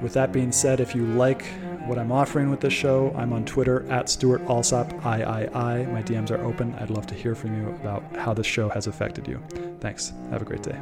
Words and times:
with 0.00 0.12
that 0.14 0.32
being 0.32 0.52
said, 0.52 0.80
if 0.80 0.94
you 0.94 1.04
like 1.06 1.44
what 1.86 1.98
I'm 1.98 2.10
offering 2.10 2.50
with 2.50 2.60
this 2.60 2.72
show, 2.72 3.12
I'm 3.16 3.32
on 3.32 3.44
Twitter 3.44 3.90
at 3.90 4.08
Stewart 4.08 4.42
Alsop 4.42 4.92
III. 4.92 5.46
My 5.52 6.02
DMs 6.02 6.30
are 6.30 6.42
open. 6.44 6.74
I'd 6.74 6.90
love 6.90 7.06
to 7.08 7.14
hear 7.14 7.34
from 7.34 7.56
you 7.60 7.68
about 7.70 8.02
how 8.16 8.34
this 8.34 8.46
show 8.46 8.68
has 8.70 8.86
affected 8.86 9.28
you. 9.28 9.42
Thanks. 9.80 10.12
Have 10.30 10.42
a 10.42 10.44
great 10.44 10.62
day. 10.62 10.78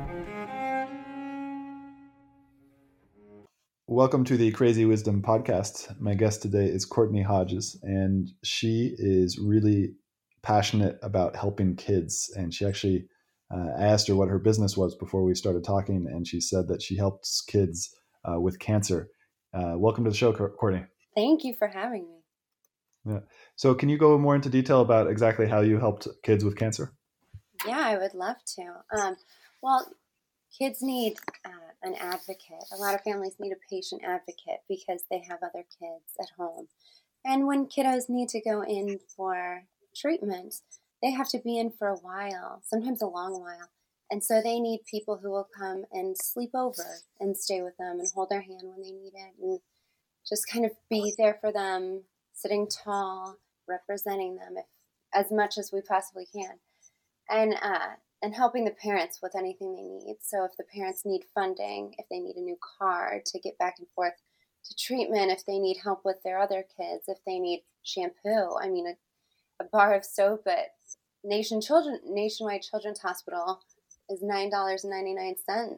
Welcome 3.87 4.25
to 4.25 4.37
the 4.37 4.51
Crazy 4.53 4.87
Wisdom 4.87 5.21
Podcast. 5.21 6.01
My 6.01 6.15
guest 6.15 6.41
today 6.41 6.67
is 6.67 6.87
Courtney 6.87 7.23
Hodges, 7.23 7.79
and 7.83 8.31
she 8.43 8.95
is 8.97 9.39
really 9.39 9.95
passionate 10.43 10.99
about 11.03 11.37
helping 11.37 11.77
kids. 11.77 12.33
And 12.37 12.55
she 12.55 12.65
actually, 12.65 13.07
uh, 13.55 13.69
asked 13.77 14.09
her 14.09 14.17
what 14.17 14.31
her 14.31 14.39
business 14.39 14.77
was 14.77 14.95
before 14.95 15.23
we 15.23 15.35
started 15.35 15.63
talking, 15.63 16.07
and 16.11 16.27
she 16.27 16.41
said 16.41 16.69
that 16.69 16.81
she 16.81 16.97
helps 16.97 17.43
kids 17.43 17.95
uh, 18.29 18.41
with 18.41 18.59
cancer. 18.59 19.09
Uh, 19.55 19.75
welcome 19.77 20.05
to 20.05 20.11
the 20.11 20.17
show, 20.17 20.33
Courtney. 20.33 20.85
Thank 21.15 21.45
you 21.45 21.55
for 21.59 21.69
having 21.69 22.09
me. 22.09 22.19
Yeah. 23.05 23.21
So, 23.57 23.75
can 23.75 23.89
you 23.89 23.99
go 23.99 24.17
more 24.17 24.35
into 24.35 24.49
detail 24.49 24.81
about 24.81 25.09
exactly 25.09 25.49
how 25.49 25.61
you 25.61 25.79
helped 25.79 26.09
kids 26.23 26.45
with 26.45 26.57
cancer? 26.57 26.93
Yeah, 27.67 27.81
I 27.81 27.99
would 27.99 28.15
love 28.15 28.37
to. 28.57 28.99
Um, 28.99 29.17
well, 29.63 29.87
kids 30.57 30.83
need 30.83 31.17
uh, 31.45 31.51
an 31.83 31.95
advocate. 31.95 32.65
A 32.73 32.77
lot 32.77 32.95
of 32.95 33.03
families 33.03 33.37
need 33.39 33.53
a 33.53 33.69
patient 33.71 34.03
advocate 34.05 34.61
because 34.69 35.05
they 35.11 35.23
have 35.29 35.39
other 35.43 35.65
kids 35.79 36.15
at 36.21 36.29
home. 36.37 36.69
And 37.25 37.47
when 37.47 37.67
kiddos 37.67 38.09
need 38.09 38.29
to 38.31 38.41
go 38.41 38.63
in 38.63 38.99
for 39.17 39.65
treatment, 39.97 40.55
they 41.03 41.11
have 41.11 41.29
to 41.31 41.39
be 41.39 41.59
in 41.59 41.71
for 41.71 41.89
a 41.89 41.97
while, 41.97 42.63
sometimes 42.65 43.03
a 43.03 43.07
long 43.07 43.41
while. 43.41 43.69
And 44.13 44.23
so 44.23 44.43
they 44.43 44.61
need 44.61 44.81
people 44.85 45.17
who 45.17 45.31
will 45.31 45.49
come 45.59 45.87
and 45.91 46.15
sleep 46.19 46.51
over 46.55 46.85
and 47.19 47.35
stay 47.35 47.63
with 47.63 47.79
them 47.79 47.99
and 47.99 48.07
hold 48.15 48.29
their 48.29 48.43
hand 48.43 48.61
when 48.63 48.83
they 48.83 48.93
need 48.93 49.15
it 49.15 49.43
and 49.43 49.59
just 50.29 50.47
kind 50.47 50.67
of 50.67 50.73
be 50.91 51.15
there 51.17 51.39
for 51.41 51.51
them, 51.51 52.03
sitting 52.35 52.69
tall, 52.69 53.39
representing 53.67 54.37
them 54.37 54.59
if, 54.59 54.67
as 55.15 55.33
much 55.33 55.57
as 55.57 55.71
we 55.73 55.81
possibly 55.81 56.27
can. 56.31 56.59
And 57.31 57.55
uh, 57.63 57.95
and 58.21 58.35
helping 58.35 58.67
the 58.67 58.73
parents 58.73 59.21
with 59.23 59.35
anything 59.35 59.75
they 59.75 59.89
need. 59.89 60.17
So 60.21 60.45
if 60.45 60.53
the 60.59 60.65
parents 60.65 61.07
need 61.07 61.23
funding, 61.35 61.95
if 61.97 62.05
they 62.11 62.19
need 62.19 62.37
a 62.37 62.43
new 62.43 62.59
car 62.79 63.23
to 63.25 63.39
get 63.41 63.57
back 63.57 63.77
and 63.79 63.89
forth 63.95 64.13
to 64.67 64.77
treatment, 64.77 65.33
if 65.33 65.47
they 65.47 65.59
need 65.59 65.79
help 65.83 66.03
with 66.05 66.23
their 66.23 66.39
other 66.39 66.67
kids, 66.77 67.05
if 67.09 67.19
they 67.27 67.39
need 67.39 67.63
shampoo, 67.83 68.57
I 68.61 68.69
mean 68.69 68.87
a, 68.89 69.65
a 69.65 69.67
bar 69.73 69.95
of 69.95 70.05
soap 70.05 70.43
at 70.47 70.75
Nation 71.25 71.63
Children 71.63 72.01
Nationwide 72.05 72.61
Children's 72.61 73.01
Hospital 73.01 73.63
is 74.13 74.23
$9.99. 74.23 75.77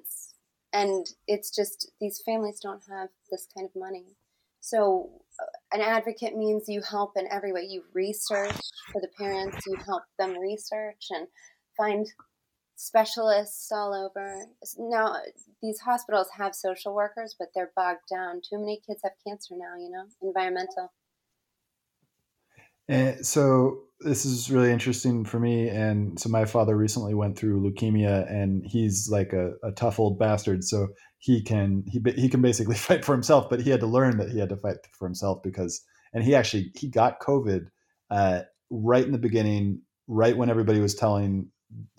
And 0.72 1.06
it's 1.28 1.54
just 1.54 1.90
these 2.00 2.20
families 2.26 2.60
don't 2.60 2.82
have 2.90 3.08
this 3.30 3.46
kind 3.56 3.68
of 3.68 3.80
money. 3.80 4.16
So, 4.60 5.10
uh, 5.40 5.76
an 5.76 5.82
advocate 5.82 6.36
means 6.36 6.68
you 6.68 6.80
help 6.80 7.12
in 7.16 7.28
every 7.30 7.52
way. 7.52 7.62
You 7.68 7.84
research 7.92 8.56
for 8.90 9.00
the 9.00 9.10
parents, 9.18 9.66
you 9.66 9.76
help 9.86 10.04
them 10.18 10.38
research 10.38 11.06
and 11.10 11.28
find 11.76 12.06
specialists 12.76 13.70
all 13.70 13.94
over. 13.94 14.46
Now, 14.78 15.16
these 15.62 15.80
hospitals 15.80 16.28
have 16.38 16.54
social 16.54 16.94
workers, 16.94 17.36
but 17.38 17.48
they're 17.54 17.72
bogged 17.76 18.08
down. 18.10 18.40
Too 18.40 18.58
many 18.58 18.80
kids 18.86 19.00
have 19.04 19.12
cancer 19.26 19.54
now, 19.56 19.76
you 19.78 19.90
know, 19.90 20.06
environmental. 20.22 20.92
And 22.88 23.24
so 23.24 23.80
this 24.00 24.24
is 24.24 24.50
really 24.50 24.70
interesting 24.70 25.24
for 25.24 25.40
me. 25.40 25.68
And 25.68 26.18
so 26.20 26.28
my 26.28 26.44
father 26.44 26.76
recently 26.76 27.14
went 27.14 27.38
through 27.38 27.62
leukemia, 27.62 28.30
and 28.30 28.64
he's 28.66 29.08
like 29.10 29.32
a, 29.32 29.52
a 29.62 29.72
tough 29.72 29.98
old 29.98 30.18
bastard. 30.18 30.64
So 30.64 30.88
he 31.18 31.42
can 31.42 31.84
he 31.88 32.02
he 32.14 32.28
can 32.28 32.42
basically 32.42 32.74
fight 32.76 33.04
for 33.04 33.12
himself, 33.12 33.48
but 33.48 33.60
he 33.60 33.70
had 33.70 33.80
to 33.80 33.86
learn 33.86 34.18
that 34.18 34.30
he 34.30 34.38
had 34.38 34.50
to 34.50 34.56
fight 34.56 34.76
for 34.92 35.06
himself 35.06 35.42
because 35.42 35.82
and 36.12 36.22
he 36.22 36.34
actually 36.34 36.70
he 36.74 36.88
got 36.88 37.20
COVID 37.20 37.66
uh, 38.10 38.42
right 38.70 39.04
in 39.04 39.12
the 39.12 39.18
beginning, 39.18 39.82
right 40.06 40.36
when 40.36 40.50
everybody 40.50 40.80
was 40.80 40.94
telling 40.94 41.48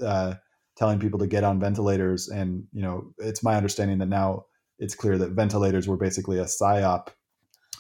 uh, 0.04 0.36
telling 0.78 1.00
people 1.00 1.20
to 1.20 1.28
get 1.28 1.44
on 1.44 1.60
ventilators. 1.60 2.30
And 2.30 2.66
you 2.72 2.82
know, 2.82 3.12
it's 3.18 3.44
my 3.44 3.56
understanding 3.56 3.98
that 4.00 4.10
now 4.10 4.46
it's 4.78 4.96
clear 4.96 5.18
that 5.18 5.32
ventilators 5.32 5.88
were 5.88 5.98
basically 5.98 6.38
a 6.38 6.46
psyop 6.46 7.08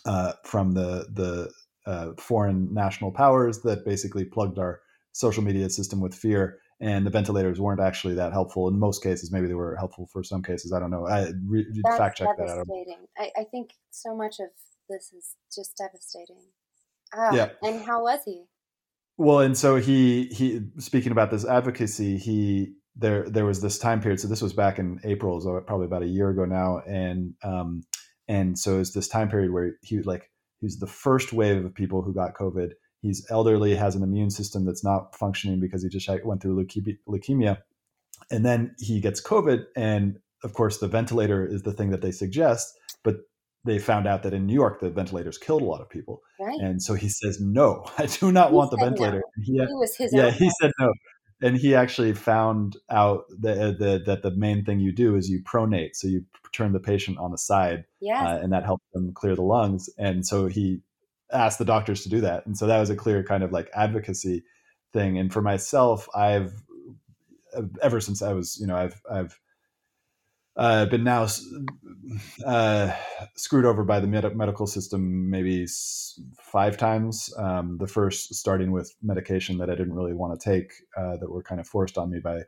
uh, 0.05 0.33
from 0.43 0.73
the 0.73 1.07
the 1.13 1.51
uh, 1.85 2.12
foreign 2.18 2.73
national 2.73 3.12
powers 3.12 3.62
that 3.62 3.85
basically 3.85 4.25
plugged 4.25 4.59
our 4.59 4.81
social 5.12 5.44
media 5.44 5.69
system 5.69 6.01
with 6.01 6.13
fear. 6.13 6.59
And 6.81 7.06
the 7.06 7.09
ventilators 7.09 7.59
weren't 7.59 7.79
actually 7.79 8.16
that 8.16 8.34
helpful 8.34 8.68
in 8.68 8.78
most 8.78 9.01
cases. 9.01 9.31
Maybe 9.31 9.47
they 9.47 9.53
were 9.53 9.78
helpful 9.78 10.09
for 10.12 10.23
some 10.23 10.44
cases. 10.44 10.73
I 10.73 10.79
don't 10.79 10.91
know. 10.91 11.07
I 11.07 11.31
re- 11.47 11.66
fact 11.97 12.18
check 12.18 12.28
that 12.38 12.50
out. 12.50 12.68
I, 13.18 13.31
I 13.38 13.44
think 13.46 13.72
so 13.91 14.13
much 14.13 14.41
of 14.41 14.47
this 14.90 15.13
is 15.13 15.35
just 15.53 15.78
devastating. 15.78 16.41
Ah, 17.13 17.34
yeah. 17.34 17.50
And 17.62 17.81
how 17.81 18.03
was 18.03 18.19
he? 18.25 18.44
Well, 19.17 19.40
and 19.40 19.57
so 19.57 19.78
he 19.78 20.25
he 20.25 20.67
speaking 20.78 21.13
about 21.13 21.31
this 21.31 21.46
advocacy, 21.46 22.17
he 22.17 22.73
there 22.97 23.29
there 23.29 23.46
was 23.46 23.62
this 23.62 23.79
time 23.79 24.02
period. 24.02 24.19
So 24.19 24.28
this 24.28 24.41
was 24.41 24.52
back 24.52 24.78
in 24.78 25.00
April, 25.06 25.40
so 25.40 25.59
probably 25.62 25.85
about 25.85 26.03
a 26.03 26.07
year 26.07 26.29
ago 26.29 26.44
now, 26.44 26.79
and 26.79 27.35
um 27.41 27.84
and 28.28 28.59
so 28.59 28.79
it's 28.79 28.91
this 28.91 29.07
time 29.07 29.29
period 29.29 29.52
where 29.52 29.75
he 29.81 30.02
like 30.02 30.29
He's 30.61 30.79
the 30.79 30.88
first 30.88 31.33
wave 31.33 31.63
of 31.63 31.73
people 31.73 32.01
who 32.01 32.13
got 32.13 32.33
COVID. 32.33 32.71
He's 33.01 33.25
elderly, 33.29 33.75
has 33.75 33.95
an 33.95 34.03
immune 34.03 34.31
system 34.31 34.66
that's 34.66 34.83
not 34.83 35.16
functioning 35.16 35.59
because 35.59 35.83
he 35.83 35.89
just 35.89 36.09
went 36.23 36.41
through 36.41 36.66
leukemia. 37.07 37.57
And 38.31 38.45
then 38.45 38.75
he 38.79 38.99
gets 38.99 39.21
COVID. 39.21 39.66
And 39.75 40.17
of 40.43 40.53
course, 40.53 40.79
the 40.79 40.88
ventilator 40.88 41.45
is 41.45 41.63
the 41.63 41.73
thing 41.73 41.91
that 41.91 42.01
they 42.01 42.11
suggest. 42.11 42.73
But 43.03 43.17
they 43.63 43.79
found 43.79 44.07
out 44.07 44.23
that 44.23 44.33
in 44.33 44.45
New 44.45 44.53
York, 44.53 44.79
the 44.79 44.89
ventilators 44.89 45.38
killed 45.38 45.61
a 45.61 45.66
lot 45.66 45.81
of 45.81 45.89
people. 45.89 46.21
Right. 46.39 46.59
And 46.59 46.81
so 46.81 46.93
he 46.93 47.09
says, 47.09 47.39
No, 47.39 47.85
I 47.97 48.07
do 48.07 48.31
not 48.31 48.49
he 48.49 48.55
want 48.55 48.72
the 48.72 48.77
ventilator. 48.77 49.23
No. 49.37 49.43
He, 49.43 49.53
he, 49.53 49.73
was 49.73 49.95
his 49.95 50.13
yeah, 50.13 50.31
he 50.31 50.49
said 50.61 50.72
no 50.79 50.91
and 51.45 51.56
he 51.56 51.75
actually 51.75 52.13
found 52.13 52.75
out 52.89 53.25
that, 53.39 53.78
that, 53.78 54.06
that 54.06 54.23
the 54.23 54.31
main 54.31 54.66
thing 54.66 54.79
you 54.79 54.91
do 54.91 55.16
is 55.16 55.29
you 55.29 55.44
pronate, 55.44 55.91
so 55.94 56.07
you 56.07 56.25
turn 56.53 56.73
the 56.73 56.79
patient 56.79 57.19
on 57.19 57.31
the 57.31 57.38
side, 57.38 57.85
yes. 58.01 58.25
uh, 58.25 58.39
and 58.41 58.51
that 58.51 58.63
helps 58.63 58.83
them 58.94 59.11
clear 59.13 59.35
the 59.35 59.44
lungs. 59.44 59.88
And 60.00 60.25
so 60.25 60.47
he 60.47 60.81
asked 61.31 61.59
the 61.59 61.66
doctors 61.66 62.01
to 62.01 62.09
do 62.09 62.19
that, 62.22 62.47
and 62.47 62.57
so 62.57 62.66
that 62.66 62.79
was 62.79 62.89
a 62.89 62.95
clear 62.95 63.23
kind 63.23 63.44
of 63.44 63.51
like 63.51 63.69
advocacy 63.75 64.44
thing. 64.91 65.19
And 65.19 65.31
for 65.31 65.43
myself, 65.43 66.09
I've 66.16 66.52
ever 67.79 68.02
since 68.02 68.23
I 68.23 68.34
was, 68.34 68.58
you 68.59 68.66
know, 68.66 68.75
I've 68.75 68.99
I've 69.09 69.40
uh, 70.57 70.85
been 70.85 71.03
now 71.03 71.28
uh, 72.46 72.91
screwed 73.35 73.66
over 73.66 73.84
by 73.84 73.99
the 73.99 74.07
med- 74.07 74.35
medical 74.35 74.67
system 74.67 75.29
maybe 75.29 75.67
five 76.40 76.78
times. 76.78 77.34
Um, 77.37 77.78
the 77.78 77.87
first 77.87 78.34
starting 78.35 78.72
with 78.72 78.96
medication 79.02 79.57
that 79.57 79.69
I 79.69 79.75
didn't 79.75 79.93
really 79.93 80.13
want 80.13 80.40
to 80.40 80.49
take, 80.49 80.72
uh, 80.97 81.17
that 81.17 81.29
were 81.29 81.43
kind 81.43 81.59
of 81.59 81.67
forced 81.67 81.97
on 81.97 82.11
me 82.11 82.19
by 82.19 82.43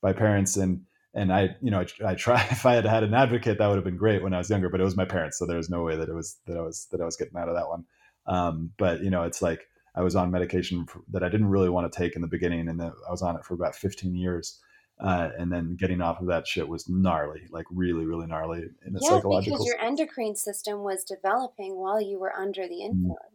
by 0.00 0.12
parents, 0.12 0.56
and 0.56 0.82
and 1.14 1.32
I, 1.32 1.50
you 1.60 1.70
know, 1.70 1.80
I, 1.80 2.12
I 2.12 2.14
try. 2.14 2.42
If 2.50 2.66
I 2.66 2.74
had 2.74 2.84
had 2.84 3.04
an 3.04 3.14
advocate, 3.14 3.58
that 3.58 3.66
would 3.68 3.76
have 3.76 3.84
been 3.84 3.96
great 3.96 4.22
when 4.22 4.34
I 4.34 4.38
was 4.38 4.50
younger. 4.50 4.68
But 4.68 4.80
it 4.80 4.84
was 4.84 4.96
my 4.96 5.04
parents, 5.04 5.38
so 5.38 5.46
there 5.46 5.56
was 5.56 5.70
no 5.70 5.82
way 5.82 5.96
that 5.96 6.08
it 6.08 6.14
was 6.14 6.38
that 6.46 6.56
I 6.56 6.62
was 6.62 6.88
that 6.90 7.00
I 7.00 7.04
was 7.04 7.16
getting 7.16 7.36
out 7.38 7.48
of 7.48 7.54
that 7.54 7.68
one. 7.68 7.84
Um, 8.26 8.70
but 8.76 9.02
you 9.02 9.10
know, 9.10 9.22
it's 9.22 9.42
like 9.42 9.68
I 9.94 10.02
was 10.02 10.16
on 10.16 10.30
medication 10.30 10.86
that 11.12 11.22
I 11.22 11.28
didn't 11.28 11.50
really 11.50 11.68
want 11.68 11.90
to 11.90 11.96
take 11.96 12.16
in 12.16 12.22
the 12.22 12.28
beginning, 12.28 12.68
and 12.68 12.82
I 12.82 13.10
was 13.10 13.22
on 13.22 13.36
it 13.36 13.44
for 13.44 13.54
about 13.54 13.76
15 13.76 14.16
years. 14.16 14.60
Uh, 15.00 15.30
and 15.36 15.50
then 15.50 15.74
getting 15.74 16.00
off 16.00 16.20
of 16.20 16.28
that 16.28 16.46
shit 16.46 16.68
was 16.68 16.88
gnarly, 16.88 17.42
like 17.50 17.66
really, 17.70 18.04
really 18.04 18.26
gnarly 18.26 18.60
in 18.86 18.94
a 18.94 18.98
yeah, 19.00 19.08
psychological. 19.08 19.58
because 19.58 19.66
your 19.66 19.80
endocrine 19.80 20.36
system 20.36 20.84
was 20.84 21.02
developing 21.02 21.76
while 21.76 22.00
you 22.00 22.18
were 22.20 22.32
under 22.32 22.68
the 22.68 22.76
mm. 22.76 22.84
influence. 22.84 23.32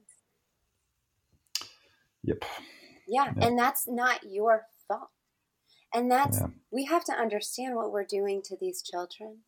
Yep. 2.24 2.45
Yeah, 3.07 3.33
yeah. 3.36 3.48
and 3.48 3.59
that's 3.59 3.88
not 3.88 4.24
your 4.24 4.68
fault. 4.88 5.09
And 5.94 6.12
that's 6.12 6.39
yeah. 6.39 6.48
we 6.71 6.86
have 6.86 7.04
to 7.06 7.13
understand 7.13 7.75
what 7.75 7.92
we're 7.92 8.06
doing 8.06 8.42
to 8.44 8.56
these 8.56 8.81
children. 8.81 9.39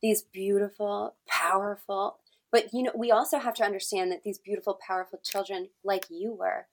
These 0.00 0.22
beautiful, 0.22 1.14
powerful, 1.28 2.18
but 2.50 2.72
you 2.72 2.82
know, 2.82 2.92
we 2.94 3.10
also 3.10 3.38
have 3.38 3.54
to 3.54 3.64
understand 3.64 4.10
that 4.12 4.22
these 4.22 4.38
beautiful, 4.38 4.78
powerful 4.86 5.20
children, 5.22 5.68
like 5.84 6.06
you 6.08 6.32
were, 6.32 6.66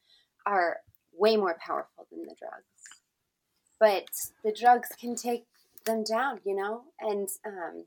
are 0.46 0.78
way 1.18 1.38
more 1.38 1.58
powerful 1.60 2.08
than 2.12 2.22
the 2.22 2.36
drugs. 2.40 2.95
But 3.80 4.08
the 4.44 4.54
drugs 4.54 4.90
can 5.00 5.16
take 5.16 5.46
them 5.86 6.04
down, 6.04 6.40
you 6.46 6.56
know, 6.56 6.84
and 7.00 7.30
um, 7.46 7.86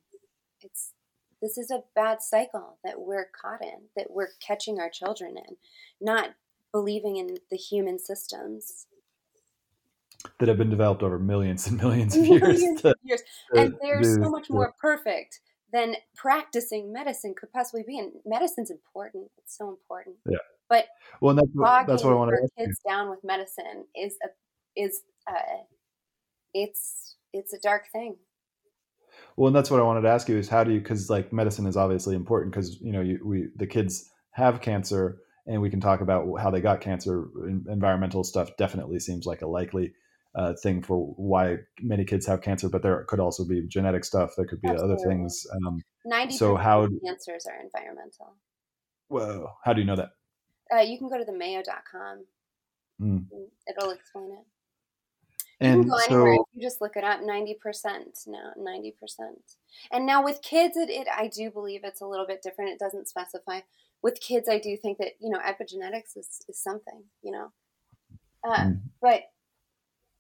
it's 0.61 0.93
this 1.41 1.57
is 1.57 1.71
a 1.71 1.85
bad 1.95 2.21
cycle 2.21 2.79
that 2.85 3.01
we're 3.01 3.29
caught 3.41 3.63
in, 3.63 3.83
that 3.97 4.11
we're 4.11 4.31
catching 4.41 4.81
our 4.81 4.91
children 4.91 5.37
in, 5.37 5.57
not 6.01 6.31
believing 6.73 7.17
in 7.17 7.39
the 7.51 7.57
human 7.57 7.99
systems 7.99 8.87
that 10.39 10.49
have 10.49 10.59
been 10.59 10.71
developed 10.71 11.03
over 11.03 11.19
millions 11.19 11.67
and 11.67 11.81
millions 11.81 12.17
of 12.17 12.25
years. 12.27 12.61
Millions 12.61 12.83
to, 12.83 12.95
years. 13.05 13.23
and 13.55 13.77
they're 13.81 14.03
so 14.03 14.29
much 14.31 14.51
more 14.51 14.75
perfect 14.81 15.41
than 15.73 15.95
practicing 16.17 16.93
medicine 16.93 17.35
could 17.39 17.53
possibly 17.53 17.85
be. 17.87 17.99
And 17.99 18.13
medicine's 18.27 18.71
important; 18.71 19.31
it's 19.39 19.57
so 19.57 19.69
important. 19.69 20.17
Yeah. 20.29 20.39
But 20.69 20.87
well, 21.21 21.35
that's 21.35 21.49
what, 21.53 21.87
that's 21.87 22.05
what 22.05 22.13
I 22.13 22.17
want 22.17 22.33
to 22.33 22.65
kids 22.65 22.79
down 22.87 23.11
with 23.11 23.21
medicine 23.23 23.85
is 23.97 24.17
a 24.25 24.29
is 24.81 25.03
uh, 25.29 25.63
it's 26.55 27.17
it's 27.33 27.53
a 27.53 27.59
dark 27.61 27.85
thing. 27.93 28.17
Well, 29.37 29.49
and 29.49 29.57
that's 29.57 29.71
what 29.71 29.81
I 29.81 29.85
wanted 29.85 30.03
to 30.03 30.09
ask 30.09 30.29
you 30.29 30.37
is 30.37 30.49
how 30.49 30.65
do 30.65 30.73
you 30.73 30.81
because 30.81 31.11
like 31.11 31.33
medicine 31.33 31.67
is 31.67 31.77
obviously 31.77 32.17
important 32.17 32.53
because 32.53 32.81
you 32.81 32.93
know 32.93 33.01
you, 33.01 33.21
we 33.25 33.49
the 33.57 33.67
kids 33.67 34.11
have 34.33 34.61
cancer 34.61 35.19
and 35.47 35.63
we 35.63 35.71
can 35.71 35.81
talk 35.81 36.01
about 36.01 36.27
how 36.41 36.51
they 36.51 36.61
got 36.61 36.81
cancer. 36.81 37.29
Environmental 37.69 38.25
stuff 38.25 38.51
definitely 38.59 38.99
seems 39.01 39.27
like 39.27 39.43
a 39.43 39.47
likely 39.47 39.93
uh, 40.35 40.55
thing 40.63 40.83
for 40.83 41.15
why 41.17 41.57
many 41.81 42.05
kids 42.05 42.27
have 42.27 42.43
cancer, 42.43 42.69
but 42.69 42.83
there 42.83 43.05
could 43.05 43.21
also 43.21 43.45
be 43.45 43.67
genetic 43.67 44.05
stuff. 44.05 44.35
There 44.37 44.47
could 44.47 44.61
be 44.61 44.69
Absolutely. 44.69 44.95
other 44.95 45.09
things. 45.09 45.47
Um, 45.53 45.83
Ninety 46.05 46.37
so 46.37 46.57
how 46.57 46.87
cancers 47.05 47.47
are 47.47 47.61
environmental. 47.63 48.37
Whoa! 49.09 49.53
How 49.65 49.73
do 49.73 49.81
you 49.81 49.87
know 49.87 49.97
that? 49.97 50.11
Uh, 50.75 50.81
you 50.81 50.99
can 50.99 51.09
go 51.09 51.19
to 51.19 51.25
the 51.25 51.33
Mayo.com. 51.33 52.25
Mm. 53.01 53.25
It'll 53.69 53.91
explain 53.91 54.33
it. 54.33 54.45
And 55.61 55.77
you 55.77 55.83
can 55.83 55.91
go 55.91 55.99
so, 55.99 56.15
anywhere. 56.15 56.39
You 56.55 56.63
just 56.63 56.81
look 56.81 56.97
it 56.97 57.05
up. 57.05 57.21
Ninety 57.23 57.55
percent 57.55 58.19
now. 58.27 58.53
Ninety 58.57 58.95
percent. 58.99 59.41
And 59.91 60.07
now 60.07 60.23
with 60.23 60.41
kids, 60.43 60.77
it, 60.77 60.89
it 60.89 61.09
I 61.15 61.29
do 61.29 61.51
believe 61.51 61.81
it's 61.83 62.01
a 62.01 62.07
little 62.07 62.27
bit 62.27 62.43
different. 62.43 62.71
It 62.71 62.79
doesn't 62.79 63.09
specify. 63.09 63.61
With 64.01 64.21
kids, 64.21 64.49
I 64.49 64.59
do 64.59 64.77
think 64.77 64.99
that 64.99 65.13
you 65.21 65.31
know 65.31 65.39
epigenetics 65.39 66.17
is, 66.17 66.41
is 66.49 66.63
something. 66.63 67.03
You 67.23 67.33
know, 67.33 67.53
uh, 68.49 68.59
mm. 68.59 68.81
but 69.03 69.23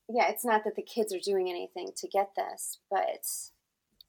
yeah, 0.08 0.28
it's 0.28 0.44
not 0.44 0.64
that 0.64 0.74
the 0.74 0.82
kids 0.82 1.14
are 1.14 1.20
doing 1.20 1.48
anything 1.48 1.90
to 1.96 2.08
get 2.08 2.30
this, 2.36 2.78
but 2.90 3.24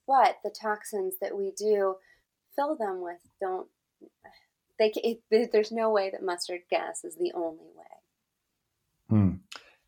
but 0.08 0.38
the 0.44 0.50
toxins 0.50 1.16
that 1.22 1.38
we 1.38 1.52
do 1.52 1.98
fill 2.56 2.76
them 2.76 3.02
with 3.02 3.20
don't 3.40 3.68
they 4.80 4.92
it, 4.96 5.52
there's 5.52 5.72
no 5.72 5.92
way 5.92 6.10
that 6.10 6.24
mustard 6.24 6.62
gas 6.70 7.04
is 7.04 7.16
the 7.16 7.32
only 7.36 7.68
way. 7.76 7.86
Hmm. 9.10 9.32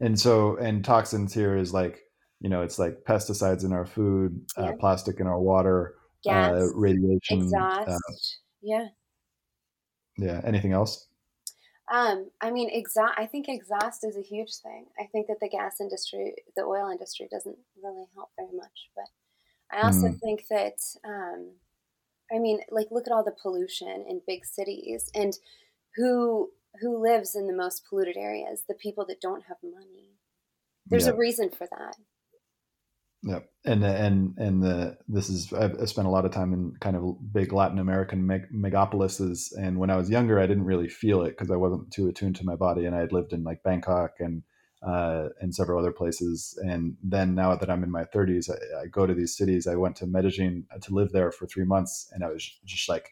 And 0.02 0.20
so 0.20 0.58
and 0.58 0.84
toxins 0.84 1.34
here 1.34 1.56
is 1.56 1.74
like 1.74 2.02
you 2.40 2.50
know 2.50 2.64
it's 2.64 2.80
like 2.80 3.04
pesticides 3.08 3.64
in 3.64 3.72
our 3.72 3.86
food, 3.86 4.42
uh, 4.58 4.64
yeah. 4.64 4.70
uh, 4.70 4.76
plastic 4.78 5.20
in 5.20 5.28
our 5.28 5.40
water, 5.40 5.96
uh, 6.28 6.32
gas, 6.32 6.52
uh, 6.54 6.68
radiation, 6.76 7.44
exhaust. 7.44 7.88
Uh, 7.88 7.98
yeah. 8.62 8.88
Yeah. 10.18 10.42
Anything 10.44 10.74
else? 10.74 11.08
Um, 11.92 12.30
I 12.40 12.52
mean, 12.52 12.70
exhaust. 12.72 13.14
I 13.18 13.26
think 13.26 13.48
exhaust 13.48 14.06
is 14.06 14.18
a 14.18 14.22
huge 14.22 14.56
thing. 14.64 14.86
I 15.00 15.06
think 15.12 15.28
that 15.28 15.40
the 15.42 15.50
gas 15.50 15.82
industry, 15.82 16.34
the 16.56 16.64
oil 16.64 16.90
industry, 16.90 17.28
doesn't 17.30 17.58
really 17.84 18.06
help 18.16 18.30
very 18.38 18.56
much. 18.56 18.90
But 18.96 19.06
I 19.72 19.84
also 19.86 20.08
mm. 20.08 20.20
think 20.20 20.46
that, 20.50 20.80
um, 21.06 21.52
I 22.34 22.40
mean, 22.40 22.62
like 22.72 22.88
look 22.92 23.08
at 23.08 23.14
all 23.14 23.26
the 23.26 23.36
pollution 23.42 24.06
in 24.08 24.22
big 24.26 24.46
cities, 24.46 25.12
and 25.14 25.38
who 25.96 26.50
who 26.80 27.02
lives 27.02 27.36
in 27.36 27.48
the 27.48 27.56
most 27.56 27.84
polluted 27.90 28.18
areas? 28.18 28.64
The 28.68 28.76
people 28.76 29.06
that 29.08 29.22
don't 29.22 29.44
have 29.48 29.58
money. 29.64 30.18
There's 30.88 31.08
a 31.08 31.16
reason 31.16 31.50
for 31.50 31.68
that. 31.68 31.96
Yep, 33.24 33.50
and 33.66 33.84
and 33.84 34.38
and 34.38 34.64
the 34.64 34.98
this 35.08 35.30
is 35.30 35.54
I've 35.54 35.78
spent 35.88 36.08
a 36.08 36.12
lot 36.12 36.26
of 36.26 36.32
time 36.32 36.54
in 36.54 36.74
kind 36.82 36.96
of 36.96 37.32
big 37.32 37.54
Latin 37.54 37.78
American 37.78 38.26
meg- 38.26 38.52
megapolises, 38.52 39.52
and 39.56 39.78
when 39.78 39.92
I 39.92 39.96
was 39.96 40.10
younger, 40.10 40.40
I 40.40 40.48
didn't 40.48 40.66
really 40.66 40.90
feel 40.90 41.22
it 41.22 41.30
because 41.30 41.52
I 41.52 41.56
wasn't 41.56 41.92
too 41.92 42.08
attuned 42.08 42.38
to 42.38 42.46
my 42.46 42.56
body, 42.56 42.86
and 42.86 42.96
I 42.96 43.00
had 43.00 43.12
lived 43.12 43.32
in 43.32 43.44
like 43.44 43.62
Bangkok 43.62 44.14
and 44.20 44.42
uh, 44.82 45.30
and 45.40 45.54
several 45.54 45.80
other 45.80 45.92
places, 45.92 46.58
and 46.64 46.98
then 47.04 47.36
now 47.36 47.56
that 47.56 47.70
I'm 47.70 47.84
in 47.84 47.92
my 47.92 48.06
30s, 48.06 48.50
I, 48.50 48.82
I 48.82 48.88
go 48.88 49.06
to 49.06 49.14
these 49.14 49.38
cities. 49.38 49.68
I 49.68 49.76
went 49.76 49.96
to 49.98 50.08
Medellin 50.08 50.66
uh, 50.76 50.80
to 50.80 50.96
live 50.96 51.12
there 51.12 51.32
for 51.32 51.46
three 51.46 51.66
months, 51.66 52.10
and 52.14 52.24
I 52.24 52.30
was 52.30 52.44
just 52.66 52.90
like, 52.90 53.08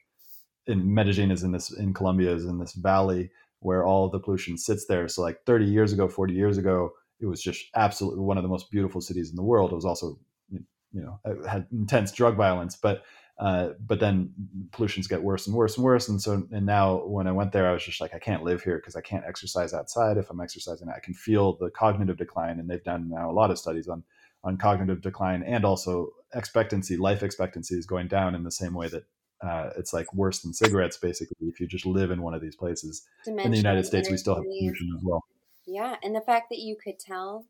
in 0.65 0.91
Medellin 0.91 1.29
is 1.29 1.43
in 1.43 1.51
this 1.51 1.71
in 1.71 1.93
Colombia 1.93 2.33
is 2.33 2.45
in 2.45 2.57
this 2.57 2.73
valley 2.73 3.29
where 3.59 3.85
all 3.85 4.09
the 4.09 4.19
pollution 4.19 4.57
sits 4.57 4.85
there. 4.87 5.07
So 5.07 5.21
like 5.21 5.43
30 5.45 5.65
years 5.65 5.93
ago, 5.93 6.07
40 6.07 6.33
years 6.33 6.57
ago 6.57 6.91
it 7.19 7.25
was 7.25 7.41
just 7.41 7.65
absolutely 7.75 8.21
one 8.21 8.37
of 8.37 8.43
the 8.43 8.49
most 8.49 8.71
beautiful 8.71 9.01
cities 9.01 9.29
in 9.29 9.35
the 9.35 9.43
world. 9.43 9.71
It 9.71 9.75
was 9.75 9.85
also, 9.85 10.17
you 10.49 10.63
know, 10.93 11.19
had 11.47 11.67
intense 11.71 12.11
drug 12.11 12.35
violence, 12.35 12.75
but 12.75 13.03
uh, 13.39 13.69
but 13.79 14.01
then 14.01 14.33
pollutions 14.73 15.07
get 15.07 15.23
worse 15.23 15.47
and 15.47 15.55
worse 15.55 15.77
and 15.77 15.85
worse. 15.85 16.09
And 16.09 16.21
so, 16.21 16.45
and 16.51 16.65
now 16.65 17.05
when 17.05 17.25
I 17.25 17.31
went 17.31 17.53
there, 17.53 17.69
I 17.69 17.71
was 17.71 17.85
just 17.85 18.01
like, 18.01 18.13
I 18.13 18.19
can't 18.19 18.43
live 18.43 18.61
here 18.61 18.77
because 18.77 18.97
I 18.97 19.01
can't 19.01 19.23
exercise 19.25 19.73
outside. 19.73 20.17
If 20.17 20.29
I'm 20.29 20.41
exercising, 20.41 20.89
I 20.89 20.99
can 20.99 21.13
feel 21.13 21.55
the 21.55 21.69
cognitive 21.69 22.17
decline. 22.17 22.59
And 22.59 22.69
they've 22.69 22.83
done 22.83 23.09
now 23.09 23.31
a 23.31 23.33
lot 23.33 23.49
of 23.49 23.57
studies 23.57 23.87
on 23.87 24.03
on 24.43 24.57
cognitive 24.57 25.01
decline 25.01 25.43
and 25.43 25.65
also 25.65 26.09
expectancy. 26.33 26.97
Life 26.97 27.23
expectancy 27.23 27.75
is 27.75 27.85
going 27.85 28.07
down 28.07 28.35
in 28.35 28.43
the 28.43 28.51
same 28.51 28.73
way 28.73 28.87
that 28.89 29.03
uh, 29.41 29.69
it's 29.77 29.93
like 29.93 30.13
worse 30.13 30.39
than 30.39 30.53
cigarettes, 30.53 30.97
basically. 30.97 31.47
If 31.47 31.59
you 31.59 31.67
just 31.67 31.85
live 31.85 32.11
in 32.11 32.21
one 32.21 32.33
of 32.33 32.41
these 32.41 32.55
places 32.55 33.07
Dimension, 33.23 33.45
in 33.45 33.51
the 33.51 33.57
United 33.57 33.85
States, 33.85 34.09
we 34.09 34.17
still 34.17 34.35
have 34.35 34.43
pollution 34.43 34.93
as 34.97 35.03
well. 35.03 35.23
Yeah, 35.65 35.95
and 36.03 36.15
the 36.15 36.21
fact 36.21 36.49
that 36.49 36.59
you 36.59 36.75
could 36.75 36.99
tell 36.99 37.45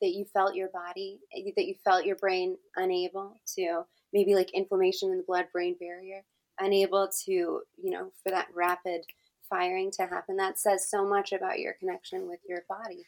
that 0.00 0.12
you 0.12 0.24
felt 0.24 0.54
your 0.54 0.68
body, 0.68 1.20
that 1.56 1.66
you 1.66 1.74
felt 1.84 2.04
your 2.04 2.16
brain 2.16 2.56
unable 2.76 3.36
to, 3.54 3.84
maybe 4.12 4.34
like 4.34 4.52
inflammation 4.52 5.10
in 5.10 5.16
the 5.16 5.22
blood 5.22 5.46
brain 5.52 5.76
barrier, 5.78 6.22
unable 6.58 7.08
to, 7.24 7.32
you 7.32 7.90
know, 7.90 8.12
for 8.22 8.30
that 8.30 8.48
rapid 8.54 9.04
firing 9.48 9.90
to 9.92 10.06
happen, 10.06 10.36
that 10.36 10.58
says 10.58 10.88
so 10.88 11.06
much 11.06 11.32
about 11.32 11.60
your 11.60 11.74
connection 11.74 12.28
with 12.28 12.40
your 12.48 12.64
body. 12.68 13.06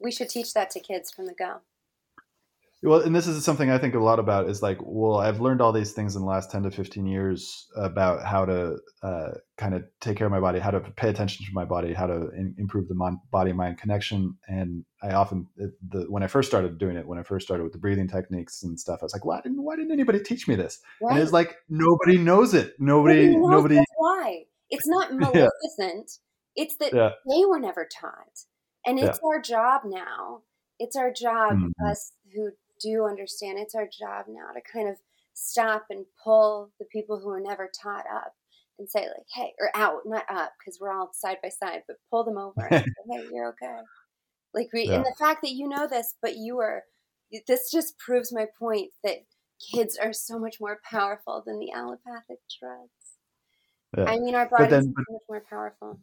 We 0.00 0.12
should 0.12 0.28
teach 0.28 0.52
that 0.54 0.70
to 0.70 0.80
kids 0.80 1.10
from 1.10 1.26
the 1.26 1.34
go. 1.34 1.60
Well, 2.86 3.00
and 3.00 3.14
this 3.16 3.26
is 3.26 3.44
something 3.44 3.68
I 3.68 3.78
think 3.78 3.96
a 3.96 3.98
lot 3.98 4.20
about 4.20 4.48
is 4.48 4.62
like, 4.62 4.78
well, 4.80 5.18
I've 5.18 5.40
learned 5.40 5.60
all 5.60 5.72
these 5.72 5.90
things 5.90 6.14
in 6.14 6.22
the 6.22 6.28
last 6.28 6.52
10 6.52 6.62
to 6.62 6.70
15 6.70 7.04
years 7.04 7.66
about 7.76 8.24
how 8.24 8.44
to 8.44 8.76
uh, 9.02 9.30
kind 9.58 9.74
of 9.74 9.82
take 10.00 10.16
care 10.16 10.28
of 10.28 10.30
my 10.30 10.38
body, 10.38 10.60
how 10.60 10.70
to 10.70 10.78
pay 10.78 11.08
attention 11.08 11.44
to 11.44 11.52
my 11.52 11.64
body, 11.64 11.92
how 11.92 12.06
to 12.06 12.30
in, 12.30 12.54
improve 12.58 12.86
the 12.86 12.94
mon- 12.94 13.20
body 13.32 13.52
mind 13.52 13.78
connection. 13.78 14.36
And 14.46 14.84
I 15.02 15.14
often, 15.14 15.48
the, 15.56 16.06
when 16.08 16.22
I 16.22 16.28
first 16.28 16.48
started 16.48 16.78
doing 16.78 16.96
it, 16.96 17.08
when 17.08 17.18
I 17.18 17.24
first 17.24 17.44
started 17.44 17.64
with 17.64 17.72
the 17.72 17.80
breathing 17.80 18.06
techniques 18.06 18.62
and 18.62 18.78
stuff, 18.78 19.00
I 19.02 19.04
was 19.06 19.12
like, 19.12 19.24
why 19.24 19.40
didn't, 19.40 19.64
why 19.64 19.74
didn't 19.74 19.90
anybody 19.90 20.20
teach 20.20 20.46
me 20.46 20.54
this? 20.54 20.78
Right. 21.02 21.14
And 21.14 21.22
it's 21.22 21.32
like, 21.32 21.56
nobody 21.68 22.18
knows 22.18 22.54
it. 22.54 22.74
Nobody, 22.78 23.36
nobody, 23.36 23.74
nobody. 23.74 23.80
Why. 23.96 24.42
It's 24.70 24.86
not 24.86 25.12
maleficent. 25.12 25.50
Yeah. 26.54 26.62
It's 26.62 26.76
that 26.76 26.94
yeah. 26.94 27.10
they 27.28 27.44
were 27.46 27.58
never 27.58 27.84
taught. 27.84 28.44
And 28.86 29.00
it's 29.00 29.18
yeah. 29.20 29.28
our 29.28 29.40
job 29.40 29.80
now. 29.84 30.42
It's 30.78 30.94
our 30.94 31.10
job, 31.10 31.54
mm-hmm. 31.54 31.90
us 31.90 32.12
who 32.32 32.50
do 32.80 33.04
understand 33.04 33.58
it's 33.58 33.74
our 33.74 33.86
job 33.86 34.26
now 34.28 34.52
to 34.52 34.60
kind 34.72 34.88
of 34.88 34.96
stop 35.34 35.86
and 35.90 36.06
pull 36.22 36.70
the 36.78 36.86
people 36.86 37.20
who 37.20 37.28
are 37.28 37.40
never 37.40 37.70
taught 37.82 38.04
up 38.12 38.32
and 38.78 38.88
say 38.88 39.00
like 39.00 39.26
hey 39.34 39.52
or 39.60 39.70
out 39.74 40.00
not 40.06 40.24
up 40.30 40.52
because 40.58 40.78
we're 40.80 40.92
all 40.92 41.10
side 41.12 41.36
by 41.42 41.48
side 41.48 41.82
but 41.86 41.96
pull 42.10 42.24
them 42.24 42.38
over 42.38 42.66
and 42.70 42.84
say 42.84 42.92
hey 43.10 43.26
you're 43.32 43.48
okay 43.48 43.76
like 44.54 44.68
we 44.72 44.86
yeah. 44.86 44.94
and 44.94 45.04
the 45.04 45.14
fact 45.18 45.42
that 45.42 45.52
you 45.52 45.68
know 45.68 45.86
this 45.86 46.14
but 46.22 46.36
you 46.36 46.58
are 46.58 46.82
this 47.46 47.70
just 47.70 47.98
proves 47.98 48.32
my 48.32 48.46
point 48.58 48.90
that 49.04 49.16
kids 49.72 49.98
are 50.02 50.12
so 50.12 50.38
much 50.38 50.56
more 50.60 50.80
powerful 50.88 51.42
than 51.46 51.58
the 51.58 51.72
allopathic 51.72 52.38
drugs 52.60 52.90
yeah. 53.96 54.04
i 54.04 54.18
mean 54.18 54.34
our 54.34 54.48
bodies 54.48 54.70
then, 54.70 54.94
are 54.96 55.04
so 55.06 55.12
much 55.12 55.22
more 55.28 55.44
powerful 55.48 55.98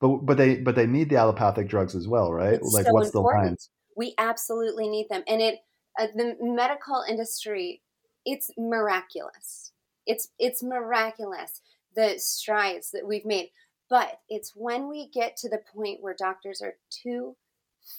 but 0.00 0.18
but 0.18 0.36
they 0.36 0.56
but 0.56 0.74
they 0.74 0.86
need 0.86 1.10
the 1.10 1.16
allopathic 1.16 1.68
drugs 1.68 1.94
as 1.94 2.08
well 2.08 2.32
right 2.32 2.54
it's 2.54 2.72
like 2.72 2.86
so 2.86 2.92
what's 2.92 3.08
important. 3.08 3.42
the 3.42 3.48
line 3.48 3.56
we 3.96 4.14
absolutely 4.18 4.88
need 4.88 5.06
them 5.10 5.22
and 5.26 5.40
it 5.40 5.58
uh, 5.98 6.06
the 6.14 6.36
medical 6.40 7.04
industry, 7.08 7.82
it's 8.24 8.50
miraculous. 8.56 9.72
It's 10.06 10.28
it's 10.38 10.62
miraculous 10.62 11.60
the 11.94 12.14
strides 12.18 12.90
that 12.92 13.06
we've 13.06 13.24
made. 13.24 13.50
But 13.88 14.20
it's 14.28 14.52
when 14.54 14.88
we 14.88 15.08
get 15.08 15.36
to 15.38 15.48
the 15.48 15.62
point 15.74 16.00
where 16.00 16.14
doctors 16.16 16.62
are 16.62 16.74
too 16.90 17.36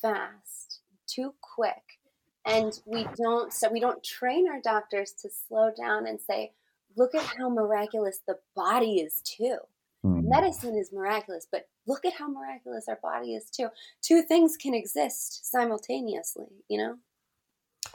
fast, 0.02 0.80
too 1.06 1.34
quick, 1.42 2.00
and 2.46 2.80
we 2.86 3.08
don't 3.16 3.52
so 3.52 3.70
we 3.72 3.80
don't 3.80 4.04
train 4.04 4.48
our 4.50 4.62
doctors 4.62 5.12
to 5.22 5.30
slow 5.30 5.72
down 5.78 6.08
and 6.08 6.20
say, 6.20 6.54
look 6.96 7.14
at 7.14 7.24
how 7.38 7.50
miraculous 7.50 8.20
the 8.26 8.38
body 8.56 9.00
is 9.00 9.22
too. 9.22 9.58
Mm. 10.06 10.24
Medicine 10.24 10.76
is 10.76 10.92
miraculous, 10.92 11.48
but 11.52 11.68
look 11.86 12.06
at 12.06 12.14
how 12.14 12.28
miraculous 12.28 12.86
our 12.88 13.00
body 13.04 13.36
is 13.36 13.50
too. 13.50 13.68
Two 14.02 14.22
things 14.22 14.58
can 14.58 14.74
exist 14.74 15.50
simultaneously, 15.50 16.48
you 16.68 16.78
know? 16.78 16.98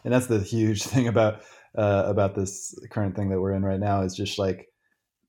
And 0.05 0.13
that's 0.13 0.27
the 0.27 0.41
huge 0.41 0.83
thing 0.93 1.09
about 1.09 1.43
uh, 1.77 2.05
about 2.07 2.35
this 2.35 2.75
current 2.91 3.15
thing 3.15 3.29
that 3.29 3.41
we're 3.41 3.53
in 3.53 3.65
right 3.65 3.81
now 3.81 4.03
is 4.03 4.15
just 4.15 4.39
like 4.39 4.69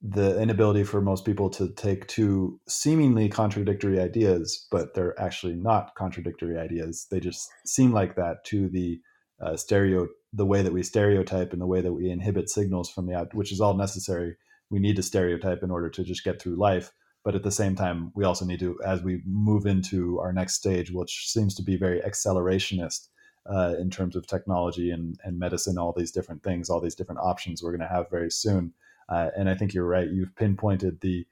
the 0.02 0.40
inability 0.40 0.84
for 0.84 1.02
most 1.02 1.26
people 1.26 1.50
to 1.50 1.74
take 1.74 2.08
two 2.08 2.60
seemingly 2.68 3.28
contradictory 3.28 4.00
ideas, 4.00 4.68
but 4.72 4.94
they're 4.94 5.20
actually 5.20 5.56
not 5.56 5.96
contradictory 5.96 6.58
ideas. 6.58 7.08
They 7.10 7.20
just 7.20 7.50
seem 7.66 7.92
like 7.92 8.16
that 8.16 8.46
to 8.46 8.70
the 8.70 9.00
uh, 9.44 9.58
stereo, 9.58 10.08
the 10.32 10.46
way 10.46 10.62
that 10.62 10.74
we 10.74 10.84
stereotype 10.84 11.52
and 11.52 11.62
the 11.62 11.68
way 11.68 11.82
that 11.82 11.94
we 11.94 12.10
inhibit 12.10 12.50
signals 12.50 12.90
from 12.90 13.08
the 13.08 13.16
out, 13.16 13.34
which 13.34 13.52
is 13.52 13.60
all 13.60 13.76
necessary. 13.76 14.36
We 14.70 14.80
need 14.80 14.96
to 14.98 15.04
stereotype 15.04 15.64
in 15.64 15.72
order 15.72 15.90
to 15.90 16.04
just 16.04 16.24
get 16.24 16.42
through 16.42 16.58
life. 16.58 16.92
But 17.26 17.36
at 17.36 17.44
the 17.44 17.52
same 17.52 17.76
time, 17.76 18.12
we 18.16 18.24
also 18.24 18.46
need 18.46 18.60
to, 18.60 18.80
as 18.86 19.02
we 19.02 19.22
move 19.26 19.66
into 19.66 20.20
our 20.20 20.32
next 20.32 20.54
stage, 20.54 20.92
which 20.92 21.28
seems 21.28 21.56
to 21.56 21.64
be 21.64 21.76
very 21.76 22.00
accelerationist 22.02 23.08
uh, 23.50 23.76
in 23.80 23.90
terms 23.90 24.16
of 24.16 24.28
technology 24.28 24.92
and, 24.92 25.20
and 25.24 25.40
medicine, 25.40 25.78
all 25.78 25.94
these 25.94 26.12
different 26.12 26.44
things, 26.44 26.70
all 26.70 26.82
these 26.82 26.96
different 26.96 27.22
options 27.22 27.62
we're 27.62 27.72
going 27.72 27.82
to 27.82 27.88
have 27.88 28.10
very 28.10 28.32
soon 28.32 28.74
uh, 29.10 29.30
and 29.36 29.50
I 29.50 29.56
think 29.56 29.74
you're 29.74 29.86
right. 29.86 30.10
You've 30.10 30.36
pinpointed 30.36 31.00
the 31.02 31.26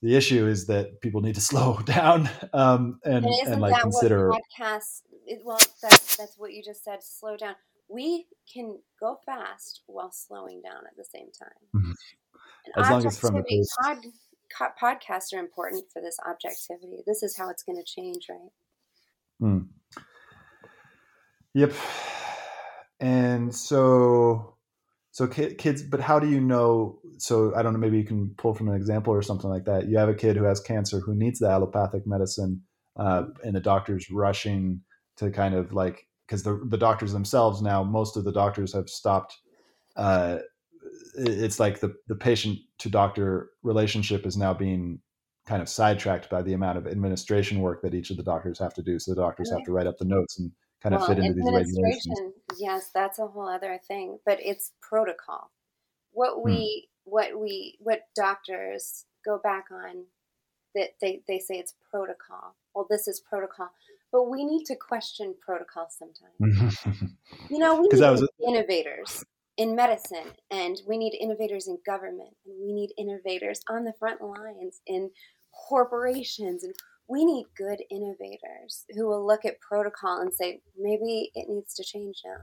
the 0.00 0.14
issue 0.14 0.46
is 0.46 0.66
that 0.66 1.00
people 1.00 1.20
need 1.20 1.34
to 1.34 1.40
slow 1.52 1.78
down 1.84 2.28
um, 2.52 3.00
and 3.04 3.24
and, 3.46 3.60
like 3.60 3.80
consider 3.80 4.30
podcasts. 4.30 5.02
Well, 5.44 5.58
that's 5.82 6.16
that's 6.16 6.38
what 6.38 6.52
you 6.52 6.62
just 6.62 6.84
said. 6.84 7.02
Slow 7.02 7.36
down. 7.36 7.54
We 7.88 8.26
can 8.52 8.78
go 9.00 9.18
fast 9.24 9.82
while 9.86 10.12
slowing 10.12 10.60
down 10.62 10.82
at 10.86 10.96
the 10.96 11.04
same 11.04 11.28
time. 11.38 11.58
Mm-hmm. 11.74 12.80
As 12.80 12.90
long 12.90 13.06
as 13.06 13.18
from 13.18 13.34
the 13.34 13.42
pace. 13.42 13.74
Pod, 13.82 13.98
podcasts 14.80 15.32
are 15.34 15.38
important 15.38 15.84
for 15.90 16.02
this 16.02 16.18
objectivity. 16.28 17.02
This 17.06 17.22
is 17.22 17.36
how 17.36 17.48
it's 17.48 17.62
going 17.62 17.78
to 17.78 17.84
change, 17.84 18.26
right? 18.28 18.50
Mm. 19.40 19.68
Yep. 21.54 21.72
And 23.00 23.54
so 23.54 24.54
so 25.10 25.26
kids 25.26 25.82
but 25.82 26.00
how 26.00 26.20
do 26.20 26.28
you 26.28 26.40
know 26.40 27.00
so 27.16 27.52
i 27.56 27.62
don't 27.62 27.72
know 27.72 27.78
maybe 27.78 27.98
you 27.98 28.04
can 28.04 28.30
pull 28.36 28.54
from 28.54 28.68
an 28.68 28.76
example 28.76 29.12
or 29.12 29.20
something 29.22 29.50
like 29.50 29.64
that. 29.64 29.88
You 29.88 29.98
have 29.98 30.08
a 30.08 30.14
kid 30.14 30.36
who 30.36 30.44
has 30.44 30.60
cancer 30.60 31.00
who 31.00 31.14
needs 31.14 31.40
the 31.40 31.48
allopathic 31.48 32.06
medicine 32.06 32.62
uh, 32.96 33.24
and 33.44 33.56
the 33.56 33.60
doctor's 33.60 34.10
rushing 34.10 34.80
to 35.16 35.30
kind 35.30 35.54
of 35.54 35.72
like 35.72 36.06
because 36.26 36.42
the, 36.42 36.60
the 36.68 36.76
doctors 36.76 37.12
themselves 37.12 37.62
now 37.62 37.82
most 37.82 38.16
of 38.16 38.24
the 38.24 38.32
doctors 38.32 38.72
have 38.72 38.88
stopped 38.88 39.36
uh, 39.96 40.38
it's 41.16 41.58
like 41.58 41.80
the, 41.80 41.94
the 42.06 42.14
patient 42.14 42.58
to 42.78 42.88
doctor 42.88 43.50
relationship 43.62 44.24
is 44.24 44.36
now 44.36 44.54
being 44.54 45.00
kind 45.46 45.62
of 45.62 45.68
sidetracked 45.68 46.30
by 46.30 46.42
the 46.42 46.52
amount 46.52 46.78
of 46.78 46.86
administration 46.86 47.60
work 47.60 47.82
that 47.82 47.94
each 47.94 48.10
of 48.10 48.16
the 48.16 48.22
doctors 48.22 48.58
have 48.58 48.74
to 48.74 48.82
do. 48.82 48.98
So 48.98 49.14
the 49.14 49.22
doctors 49.22 49.50
have 49.50 49.64
to 49.64 49.72
write 49.72 49.86
up 49.86 49.98
the 49.98 50.04
notes 50.04 50.38
and 50.38 50.52
kind 50.82 50.94
of 50.94 51.00
well, 51.00 51.08
fit 51.08 51.18
into 51.18 51.34
these 51.34 51.52
regulations. 51.52 52.34
Yes, 52.58 52.90
that's 52.94 53.18
a 53.18 53.26
whole 53.26 53.48
other 53.48 53.80
thing, 53.86 54.18
but 54.24 54.38
it's 54.40 54.72
protocol. 54.80 55.50
What 56.12 56.36
hmm. 56.36 56.44
we 56.44 56.88
hmm. 57.04 57.10
what 57.10 57.38
we 57.38 57.76
what 57.80 58.02
doctors 58.14 59.04
go 59.24 59.38
back 59.42 59.66
on 59.72 60.04
that 60.74 60.90
they, 61.00 61.22
they 61.26 61.38
say 61.38 61.54
it's 61.56 61.74
protocol. 61.90 62.54
Well, 62.74 62.86
this 62.88 63.08
is 63.08 63.20
protocol. 63.20 63.70
But 64.12 64.24
we 64.30 64.44
need 64.44 64.64
to 64.66 64.76
question 64.76 65.34
protocol 65.44 65.88
sometimes. 65.90 66.78
you 67.50 67.58
know, 67.58 67.74
we 67.74 67.88
need 67.88 68.00
was... 68.00 68.28
innovators 68.46 69.24
in 69.56 69.74
medicine 69.74 70.32
and 70.50 70.80
we 70.86 70.96
need 70.96 71.14
innovators 71.20 71.68
in 71.68 71.78
government 71.84 72.30
and 72.46 72.54
we 72.62 72.72
need 72.72 72.92
innovators 72.96 73.60
on 73.68 73.84
the 73.84 73.92
front 73.98 74.22
lines 74.22 74.80
in 74.86 75.10
corporations 75.52 76.62
and 76.62 76.74
we 77.08 77.24
need 77.24 77.46
good 77.56 77.82
innovators 77.90 78.84
who 78.94 79.06
will 79.06 79.26
look 79.26 79.44
at 79.44 79.60
protocol 79.60 80.20
and 80.20 80.32
say 80.32 80.60
maybe 80.78 81.30
it 81.34 81.48
needs 81.48 81.74
to 81.74 81.84
change 81.84 82.16
now. 82.24 82.42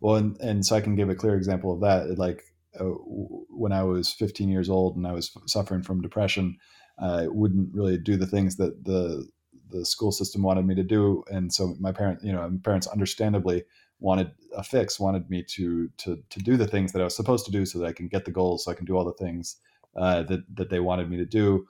Well 0.00 0.16
and, 0.16 0.40
and 0.40 0.64
so 0.64 0.76
i 0.76 0.80
can 0.80 0.96
give 0.96 1.10
a 1.10 1.14
clear 1.14 1.36
example 1.36 1.72
of 1.72 1.80
that 1.80 2.18
like 2.18 2.42
uh, 2.80 2.84
when 2.84 3.72
i 3.72 3.82
was 3.82 4.12
15 4.12 4.48
years 4.48 4.70
old 4.70 4.96
and 4.96 5.06
i 5.06 5.12
was 5.12 5.30
suffering 5.46 5.82
from 5.82 6.00
depression 6.00 6.56
i 6.98 7.26
wouldn't 7.26 7.74
really 7.74 7.98
do 7.98 8.16
the 8.16 8.26
things 8.26 8.56
that 8.56 8.84
the 8.84 9.28
the 9.70 9.84
school 9.84 10.12
system 10.12 10.42
wanted 10.42 10.66
me 10.66 10.74
to 10.74 10.82
do 10.82 11.22
and 11.30 11.52
so 11.52 11.74
my 11.78 11.92
parents 11.92 12.24
you 12.24 12.32
know 12.32 12.48
my 12.48 12.58
parents 12.62 12.86
understandably 12.86 13.64
wanted 14.00 14.30
a 14.56 14.62
fix 14.62 14.98
wanted 14.98 15.28
me 15.28 15.42
to 15.42 15.88
to 15.98 16.22
to 16.30 16.38
do 16.40 16.56
the 16.56 16.66
things 16.66 16.92
that 16.92 17.00
i 17.00 17.04
was 17.04 17.16
supposed 17.16 17.44
to 17.44 17.52
do 17.52 17.66
so 17.66 17.78
that 17.78 17.86
i 17.86 17.92
can 17.92 18.08
get 18.08 18.24
the 18.24 18.30
goals 18.30 18.64
so 18.64 18.70
i 18.70 18.74
can 18.74 18.86
do 18.86 18.96
all 18.96 19.04
the 19.04 19.24
things 19.24 19.56
uh, 19.96 20.22
that 20.24 20.40
that 20.54 20.70
they 20.70 20.80
wanted 20.80 21.10
me 21.10 21.16
to 21.16 21.26
do 21.26 21.66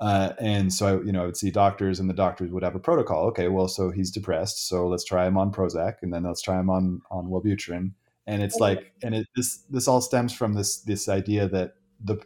uh, 0.00 0.32
and 0.38 0.72
so, 0.72 0.86
I, 0.86 1.04
you 1.04 1.12
know, 1.12 1.22
I 1.22 1.26
would 1.26 1.36
see 1.36 1.50
doctors, 1.50 2.00
and 2.00 2.08
the 2.08 2.14
doctors 2.14 2.50
would 2.50 2.62
have 2.62 2.74
a 2.74 2.80
protocol. 2.80 3.26
Okay, 3.26 3.48
well, 3.48 3.68
so 3.68 3.90
he's 3.90 4.10
depressed, 4.10 4.66
so 4.66 4.88
let's 4.88 5.04
try 5.04 5.26
him 5.26 5.36
on 5.36 5.52
Prozac, 5.52 5.96
and 6.02 6.12
then 6.12 6.22
let's 6.22 6.40
try 6.40 6.58
him 6.58 6.70
on 6.70 7.02
on 7.10 7.26
Wellbutrin. 7.26 7.92
And 8.26 8.42
it's 8.42 8.56
like, 8.56 8.92
and 9.02 9.14
it, 9.14 9.26
this 9.36 9.58
this 9.68 9.86
all 9.86 10.00
stems 10.00 10.32
from 10.32 10.54
this 10.54 10.80
this 10.80 11.08
idea 11.08 11.48
that 11.48 11.74
the 12.02 12.18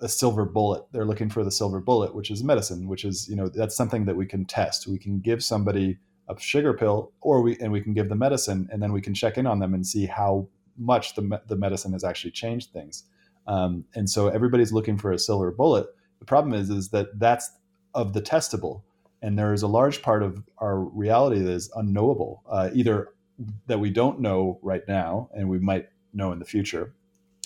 a 0.00 0.08
silver 0.08 0.46
bullet. 0.46 0.84
They're 0.92 1.04
looking 1.04 1.28
for 1.28 1.44
the 1.44 1.50
silver 1.50 1.78
bullet, 1.78 2.14
which 2.14 2.30
is 2.30 2.42
medicine, 2.42 2.88
which 2.88 3.04
is 3.04 3.28
you 3.28 3.36
know 3.36 3.48
that's 3.48 3.76
something 3.76 4.06
that 4.06 4.16
we 4.16 4.24
can 4.24 4.46
test. 4.46 4.86
We 4.86 4.98
can 4.98 5.20
give 5.20 5.44
somebody 5.44 5.98
a 6.26 6.38
sugar 6.40 6.72
pill, 6.72 7.12
or 7.20 7.42
we 7.42 7.58
and 7.58 7.70
we 7.70 7.82
can 7.82 7.92
give 7.92 8.08
the 8.08 8.14
medicine, 8.14 8.66
and 8.72 8.82
then 8.82 8.92
we 8.92 9.02
can 9.02 9.12
check 9.12 9.36
in 9.36 9.46
on 9.46 9.58
them 9.58 9.74
and 9.74 9.86
see 9.86 10.06
how 10.06 10.48
much 10.78 11.14
the 11.16 11.42
the 11.48 11.56
medicine 11.56 11.92
has 11.92 12.02
actually 12.04 12.30
changed 12.30 12.72
things. 12.72 13.04
Um, 13.46 13.84
and 13.94 14.08
so 14.08 14.28
everybody's 14.28 14.72
looking 14.72 14.96
for 14.96 15.12
a 15.12 15.18
silver 15.18 15.50
bullet 15.50 15.86
the 16.18 16.24
problem 16.24 16.54
is, 16.54 16.70
is 16.70 16.88
that 16.90 17.18
that's 17.18 17.50
of 17.94 18.12
the 18.12 18.22
testable, 18.22 18.82
and 19.22 19.38
there 19.38 19.52
is 19.52 19.62
a 19.62 19.68
large 19.68 20.02
part 20.02 20.22
of 20.22 20.42
our 20.58 20.78
reality 20.78 21.40
that 21.40 21.50
is 21.50 21.70
unknowable, 21.74 22.42
uh, 22.48 22.70
either 22.72 23.08
that 23.66 23.78
we 23.80 23.90
don't 23.90 24.20
know 24.20 24.58
right 24.62 24.82
now, 24.88 25.28
and 25.34 25.48
we 25.48 25.58
might 25.58 25.88
know 26.12 26.32
in 26.32 26.38
the 26.38 26.44
future, 26.44 26.92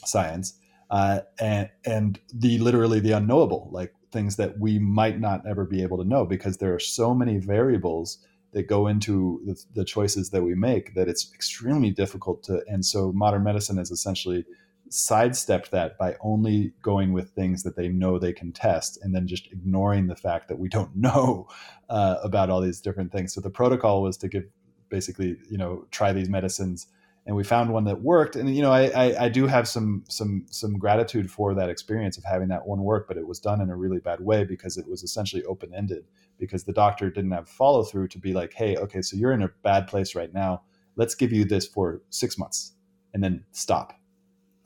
science, 0.04 0.54
uh, 0.90 1.20
and 1.38 1.70
and 1.84 2.20
the 2.34 2.58
literally 2.58 3.00
the 3.00 3.12
unknowable, 3.12 3.68
like 3.70 3.94
things 4.10 4.36
that 4.36 4.58
we 4.58 4.78
might 4.78 5.18
not 5.18 5.46
ever 5.46 5.64
be 5.64 5.82
able 5.82 5.98
to 5.98 6.04
know 6.04 6.24
because 6.26 6.58
there 6.58 6.74
are 6.74 6.78
so 6.78 7.14
many 7.14 7.38
variables 7.38 8.18
that 8.52 8.64
go 8.64 8.86
into 8.86 9.40
the, 9.46 9.64
the 9.74 9.84
choices 9.84 10.30
that 10.30 10.42
we 10.42 10.54
make 10.54 10.94
that 10.94 11.08
it's 11.08 11.32
extremely 11.32 11.90
difficult 11.90 12.42
to. 12.44 12.62
And 12.68 12.84
so 12.84 13.10
modern 13.12 13.42
medicine 13.42 13.78
is 13.78 13.90
essentially 13.90 14.44
sidestepped 14.92 15.70
that 15.70 15.96
by 15.99 16.16
only 16.20 16.72
going 16.82 17.12
with 17.12 17.30
things 17.30 17.62
that 17.62 17.76
they 17.76 17.88
know 17.88 18.18
they 18.18 18.32
can 18.32 18.52
test 18.52 18.99
and 19.02 19.14
then 19.14 19.26
just 19.26 19.46
ignoring 19.50 20.06
the 20.06 20.16
fact 20.16 20.49
that 20.49 20.58
we 20.58 20.68
don't 20.68 20.94
know 20.96 21.49
uh, 21.88 22.16
about 22.22 22.50
all 22.50 22.61
these 22.61 22.80
different 22.80 23.12
things. 23.12 23.32
So 23.34 23.40
the 23.40 23.50
protocol 23.50 24.02
was 24.02 24.16
to 24.18 24.28
give 24.28 24.44
basically, 24.88 25.38
you 25.50 25.56
know, 25.56 25.87
try 25.90 26.12
these 26.12 26.28
medicines 26.28 26.87
and 27.25 27.37
we 27.37 27.44
found 27.44 27.72
one 27.72 27.84
that 27.84 28.02
worked. 28.02 28.34
And, 28.34 28.54
you 28.54 28.62
know, 28.62 28.72
I, 28.72 28.88
I, 28.88 29.25
I 29.25 29.28
do 29.28 29.46
have 29.46 29.68
some, 29.68 30.04
some, 30.08 30.44
some 30.50 30.76
gratitude 30.76 31.30
for 31.30 31.54
that 31.54 31.70
experience 31.70 32.18
of 32.18 32.25
having 32.25 32.49
that 32.49 32.66
one 32.66 32.82
work, 32.82 33.06
but 33.06 33.16
it 33.16 33.26
was 33.26 33.38
done 33.38 33.61
in 33.61 33.70
a 33.70 33.76
really 33.76 34.00
bad 34.00 34.20
way 34.20 34.44
because 34.44 34.76
it 34.76 34.88
was 34.88 35.02
essentially 35.02 35.44
open-ended 35.44 36.04
because 36.38 36.64
the 36.64 36.72
doctor 36.72 37.11
didn't 37.11 37.30
have 37.30 37.49
follow 37.49 37.84
through 37.84 38.08
to 38.08 38.18
be 38.18 38.32
like, 38.32 38.52
Hey, 38.52 38.76
okay, 38.76 39.00
so 39.00 39.16
you're 39.16 39.32
in 39.32 39.42
a 39.42 39.50
bad 39.62 39.87
place 39.87 40.14
right 40.14 40.34
now. 40.34 40.62
Let's 40.96 41.14
give 41.14 41.32
you 41.32 41.44
this 41.44 41.66
for 41.66 42.02
six 42.11 42.37
months 42.37 42.72
and 43.14 43.22
then 43.22 43.44
stop 43.52 44.01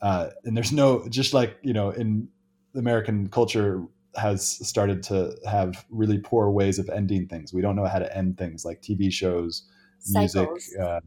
uh, 0.01 0.29
and 0.43 0.55
there's 0.55 0.71
no 0.71 1.07
just 1.09 1.33
like 1.33 1.57
you 1.61 1.73
know 1.73 1.89
in 1.91 2.27
American 2.75 3.27
culture 3.29 3.83
has 4.15 4.45
started 4.67 5.03
to 5.03 5.35
have 5.45 5.85
really 5.89 6.17
poor 6.17 6.49
ways 6.49 6.79
of 6.79 6.89
ending 6.89 7.27
things. 7.27 7.53
We 7.53 7.61
don't 7.61 7.75
know 7.75 7.85
how 7.85 7.99
to 7.99 8.17
end 8.17 8.37
things 8.37 8.65
like 8.65 8.81
TV 8.81 9.11
shows, 9.11 9.63
Cycles. 9.99 10.35
music. 10.35 10.79
Uh, 10.81 10.99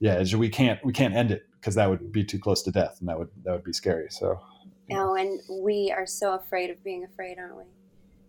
yeah, 0.00 0.22
we 0.36 0.48
can't 0.48 0.82
we 0.84 0.92
can't 0.92 1.14
end 1.14 1.30
it 1.30 1.42
because 1.54 1.74
that 1.74 1.88
would 1.90 2.12
be 2.12 2.24
too 2.24 2.38
close 2.38 2.62
to 2.62 2.70
death, 2.70 2.98
and 3.00 3.08
that 3.08 3.18
would 3.18 3.28
that 3.44 3.52
would 3.52 3.64
be 3.64 3.72
scary. 3.72 4.08
So. 4.10 4.40
No, 4.90 5.16
and 5.16 5.40
we 5.50 5.92
are 5.94 6.06
so 6.06 6.34
afraid 6.34 6.70
of 6.70 6.82
being 6.82 7.04
afraid, 7.04 7.38
aren't 7.38 7.58
we? 7.58 7.64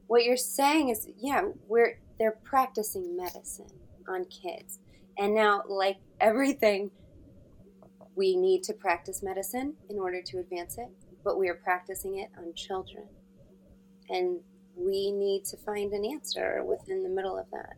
What 0.08 0.26
you're 0.26 0.36
saying 0.36 0.90
is, 0.90 1.08
yeah, 1.18 1.44
we're 1.68 2.00
they're 2.18 2.38
practicing 2.44 3.16
medicine 3.16 3.72
on 4.08 4.26
kids, 4.26 4.80
and 5.18 5.34
now 5.34 5.64
like 5.70 5.98
everything 6.20 6.92
we 8.20 8.36
need 8.36 8.64
to 8.64 8.74
practice 8.74 9.24
medicine 9.24 9.74
in 9.90 9.98
order 9.98 10.22
to 10.22 10.40
advance 10.40 10.78
it, 10.78 10.90
but 11.24 11.40
we 11.40 11.48
are 11.48 11.56
practicing 11.56 12.18
it 12.18 12.30
on 12.38 12.54
children. 12.54 13.06
And 14.10 14.42
we 14.76 15.12
need 15.12 15.46
to 15.46 15.58
find 15.58 15.94
an 15.94 16.04
answer 16.04 16.62
within 16.66 17.02
the 17.02 17.10
middle 17.10 17.38
of 17.38 17.46
that. 17.52 17.76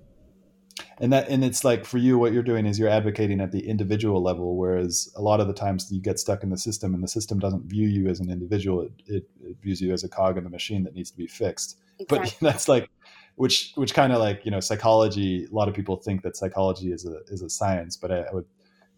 And 0.98 1.14
that 1.14 1.30
and 1.30 1.44
it's 1.44 1.64
like 1.64 1.86
for 1.86 2.00
you 2.00 2.18
what 2.18 2.34
you're 2.34 2.42
doing 2.42 2.66
is 2.66 2.80
you're 2.80 2.90
advocating 2.90 3.40
at 3.40 3.52
the 3.52 3.68
individual 3.68 4.22
level 4.22 4.56
whereas 4.56 5.12
a 5.16 5.22
lot 5.22 5.40
of 5.40 5.48
the 5.48 5.54
times 5.54 5.92
you 5.92 6.02
get 6.02 6.20
stuck 6.20 6.44
in 6.44 6.50
the 6.50 6.58
system 6.58 6.94
and 6.94 7.04
the 7.04 7.08
system 7.08 7.38
doesn't 7.38 7.66
view 7.66 7.88
you 7.88 8.08
as 8.08 8.20
an 8.20 8.32
individual 8.32 8.82
it, 8.82 8.92
it, 9.06 9.24
it 9.44 9.58
views 9.62 9.82
you 9.82 9.94
as 9.94 10.04
a 10.04 10.10
cog 10.10 10.38
in 10.38 10.44
the 10.44 10.50
machine 10.50 10.84
that 10.84 10.96
needs 10.96 11.12
to 11.12 11.18
be 11.18 11.28
fixed. 11.28 11.78
Exactly. 12.00 12.32
But 12.40 12.46
that's 12.52 12.68
like 12.68 12.90
which 13.36 13.74
which 13.76 13.94
kind 13.94 14.12
of 14.14 14.20
like 14.20 14.44
you 14.44 14.52
know 14.52 14.60
psychology 14.60 15.46
a 15.46 15.54
lot 15.54 15.68
of 15.68 15.76
people 15.76 15.98
think 15.98 16.24
that 16.24 16.36
psychology 16.36 16.92
is 16.92 17.06
a 17.06 17.20
is 17.28 17.42
a 17.42 17.50
science 17.50 17.96
but 17.96 18.12
I, 18.12 18.22
I 18.22 18.34
would 18.34 18.46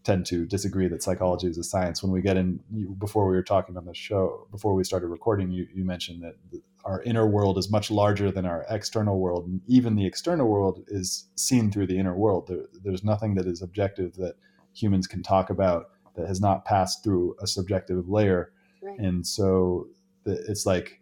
tend 0.04 0.26
to 0.26 0.44
disagree 0.44 0.86
that 0.86 1.02
psychology 1.02 1.46
is 1.46 1.58
a 1.58 1.64
science. 1.64 2.02
When 2.02 2.12
we 2.12 2.20
get 2.20 2.36
in, 2.36 2.60
before 2.98 3.26
we 3.26 3.34
were 3.34 3.42
talking 3.42 3.76
on 3.76 3.86
the 3.86 3.94
show, 3.94 4.46
before 4.50 4.74
we 4.74 4.84
started 4.84 5.08
recording, 5.08 5.50
you, 5.50 5.66
you 5.74 5.84
mentioned 5.84 6.22
that 6.22 6.36
our 6.84 7.02
inner 7.02 7.26
world 7.26 7.56
is 7.56 7.70
much 7.70 7.90
larger 7.90 8.30
than 8.30 8.44
our 8.44 8.66
external 8.68 9.18
world, 9.18 9.46
and 9.46 9.62
even 9.66 9.96
the 9.96 10.06
external 10.06 10.46
world 10.46 10.84
is 10.88 11.28
seen 11.36 11.70
through 11.70 11.86
the 11.86 11.98
inner 11.98 12.14
world. 12.14 12.46
There, 12.46 12.66
there's 12.84 13.02
nothing 13.02 13.34
that 13.36 13.46
is 13.46 13.62
objective 13.62 14.14
that 14.16 14.34
humans 14.74 15.06
can 15.06 15.22
talk 15.22 15.48
about 15.48 15.90
that 16.16 16.28
has 16.28 16.40
not 16.40 16.66
passed 16.66 17.02
through 17.02 17.36
a 17.40 17.46
subjective 17.46 18.08
layer, 18.08 18.52
right. 18.82 18.98
and 18.98 19.26
so 19.26 19.88
the, 20.24 20.32
it's 20.46 20.66
like 20.66 21.00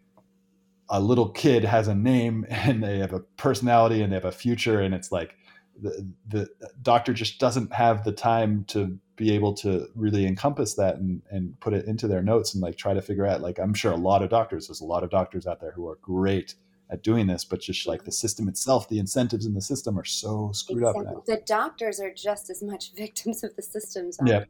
a 0.88 1.00
little 1.00 1.28
kid 1.28 1.64
has 1.64 1.88
a 1.88 1.94
name 1.94 2.46
and 2.50 2.82
they 2.82 2.98
have 2.98 3.12
a 3.12 3.20
personality 3.20 4.02
and 4.02 4.12
they 4.12 4.16
have 4.16 4.24
a 4.24 4.32
future, 4.32 4.80
and 4.80 4.94
it's 4.94 5.10
like 5.10 5.34
the, 5.82 6.08
the 6.28 6.48
doctor 6.82 7.12
just 7.12 7.38
doesn't 7.38 7.72
have 7.72 8.04
the 8.04 8.12
time 8.12 8.64
to 8.68 8.98
be 9.16 9.34
able 9.34 9.52
to 9.52 9.88
really 9.94 10.26
encompass 10.26 10.74
that 10.74 10.96
and, 10.96 11.22
and 11.30 11.58
put 11.60 11.72
it 11.72 11.86
into 11.86 12.08
their 12.08 12.22
notes 12.22 12.54
and 12.54 12.62
like 12.62 12.76
try 12.76 12.94
to 12.94 13.02
figure 13.02 13.26
out 13.26 13.40
like 13.40 13.58
i'm 13.58 13.74
sure 13.74 13.92
a 13.92 13.96
lot 13.96 14.22
of 14.22 14.30
doctors 14.30 14.68
there's 14.68 14.80
a 14.80 14.84
lot 14.84 15.04
of 15.04 15.10
doctors 15.10 15.46
out 15.46 15.60
there 15.60 15.72
who 15.72 15.88
are 15.88 15.98
great 16.02 16.54
at 16.90 17.02
doing 17.02 17.26
this 17.26 17.44
but 17.44 17.60
just 17.60 17.86
like 17.86 18.04
the 18.04 18.12
system 18.12 18.48
itself 18.48 18.88
the 18.88 18.98
incentives 18.98 19.46
in 19.46 19.54
the 19.54 19.60
system 19.60 19.98
are 19.98 20.04
so 20.04 20.50
screwed 20.52 20.78
exactly. 20.78 21.06
up 21.06 21.12
now. 21.14 21.22
the 21.26 21.42
doctors 21.46 22.00
are 22.00 22.12
just 22.12 22.50
as 22.50 22.62
much 22.62 22.92
victims 22.96 23.42
of 23.44 23.54
the 23.56 23.62
systems 23.62 24.18
yeah. 24.24 24.44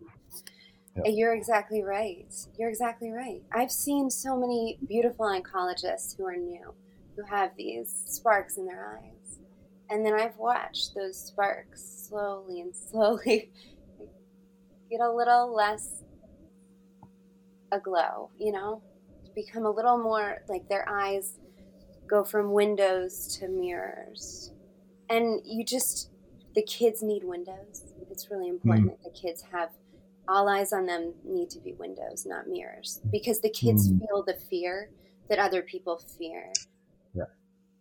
yeah 0.96 1.10
you're 1.10 1.34
exactly 1.34 1.82
right 1.82 2.32
you're 2.58 2.70
exactly 2.70 3.10
right 3.10 3.42
i've 3.52 3.72
seen 3.72 4.10
so 4.10 4.36
many 4.36 4.78
beautiful 4.86 5.26
oncologists 5.26 6.16
who 6.16 6.26
are 6.26 6.36
new 6.36 6.74
who 7.16 7.22
have 7.24 7.50
these 7.56 8.04
sparks 8.06 8.56
in 8.56 8.66
their 8.66 8.98
eyes 8.98 9.21
and 9.92 10.06
then 10.06 10.14
I've 10.14 10.36
watched 10.38 10.94
those 10.94 11.18
sparks 11.18 12.08
slowly 12.08 12.60
and 12.60 12.74
slowly 12.90 13.52
get 14.90 15.00
a 15.00 15.12
little 15.12 15.54
less 15.54 16.02
aglow, 17.70 18.30
you 18.38 18.52
know, 18.52 18.82
become 19.34 19.66
a 19.66 19.70
little 19.70 19.98
more 19.98 20.42
like 20.48 20.68
their 20.68 20.88
eyes 20.88 21.38
go 22.06 22.24
from 22.24 22.52
windows 22.52 23.38
to 23.38 23.48
mirrors. 23.48 24.52
And 25.08 25.40
you 25.44 25.64
just, 25.64 26.10
the 26.54 26.62
kids 26.62 27.02
need 27.02 27.22
windows. 27.24 27.92
It's 28.10 28.30
really 28.30 28.48
important 28.48 28.86
mm. 28.86 28.90
that 28.90 29.02
the 29.02 29.18
kids 29.18 29.44
have 29.52 29.70
all 30.28 30.48
eyes 30.48 30.72
on 30.72 30.86
them 30.86 31.12
need 31.24 31.50
to 31.50 31.58
be 31.58 31.72
windows, 31.74 32.24
not 32.26 32.46
mirrors, 32.46 33.00
because 33.10 33.40
the 33.40 33.50
kids 33.50 33.90
mm. 33.90 34.00
feel 34.00 34.22
the 34.22 34.34
fear 34.34 34.90
that 35.28 35.38
other 35.38 35.62
people 35.62 35.98
fear. 36.18 36.52
Yeah. 37.14 37.24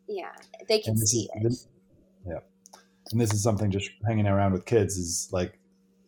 Yeah, 0.07 0.31
they 0.67 0.79
can 0.79 0.97
see 0.97 1.29
is, 1.41 1.63
it. 1.63 1.80
Yeah. 2.25 2.39
And 3.11 3.19
this 3.19 3.33
is 3.33 3.43
something 3.43 3.71
just 3.71 3.89
hanging 4.05 4.27
around 4.27 4.53
with 4.53 4.65
kids 4.65 4.97
is 4.97 5.29
like, 5.31 5.57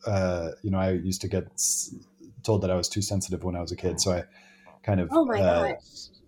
uh, 0.05 0.51
you 0.61 0.71
know, 0.71 0.79
I 0.79 0.91
used 0.91 1.21
to 1.21 1.27
get 1.27 1.47
told 2.43 2.61
that 2.61 2.71
I 2.71 2.75
was 2.75 2.89
too 2.89 3.01
sensitive 3.01 3.43
when 3.43 3.55
I 3.55 3.61
was 3.61 3.71
a 3.71 3.75
kid. 3.75 3.99
So 3.99 4.13
I 4.13 4.23
kind 4.83 4.99
of. 4.99 5.09
Oh 5.11 5.25
my 5.25 5.39
uh, 5.39 5.67
gosh. 5.73 5.77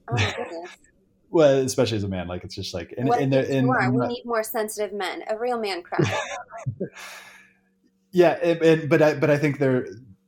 Oh 0.07 0.13
my 0.13 0.35
goodness. 0.37 0.69
well, 1.29 1.57
especially 1.59 1.97
as 1.97 2.03
a 2.03 2.07
man, 2.07 2.27
like 2.27 2.43
it's 2.43 2.55
just 2.55 2.73
like, 2.73 2.93
and, 2.97 3.09
and, 3.09 3.33
and, 3.33 3.69
and 3.69 3.95
we 3.95 4.07
need 4.07 4.25
more 4.25 4.43
sensitive 4.43 4.93
men. 4.93 5.23
A 5.29 5.37
real 5.37 5.59
man 5.59 5.81
cries. 5.81 6.09
yeah. 8.11 8.31
And, 8.41 8.89
but 8.89 9.01
I, 9.01 9.13
but 9.15 9.29
I 9.29 9.37
think 9.37 9.59
they're 9.59 9.87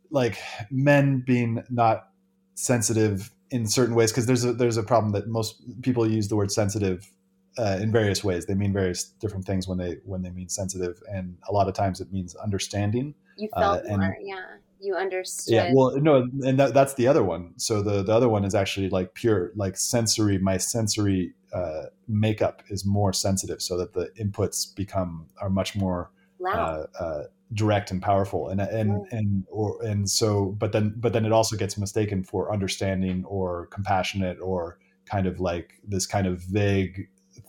like 0.09 0.37
men 0.71 1.23
being 1.25 1.63
not 1.69 2.09
sensitive 2.55 3.31
in 3.51 3.67
certain 3.67 3.95
ways 3.95 4.11
because 4.11 4.25
there's 4.25 4.43
a 4.43 4.53
there's 4.53 4.77
a 4.77 4.83
problem 4.83 5.13
that 5.13 5.27
most 5.27 5.61
people 5.81 6.09
use 6.09 6.27
the 6.27 6.35
word 6.35 6.51
sensitive 6.51 7.09
uh, 7.57 7.79
in 7.81 7.91
various 7.91 8.23
ways. 8.23 8.45
They 8.45 8.53
mean 8.53 8.73
various 8.73 9.03
different 9.03 9.45
things 9.45 9.67
when 9.67 9.77
they 9.77 9.97
when 10.05 10.21
they 10.21 10.29
mean 10.29 10.49
sensitive, 10.49 11.01
and 11.11 11.37
a 11.47 11.53
lot 11.53 11.67
of 11.67 11.73
times 11.73 12.01
it 12.01 12.11
means 12.11 12.35
understanding. 12.35 13.15
You 13.37 13.49
felt 13.55 13.85
uh, 13.85 13.89
and, 13.89 14.01
more, 14.01 14.17
yeah. 14.21 14.45
You 14.79 14.95
understood. 14.95 15.53
Yeah, 15.53 15.71
well, 15.73 15.97
no, 15.99 16.27
and 16.45 16.59
that, 16.59 16.73
that's 16.73 16.93
the 16.93 17.07
other 17.07 17.23
one. 17.23 17.53
So 17.57 17.81
the 17.81 18.03
the 18.03 18.13
other 18.13 18.29
one 18.29 18.45
is 18.45 18.53
actually 18.53 18.89
like 18.89 19.15
pure, 19.15 19.51
like 19.55 19.75
sensory. 19.75 20.37
My 20.37 20.57
sensory 20.57 21.33
uh, 21.51 21.85
makeup 22.07 22.61
is 22.69 22.85
more 22.85 23.11
sensitive, 23.11 23.61
so 23.61 23.75
that 23.77 23.93
the 23.93 24.11
inputs 24.19 24.75
become 24.75 25.27
are 25.41 25.49
much 25.49 25.75
more 25.75 26.11
uh, 26.45 26.83
uh, 26.99 27.23
direct 27.53 27.89
and 27.89 28.03
powerful, 28.03 28.49
and 28.49 28.61
and 28.61 29.07
and 29.11 29.45
or 29.49 29.81
and 29.83 30.07
so, 30.07 30.55
but 30.59 30.73
then 30.73 30.93
but 30.97 31.11
then 31.11 31.25
it 31.25 31.31
also 31.31 31.55
gets 31.55 31.75
mistaken 31.77 32.23
for 32.23 32.53
understanding 32.53 33.25
or 33.25 33.65
compassionate 33.67 34.37
or 34.39 34.77
kind 35.05 35.25
of 35.25 35.39
like 35.39 35.73
this 35.87 36.05
kind 36.05 36.27
of 36.27 36.39
vague 36.39 37.07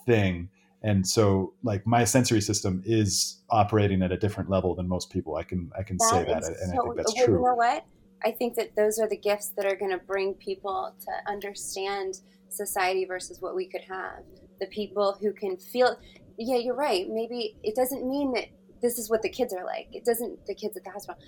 thing. 0.09 0.49
And 0.83 1.07
so 1.07 1.55
like 1.63 1.87
my 1.87 2.05
sensory 2.05 2.41
system 2.41 2.83
is 2.85 3.43
operating 3.51 4.03
at 4.03 4.11
a 4.11 4.17
different 4.17 4.49
level 4.49 4.75
than 4.75 4.89
most 4.89 5.11
people. 5.11 5.37
I 5.37 5.43
can 5.43 5.71
i 5.79 5.83
can 5.83 5.97
that 5.99 6.11
say 6.11 6.25
that 6.25 6.45
and 6.45 6.73
so, 6.73 6.81
i 6.81 6.83
think 6.83 6.97
that's 6.97 7.15
true 7.15 7.39
you 7.39 7.45
know 7.45 7.55
what? 7.55 7.85
I 8.25 8.33
think 8.33 8.57
that 8.57 8.75
those 8.75 8.99
are 8.99 9.09
the 9.09 9.17
gifts 9.17 9.51
that 9.57 9.65
are 9.65 9.77
going 9.77 9.93
to 9.93 10.05
bring 10.05 10.35
people 10.35 10.93
to 11.05 11.33
understand 11.33 12.21
society 12.49 13.05
versus 13.05 13.41
what 13.41 13.55
we 13.55 13.67
could 13.67 13.83
have. 13.83 14.25
The 14.61 14.67
people 14.67 15.17
who 15.21 15.33
can 15.33 15.57
feel 15.57 15.97
yeah 16.39 16.57
you're 16.57 16.75
right. 16.75 17.07
Maybe 17.09 17.57
it 17.63 17.75
doesn't 17.75 18.09
mean 18.09 18.33
that 18.33 18.47
this 18.81 18.99
is 18.99 19.11
what 19.11 19.23
the 19.23 19.29
kids 19.29 19.53
are 19.53 19.65
like. 19.65 19.89
It 19.93 20.05
doesn't 20.05 20.47
the 20.47 20.55
kids 20.55 20.77
at 20.77 20.85
the 20.85 20.91
hospital 20.91 21.21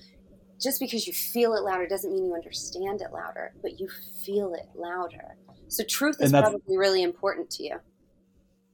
just 0.61 0.79
because 0.79 1.07
you 1.07 1.13
feel 1.15 1.55
it 1.55 1.63
louder 1.63 1.89
doesn't 1.89 2.13
mean 2.13 2.27
you 2.27 2.35
understand 2.35 3.01
it 3.01 3.13
louder 3.13 3.53
but 3.63 3.81
you 3.81 3.89
feel 4.25 4.55
it 4.55 4.69
louder. 4.75 5.37
So 5.69 5.85
truth 5.85 6.17
is 6.21 6.33
probably 6.33 6.77
really 6.77 7.03
important 7.03 7.51
to 7.51 7.63
you 7.63 7.77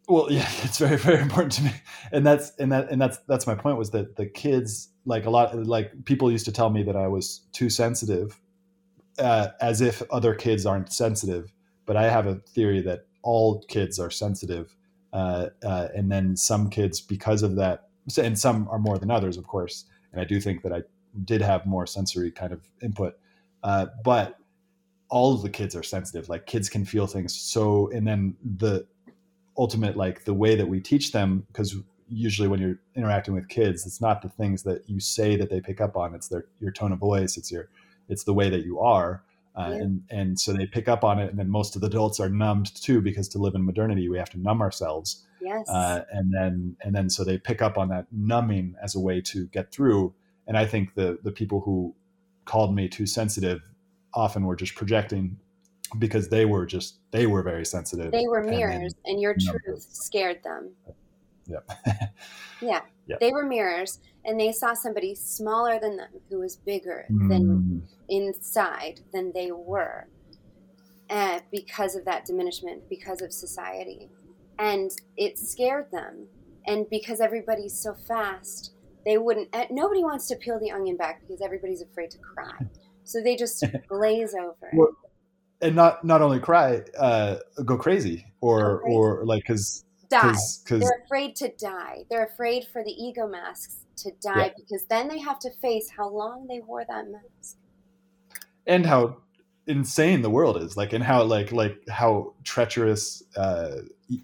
well 0.08 0.26
yeah 0.30 0.48
it's 0.62 0.78
very 0.78 0.96
very 0.96 1.20
important 1.20 1.52
to 1.52 1.62
me. 1.64 1.72
And 2.12 2.24
that's 2.26 2.52
and 2.58 2.70
that 2.72 2.90
and 2.90 3.00
that's 3.00 3.18
that's 3.28 3.46
my 3.46 3.54
point 3.54 3.78
was 3.78 3.90
that 3.90 4.16
the 4.16 4.26
kids 4.26 4.88
like 5.04 5.26
a 5.26 5.30
lot 5.30 5.54
like 5.66 6.04
people 6.04 6.30
used 6.30 6.44
to 6.46 6.52
tell 6.52 6.70
me 6.70 6.82
that 6.82 6.96
i 6.96 7.06
was 7.08 7.42
too 7.52 7.70
sensitive 7.70 8.40
uh, 9.18 9.48
as 9.62 9.80
if 9.80 10.02
other 10.10 10.34
kids 10.34 10.66
aren't 10.66 10.92
sensitive. 10.92 11.52
But 11.86 11.96
i 11.96 12.04
have 12.08 12.26
a 12.26 12.36
theory 12.36 12.80
that 12.82 13.06
all 13.22 13.62
kids 13.68 13.98
are 13.98 14.10
sensitive 14.10 14.76
uh, 15.12 15.48
uh, 15.64 15.88
and 15.94 16.10
then 16.10 16.36
some 16.36 16.68
kids 16.70 17.00
because 17.00 17.42
of 17.42 17.56
that 17.56 17.88
and 18.18 18.38
some 18.38 18.68
are 18.68 18.78
more 18.78 18.98
than 18.98 19.10
others 19.10 19.36
of 19.36 19.46
course. 19.46 19.86
And 20.12 20.20
i 20.20 20.24
do 20.24 20.40
think 20.40 20.62
that 20.62 20.72
i 20.72 20.82
did 21.24 21.40
have 21.40 21.64
more 21.66 21.86
sensory 21.86 22.30
kind 22.30 22.52
of 22.52 22.60
input. 22.82 23.18
Uh, 23.62 23.86
but 24.04 24.38
all 25.08 25.34
of 25.34 25.42
the 25.42 25.48
kids 25.48 25.74
are 25.74 25.82
sensitive. 25.82 26.28
Like 26.28 26.46
kids 26.46 26.68
can 26.68 26.84
feel 26.84 27.06
things 27.06 27.34
so 27.34 27.90
and 27.90 28.06
then 28.06 28.36
the 28.58 28.86
ultimate 29.58 29.96
like 29.96 30.24
the 30.24 30.34
way 30.34 30.54
that 30.54 30.68
we 30.68 30.80
teach 30.80 31.12
them 31.12 31.46
because 31.48 31.76
usually 32.08 32.48
when 32.48 32.60
you're 32.60 32.78
interacting 32.94 33.34
with 33.34 33.48
kids 33.48 33.86
it's 33.86 34.00
not 34.00 34.22
the 34.22 34.28
things 34.28 34.62
that 34.62 34.88
you 34.88 35.00
say 35.00 35.36
that 35.36 35.50
they 35.50 35.60
pick 35.60 35.80
up 35.80 35.96
on. 35.96 36.14
It's 36.14 36.28
their 36.28 36.46
your 36.60 36.72
tone 36.72 36.92
of 36.92 36.98
voice. 36.98 37.36
It's 37.36 37.50
your 37.50 37.68
it's 38.08 38.24
the 38.24 38.34
way 38.34 38.50
that 38.50 38.64
you 38.64 38.80
are. 38.80 39.22
Uh, 39.56 39.70
yeah. 39.70 39.76
and 39.76 40.02
and 40.10 40.38
so 40.38 40.52
they 40.52 40.66
pick 40.66 40.86
up 40.86 41.02
on 41.02 41.18
it 41.18 41.30
and 41.30 41.38
then 41.38 41.48
most 41.48 41.74
of 41.76 41.80
the 41.80 41.86
adults 41.86 42.20
are 42.20 42.28
numbed 42.28 42.74
too 42.82 43.00
because 43.00 43.26
to 43.28 43.38
live 43.38 43.54
in 43.54 43.64
modernity 43.64 44.08
we 44.08 44.18
have 44.18 44.30
to 44.30 44.38
numb 44.38 44.60
ourselves. 44.60 45.24
Yes. 45.40 45.68
Uh, 45.68 46.04
and 46.12 46.32
then 46.32 46.76
and 46.82 46.94
then 46.94 47.08
so 47.08 47.24
they 47.24 47.38
pick 47.38 47.62
up 47.62 47.78
on 47.78 47.88
that 47.88 48.06
numbing 48.12 48.74
as 48.82 48.94
a 48.94 49.00
way 49.00 49.20
to 49.22 49.46
get 49.46 49.72
through. 49.72 50.14
And 50.46 50.56
i 50.56 50.64
think 50.64 50.94
the 50.94 51.18
the 51.22 51.32
people 51.32 51.60
who 51.60 51.94
called 52.44 52.74
me 52.74 52.88
too 52.88 53.06
sensitive 53.06 53.62
often 54.14 54.44
were 54.44 54.56
just 54.56 54.74
projecting 54.74 55.38
because 55.98 56.28
they 56.28 56.44
were 56.44 56.66
just 56.66 56.98
they 57.10 57.26
were 57.26 57.42
very 57.42 57.64
sensitive. 57.64 58.12
They 58.12 58.26
were 58.26 58.42
mirrors, 58.42 58.94
and, 59.04 59.14
and 59.14 59.20
your 59.20 59.34
truth 59.34 59.86
scared 59.90 60.42
them. 60.42 60.72
Yep. 61.48 61.70
yeah. 62.60 62.80
Yep. 63.08 63.20
They 63.20 63.30
were 63.30 63.46
mirrors, 63.46 64.00
and 64.24 64.40
they 64.40 64.50
saw 64.50 64.74
somebody 64.74 65.14
smaller 65.14 65.78
than 65.78 65.96
them 65.96 66.08
who 66.28 66.40
was 66.40 66.56
bigger 66.56 67.06
mm. 67.08 67.28
than 67.28 67.86
inside 68.08 68.98
than 69.12 69.30
they 69.32 69.52
were, 69.52 70.08
uh, 71.08 71.38
because 71.52 71.94
of 71.94 72.04
that 72.06 72.24
diminishment, 72.24 72.88
because 72.88 73.22
of 73.22 73.32
society, 73.32 74.10
and 74.58 74.90
it 75.16 75.38
scared 75.38 75.88
them. 75.92 76.26
And 76.66 76.90
because 76.90 77.20
everybody's 77.20 77.78
so 77.78 77.94
fast, 77.94 78.72
they 79.04 79.18
wouldn't. 79.18 79.54
Uh, 79.54 79.66
nobody 79.70 80.02
wants 80.02 80.26
to 80.26 80.34
peel 80.34 80.58
the 80.58 80.72
onion 80.72 80.96
back 80.96 81.20
because 81.20 81.40
everybody's 81.40 81.80
afraid 81.80 82.10
to 82.10 82.18
cry. 82.18 82.58
So 83.04 83.22
they 83.22 83.36
just 83.36 83.62
glaze 83.86 84.34
over. 84.34 84.68
Well, 84.72 84.88
and 85.60 85.74
not 85.74 86.04
not 86.04 86.22
only 86.22 86.40
cry, 86.40 86.82
uh, 86.98 87.36
go 87.64 87.76
crazy 87.76 88.26
or 88.40 88.80
crazy. 88.80 88.96
or 88.96 89.24
like 89.24 89.42
because 89.42 89.84
die. 90.08 90.20
Cause, 90.20 90.64
cause, 90.66 90.80
They're 90.80 91.02
afraid 91.04 91.36
to 91.36 91.52
die. 91.58 92.04
They're 92.10 92.26
afraid 92.26 92.64
for 92.72 92.84
the 92.84 92.92
ego 92.92 93.26
masks 93.26 93.86
to 93.98 94.10
die 94.20 94.46
yeah. 94.46 94.52
because 94.56 94.84
then 94.84 95.08
they 95.08 95.18
have 95.18 95.38
to 95.40 95.50
face 95.62 95.90
how 95.96 96.08
long 96.08 96.46
they 96.46 96.60
wore 96.60 96.84
that 96.84 97.06
mask 97.10 97.56
and 98.66 98.84
how 98.84 99.16
insane 99.66 100.22
the 100.22 100.30
world 100.30 100.56
is 100.56 100.76
like 100.76 100.92
and 100.92 101.02
how 101.02 101.22
like 101.22 101.50
like 101.50 101.80
how 101.88 102.34
treacherous 102.44 103.22
uh 103.36 103.78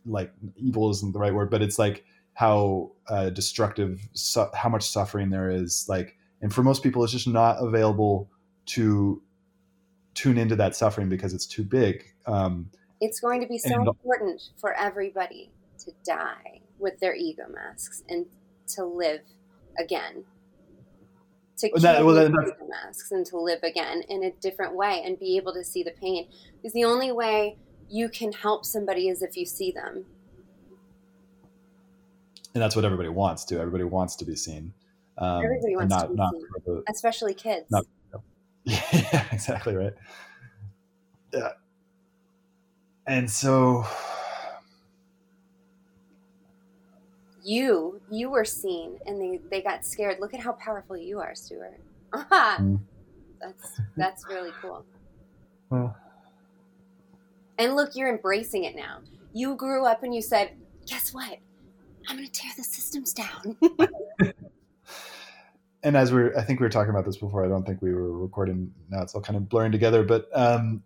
like 0.06 0.32
evil 0.56 0.90
isn't 0.90 1.12
the 1.12 1.18
right 1.18 1.34
word 1.34 1.50
but 1.50 1.62
it's 1.62 1.78
like 1.78 2.04
how 2.34 2.90
uh 3.08 3.30
destructive 3.30 4.00
su- 4.12 4.50
how 4.54 4.68
much 4.68 4.88
suffering 4.88 5.30
there 5.30 5.50
is 5.50 5.86
like 5.88 6.16
and 6.42 6.54
for 6.54 6.62
most 6.62 6.82
people 6.82 7.02
it's 7.02 7.12
just 7.12 7.26
not 7.26 7.56
available 7.60 8.30
to 8.66 9.20
tune 10.14 10.38
into 10.38 10.56
that 10.56 10.76
suffering 10.76 11.08
because 11.08 11.32
it's 11.32 11.46
too 11.46 11.64
big. 11.64 12.04
Um, 12.26 12.70
it's 13.00 13.20
going 13.20 13.40
to 13.40 13.46
be 13.46 13.58
so 13.58 13.74
and, 13.74 13.88
important 13.88 14.42
for 14.60 14.74
everybody 14.74 15.50
to 15.84 15.92
die 16.04 16.60
with 16.78 16.98
their 17.00 17.14
ego 17.14 17.44
masks 17.52 18.02
and 18.08 18.26
to 18.68 18.84
live 18.84 19.20
again. 19.78 20.24
to 21.58 21.70
Well, 21.72 21.82
that- 21.82 22.04
well, 22.04 22.14
then 22.14 22.32
masks 22.68 23.10
and 23.10 23.24
to 23.26 23.38
live 23.38 23.62
again 23.62 24.02
in 24.08 24.24
a 24.24 24.30
different 24.40 24.76
way 24.76 25.02
and 25.04 25.18
be 25.18 25.36
able 25.36 25.52
to 25.54 25.64
see 25.64 25.82
the 25.82 25.90
pain. 25.92 26.28
Because 26.56 26.72
the 26.72 26.84
only 26.84 27.10
way 27.12 27.56
you 27.88 28.08
can 28.08 28.32
help 28.32 28.64
somebody 28.64 29.08
is 29.08 29.22
if 29.22 29.36
you 29.36 29.44
see 29.46 29.70
them. 29.72 30.06
and 32.54 32.62
that's 32.62 32.76
what 32.76 32.84
everybody 32.84 33.08
wants 33.08 33.44
to. 33.46 33.58
Everybody 33.58 33.84
wants 33.84 34.14
to 34.16 34.24
be 34.26 34.36
seen. 34.36 34.74
Um, 35.18 35.42
Everybody 35.42 35.74
wants 35.74 35.90
not, 35.90 36.02
to 36.02 36.08
be 36.08 36.14
not 36.16 36.32
seen. 36.32 36.46
The, 36.66 36.84
especially 36.88 37.34
kids. 37.34 37.66
Not- 37.70 37.86
yeah, 38.64 39.26
exactly 39.32 39.74
right. 39.74 39.94
Yeah. 41.32 41.52
And 43.06 43.28
so, 43.30 43.84
You 47.44 48.00
you 48.10 48.30
were 48.30 48.44
seen 48.44 48.98
and 49.06 49.20
they, 49.20 49.40
they 49.50 49.62
got 49.62 49.84
scared. 49.84 50.18
Look 50.20 50.32
at 50.34 50.40
how 50.40 50.52
powerful 50.52 50.96
you 50.96 51.18
are, 51.18 51.34
Stewart. 51.34 51.80
Ah, 52.12 52.58
Mm. 52.60 52.78
That's 53.40 53.80
that's 53.96 54.24
really 54.28 54.52
cool. 54.60 54.84
well, 55.70 55.96
And 57.58 57.74
look, 57.74 57.96
you're 57.96 58.08
embracing 58.08 58.62
it 58.64 58.76
now. 58.76 59.00
You 59.32 59.56
grew 59.56 59.84
up 59.84 60.04
and 60.04 60.14
you 60.14 60.22
said, 60.22 60.52
"Guess 60.86 61.12
what? 61.12 61.38
I'm 62.08 62.16
going 62.16 62.28
to 62.28 62.32
tear 62.32 62.52
the 62.56 62.62
systems 62.62 63.12
down." 63.12 63.56
and 65.82 65.96
as 65.96 66.12
we're, 66.12 66.36
I 66.36 66.42
think 66.42 66.60
we 66.60 66.64
were 66.66 66.70
talking 66.70 66.90
about 66.90 67.04
this 67.04 67.16
before. 67.16 67.44
I 67.44 67.48
don't 67.48 67.64
think 67.66 67.82
we 67.82 67.92
were 67.92 68.12
recording. 68.12 68.72
Now 68.90 69.02
it's 69.02 69.14
all 69.14 69.20
kind 69.20 69.36
of 69.36 69.48
blurring 69.48 69.72
together. 69.72 70.02
But 70.04 70.28
um, 70.32 70.82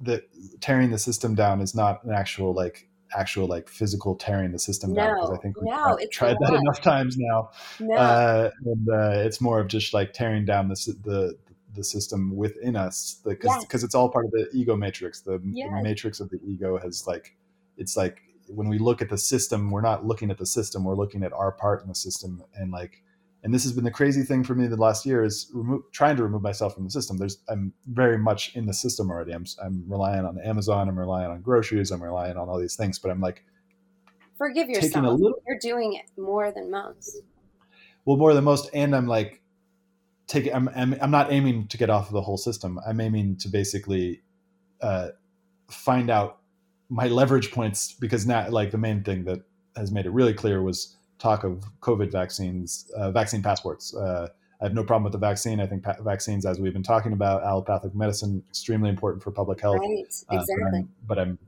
the 0.00 0.22
tearing 0.60 0.90
the 0.90 0.98
system 0.98 1.34
down 1.34 1.60
is 1.60 1.74
not 1.74 2.04
an 2.04 2.12
actual 2.12 2.52
like 2.54 2.88
actual 3.16 3.46
like 3.46 3.68
physical 3.68 4.16
tearing 4.16 4.50
the 4.52 4.58
system 4.58 4.92
down 4.92 5.14
because 5.14 5.30
I 5.30 5.34
No, 5.34 5.40
think 5.40 5.56
we've 5.56 5.70
no, 5.70 5.98
tried, 6.10 6.36
that 6.40 6.52
enough 6.54 6.80
times 6.82 7.16
now. 7.16 7.50
no. 7.80 7.94
uh, 7.94 8.50
and 8.64 8.88
uh, 8.88 9.10
it's 9.24 9.40
more 9.40 9.60
of 9.60 9.68
just 9.68 9.94
like 9.94 10.12
tearing 10.12 10.44
down 10.44 10.68
the 10.68 10.96
the 11.04 11.38
the 11.74 11.84
system 11.84 12.36
within 12.36 12.76
us 12.76 13.20
because 13.24 13.50
Yes. 13.52 13.64
because 13.64 13.84
it's 13.84 13.94
all 13.94 14.08
part 14.08 14.26
of 14.26 14.30
the 14.32 14.48
ego 14.52 14.76
matrix. 14.76 15.20
The, 15.20 15.38
the 15.38 15.82
matrix 15.82 16.20
of 16.20 16.28
the 16.30 16.40
ego 16.44 16.78
has 16.78 17.06
like 17.06 17.36
it's 17.76 17.96
like 17.96 18.20
when 18.48 18.68
we 18.68 18.78
look 18.78 19.00
at 19.00 19.08
the 19.08 19.16
system, 19.18 19.70
we're 19.70 19.80
not 19.80 20.04
looking 20.04 20.30
at 20.30 20.36
the 20.38 20.44
system, 20.46 20.84
we're 20.84 20.94
looking 20.94 21.22
at 21.22 21.32
our 21.32 21.50
part 21.52 21.82
in 21.82 21.88
the 21.88 21.94
system, 21.94 22.42
and 22.54 22.70
like. 22.70 23.00
And 23.44 23.52
this 23.54 23.62
has 23.64 23.72
been 23.72 23.84
the 23.84 23.90
crazy 23.90 24.22
thing 24.22 24.42
for 24.42 24.54
me 24.54 24.66
the 24.66 24.76
last 24.76 25.04
year 25.06 25.22
is 25.22 25.50
remo- 25.54 25.84
trying 25.92 26.16
to 26.16 26.22
remove 26.22 26.42
myself 26.42 26.74
from 26.74 26.84
the 26.84 26.90
system. 26.90 27.18
There's 27.18 27.38
I'm 27.48 27.72
very 27.86 28.16
much 28.18 28.56
in 28.56 28.66
the 28.66 28.72
system 28.74 29.10
already. 29.10 29.32
I'm 29.32 29.44
I'm 29.62 29.84
relying 29.86 30.24
on 30.24 30.38
Amazon. 30.40 30.88
I'm 30.88 30.98
relying 30.98 31.30
on 31.30 31.42
groceries. 31.42 31.90
I'm 31.92 32.02
relying 32.02 32.36
on 32.38 32.48
all 32.48 32.58
these 32.58 32.74
things. 32.74 32.98
But 32.98 33.10
I'm 33.10 33.20
like 33.20 33.44
Forgive 34.38 34.66
taking 34.68 34.80
a 34.80 34.84
yourself. 34.86 35.20
little 35.20 35.38
You're 35.46 35.58
doing 35.60 35.92
it 35.92 36.06
more 36.18 36.50
than 36.50 36.70
most. 36.70 37.18
well 38.04 38.16
more 38.16 38.34
than 38.34 38.44
most 38.44 38.68
and 38.74 38.94
i'm 38.96 39.06
like 39.06 39.40
taking 40.26 40.52
I'm, 40.54 40.68
I'm 40.74 40.94
i'm 41.00 41.10
not 41.10 41.30
aiming 41.32 41.68
to 41.68 41.76
get 41.78 41.88
off 41.88 42.08
of 42.08 42.12
the 42.14 42.20
whole 42.20 42.36
system 42.36 42.78
i'm 42.86 43.00
aiming 43.00 43.36
to 43.36 43.48
basically 43.48 44.22
uh 44.80 45.08
find 45.70 46.10
out 46.10 46.40
my 46.88 47.06
leverage 47.08 47.52
points 47.52 47.92
because 47.92 48.26
now 48.26 48.48
like 48.50 48.70
the 48.72 48.78
main 48.78 49.02
thing 49.04 49.24
that 49.24 49.40
has 49.76 49.90
made 49.92 50.04
it 50.06 50.10
really 50.10 50.34
clear 50.34 50.62
was 50.62 50.96
talk 51.18 51.44
of 51.44 51.64
covid 51.80 52.10
vaccines 52.10 52.90
uh, 52.96 53.10
vaccine 53.10 53.42
passports 53.42 53.94
uh 53.94 54.28
I 54.60 54.66
have 54.66 54.74
no 54.74 54.84
problem 54.84 55.02
with 55.02 55.12
the 55.12 55.18
vaccine. 55.18 55.60
I 55.60 55.66
think 55.66 55.82
pa- 55.82 55.96
vaccines, 56.00 56.46
as 56.46 56.58
we've 56.58 56.72
been 56.72 56.82
talking 56.82 57.12
about, 57.12 57.42
allopathic 57.42 57.94
medicine, 57.94 58.42
extremely 58.48 58.88
important 58.88 59.22
for 59.22 59.30
public 59.30 59.60
health. 59.60 59.80
Right. 59.80 60.06
Uh, 60.32 60.36
Exactly. 60.40 60.56
but, 60.56 60.78
I'm, 60.78 60.88
but 61.06 61.18
I'm 61.18 61.38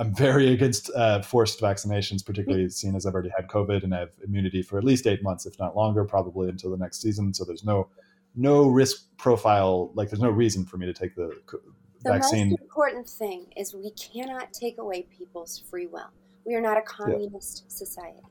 I'm 0.00 0.14
very 0.14 0.52
against 0.52 0.90
uh, 0.96 1.20
forced 1.20 1.60
vaccinations, 1.60 2.24
particularly 2.24 2.68
seeing 2.70 2.96
as 2.96 3.04
I've 3.04 3.12
already 3.12 3.32
had 3.36 3.48
COVID 3.48 3.84
and 3.84 3.94
I 3.94 4.00
have 4.00 4.10
immunity 4.24 4.62
for 4.62 4.78
at 4.78 4.84
least 4.84 5.06
eight 5.06 5.22
months, 5.22 5.44
if 5.44 5.58
not 5.58 5.76
longer, 5.76 6.04
probably 6.04 6.48
until 6.48 6.70
the 6.70 6.78
next 6.78 7.02
season. 7.02 7.34
So 7.34 7.44
there's 7.44 7.64
no 7.64 7.88
no 8.34 8.68
risk 8.68 9.04
profile. 9.18 9.90
Like 9.94 10.08
there's 10.08 10.22
no 10.22 10.30
reason 10.30 10.64
for 10.64 10.78
me 10.78 10.86
to 10.86 10.94
take 10.94 11.14
the 11.16 11.38
co- 11.44 11.60
The 12.02 12.12
vaccine. 12.12 12.50
most 12.50 12.60
important 12.62 13.08
thing 13.08 13.46
is 13.56 13.74
we 13.74 13.90
cannot 13.90 14.52
take 14.54 14.78
away 14.78 15.06
people's 15.18 15.58
free 15.70 15.86
will. 15.86 16.10
We 16.46 16.54
are 16.54 16.62
not 16.62 16.78
a 16.78 16.82
communist 16.82 17.70
society. 17.70 18.22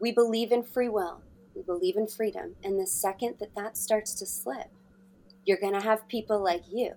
We 0.00 0.12
believe 0.12 0.52
in 0.52 0.62
free 0.62 0.88
will. 0.88 1.22
We 1.54 1.62
believe 1.62 1.96
in 1.96 2.06
freedom. 2.06 2.56
And 2.62 2.78
the 2.80 2.86
second 2.86 3.36
that 3.40 3.54
that 3.54 3.76
starts 3.76 4.14
to 4.16 4.26
slip, 4.26 4.68
you're 5.44 5.60
going 5.60 5.74
to 5.74 5.80
have 5.80 6.08
people 6.08 6.42
like 6.42 6.62
you 6.70 6.92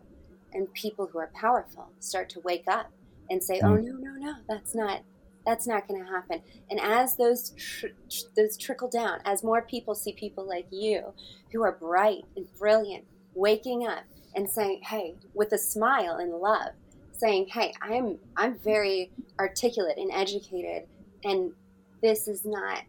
and 0.53 0.73
people 0.73 1.09
who 1.11 1.19
are 1.19 1.31
powerful 1.39 1.89
start 1.99 2.29
to 2.31 2.39
wake 2.39 2.65
up 2.67 2.91
and 3.29 3.43
say, 3.43 3.59
"Oh 3.61 3.75
Mm. 3.75 3.83
no, 3.83 3.93
no, 3.97 4.11
no, 4.15 4.33
that's 4.47 4.73
not 4.73 5.03
that's 5.45 5.67
not 5.67 5.87
going 5.87 6.03
to 6.03 6.09
happen." 6.09 6.41
And 6.69 6.79
as 6.79 7.15
those 7.17 7.51
tr- 7.51 7.87
tr- 8.09 8.27
those 8.35 8.57
trickle 8.57 8.89
down, 8.89 9.19
as 9.25 9.43
more 9.43 9.61
people 9.61 9.95
see 9.95 10.13
people 10.13 10.45
like 10.47 10.67
you 10.71 11.13
who 11.51 11.61
are 11.63 11.71
bright 11.73 12.23
and 12.35 12.47
brilliant 12.57 13.05
waking 13.35 13.85
up 13.85 14.05
and 14.35 14.49
saying, 14.49 14.81
"Hey," 14.83 15.15
with 15.33 15.51
a 15.51 15.57
smile 15.57 16.15
and 16.15 16.33
love, 16.33 16.73
saying, 17.11 17.47
"Hey, 17.47 17.73
I'm 17.81 18.19
I'm 18.35 18.57
very 18.57 19.11
articulate 19.39 19.97
and 19.97 20.11
educated, 20.11 20.87
and 21.23 21.53
this 22.01 22.27
is 22.27 22.45
not 22.45 22.83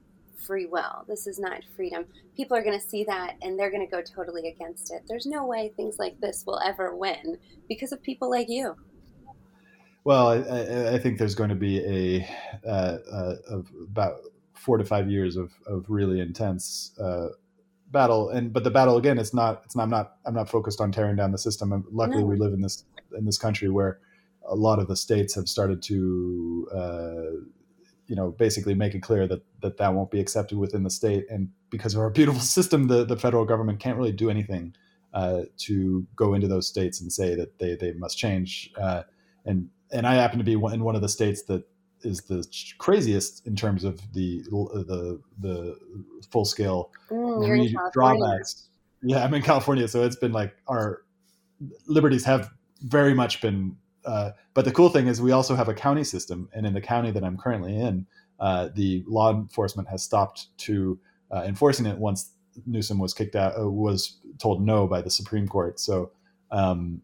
free 0.47 0.66
will. 0.66 1.05
This 1.09 1.27
is 1.27 1.38
not 1.38 1.62
freedom." 1.77 2.05
People 2.37 2.57
are 2.57 2.62
going 2.62 2.79
to 2.79 2.87
see 2.87 3.05
that 3.05 3.37
and 3.42 3.59
they're 3.59 3.71
going 3.71 3.87
to 3.87 3.90
go 3.90 4.03
totally 4.03 4.49
against 4.49 4.92
it. 4.92 5.03
There's 5.09 5.27
no 5.27 5.47
way 5.47 5.73
things 5.77 5.99
like 5.99 6.21
this 6.21 6.44
will 6.47 6.61
ever 6.64 6.94
win 6.94 7.38
because 7.68 7.92
of 7.92 8.03
people 8.03 8.31
like 8.31 8.49
you. 8.49 8.77
Well, 10.05 10.29
I, 10.29 10.37
I, 10.37 10.94
I 10.94 10.99
think 10.99 11.18
there's 11.18 11.35
going 11.35 11.51
to 11.51 11.57
be 11.57 11.81
a 11.81 12.29
uh, 12.66 12.99
uh, 13.12 13.35
of 13.51 13.71
about 13.83 14.21
four 14.55 14.79
to 14.79 14.85
five 14.85 15.11
years 15.11 15.37
of, 15.37 15.53
of 15.66 15.85
really 15.88 16.21
intense 16.21 16.92
uh, 17.01 17.29
battle, 17.90 18.31
and 18.31 18.53
but 18.53 18.64
the 18.64 18.71
battle 18.71 18.97
again, 18.97 19.18
it's 19.18 19.35
not. 19.35 19.62
It's 19.64 19.77
not. 19.77 19.83
I'm 19.83 19.90
not. 19.90 20.16
I'm 20.25 20.35
not 20.35 20.49
focused 20.49 20.81
on 20.81 20.92
tearing 20.92 21.16
down 21.16 21.33
the 21.33 21.38
system. 21.38 21.85
Luckily, 21.90 22.23
No. 22.23 22.27
we 22.27 22.37
live 22.37 22.53
in 22.53 22.61
this 22.61 22.85
in 23.16 23.25
this 23.25 23.38
country 23.38 23.68
where 23.68 24.01
a 24.47 24.55
lot 24.55 24.79
of 24.79 24.88
the 24.88 24.97
states 24.97 25.35
have 25.35 25.47
started 25.47 25.83
to, 25.83 26.68
uh, 26.75 27.44
you 28.09 28.16
know, 28.16 28.31
basically 28.33 28.75
make 28.75 28.94
it 28.94 29.03
clear 29.03 29.27
that 29.29 29.42
that 29.62 29.77
that 29.77 29.94
won't 29.94 30.11
be 30.11 30.18
accepted 30.21 30.59
within 30.59 30.83
the 30.83 30.90
state, 30.90 31.25
and 31.31 31.51
because 31.71 31.94
of 31.94 32.01
our 32.01 32.11
beautiful 32.18 32.40
system, 32.40 32.88
the 32.88 33.05
the 33.05 33.16
federal 33.16 33.44
government 33.44 33.79
can't 33.81 33.97
really 33.97 34.12
do 34.12 34.29
anything 34.31 34.75
uh, 35.14 35.42
to 35.59 36.07
go 36.16 36.35
into 36.35 36.49
those 36.49 36.66
states 36.66 37.01
and 37.01 37.12
say 37.12 37.35
that 37.37 37.59
they 37.59 37.77
they 37.77 37.92
must 37.92 38.18
change. 38.18 38.73
Uh, 38.77 39.03
and 39.44 39.68
and 39.92 40.07
I 40.07 40.14
happen 40.14 40.38
to 40.38 40.44
be 40.44 40.55
in 40.55 40.83
one 40.85 40.97
of 40.97 41.03
the 41.03 41.09
states 41.09 41.44
that 41.44 41.64
is 42.03 42.21
the 42.23 42.47
craziest 42.79 43.47
in 43.47 43.57
terms 43.57 43.85
of 43.85 44.01
the 44.12 44.42
the 44.51 45.21
the 45.38 45.77
full 46.31 46.44
scale 46.44 46.90
Mm, 47.11 47.47
you're 47.47 47.57
in 47.57 47.61
re- 47.62 47.73
California. 47.73 48.18
drawbacks. 48.18 48.68
Yeah, 49.03 49.25
I'm 49.25 49.33
in 49.35 49.42
California, 49.42 49.87
so 49.88 50.03
it's 50.05 50.16
been 50.16 50.33
like 50.33 50.55
our 50.66 51.03
liberties 51.87 52.25
have 52.25 52.51
very 52.83 53.14
much 53.14 53.40
been. 53.40 53.77
Uh, 54.05 54.31
but 54.55 54.65
the 54.65 54.73
cool 54.73 54.89
thing 54.89 55.07
is, 55.07 55.21
we 55.21 55.33
also 55.33 55.55
have 55.55 55.69
a 55.69 55.75
county 55.75 56.05
system, 56.05 56.49
and 56.55 56.67
in 56.67 56.73
the 56.73 56.81
county 56.81 57.11
that 57.11 57.25
I'm 57.25 57.37
currently 57.37 57.77
in, 57.77 58.07
uh, 58.41 58.69
the 58.75 59.05
law 59.07 59.33
enforcement 59.33 59.89
has 59.89 60.03
stopped 60.03 60.57
to 60.59 60.99
uh, 61.31 61.43
enforcing 61.45 61.87
it 61.87 61.99
once 61.99 62.33
Newsom 62.67 62.99
was 62.99 63.13
kicked 63.13 63.37
out, 63.37 63.59
uh, 63.59 63.69
was 63.69 64.19
told 64.39 64.65
no 64.65 64.87
by 64.87 65.03
the 65.03 65.11
Supreme 65.11 65.47
Court. 65.47 65.79
So, 65.79 66.13
um, 66.51 67.03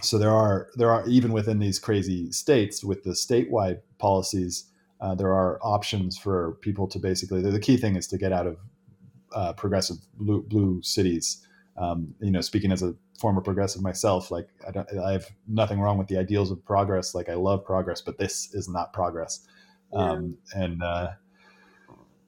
so 0.00 0.16
there 0.16 0.30
are 0.30 0.68
there 0.76 0.90
are 0.90 1.06
even 1.08 1.32
within 1.32 1.58
these 1.58 1.78
crazy 1.78 2.30
states 2.30 2.84
with 2.84 3.02
the 3.02 3.10
statewide 3.10 3.80
policies, 3.98 4.66
uh, 5.00 5.14
there 5.14 5.34
are 5.34 5.58
options 5.62 6.16
for 6.16 6.52
people 6.60 6.86
to 6.88 6.98
basically. 6.98 7.42
The, 7.42 7.58
key 7.60 7.76
thing 7.76 7.96
is 7.96 8.06
to 8.08 8.18
get 8.18 8.32
out 8.32 8.46
of 8.46 9.56
progressive 9.56 9.96
blue, 10.14 10.42
blue 10.42 10.80
cities. 10.82 11.44
Um, 11.78 12.14
you 12.20 12.30
know, 12.30 12.40
speaking 12.40 12.72
as 12.72 12.82
a 12.82 12.94
former 13.20 13.40
progressive 13.40 13.82
myself, 13.82 14.30
like 14.30 14.48
I 14.66 14.72
don't, 14.72 14.88
I 14.98 15.12
have 15.12 15.26
nothing 15.46 15.80
wrong 15.80 15.96
with 15.96 16.08
the 16.08 16.18
ideals 16.18 16.50
of 16.50 16.64
progress. 16.64 17.14
Like 17.14 17.28
I 17.28 17.34
love 17.34 17.64
progress, 17.64 18.00
but 18.00 18.18
this 18.18 18.52
is 18.52 18.68
not 18.68 18.92
progress. 18.92 19.46
Um, 19.92 20.36
and 20.52 20.82
uh, 20.82 21.10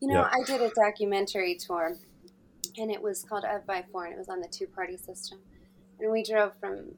You 0.01 0.09
know, 0.09 0.21
Yeah. 0.21 0.31
I 0.33 0.43
did 0.45 0.63
a 0.63 0.71
documentary 0.71 1.57
tour, 1.57 1.97
and 2.79 2.91
it 2.91 3.03
was 3.03 3.25
called 3.25 3.45
Of 3.45 3.67
by 3.67 3.85
Four, 3.93 4.07
and 4.07 4.15
it 4.15 4.19
was 4.19 4.29
on 4.29 4.41
the 4.41 4.49
two 4.49 4.67
party 4.67 4.97
system. 4.97 5.39
And 5.99 6.11
we 6.11 6.23
drove 6.23 6.53
from 6.59 6.95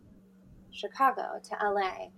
Chicago 0.70 1.40
to 1.42 1.68
LA. 1.68 2.08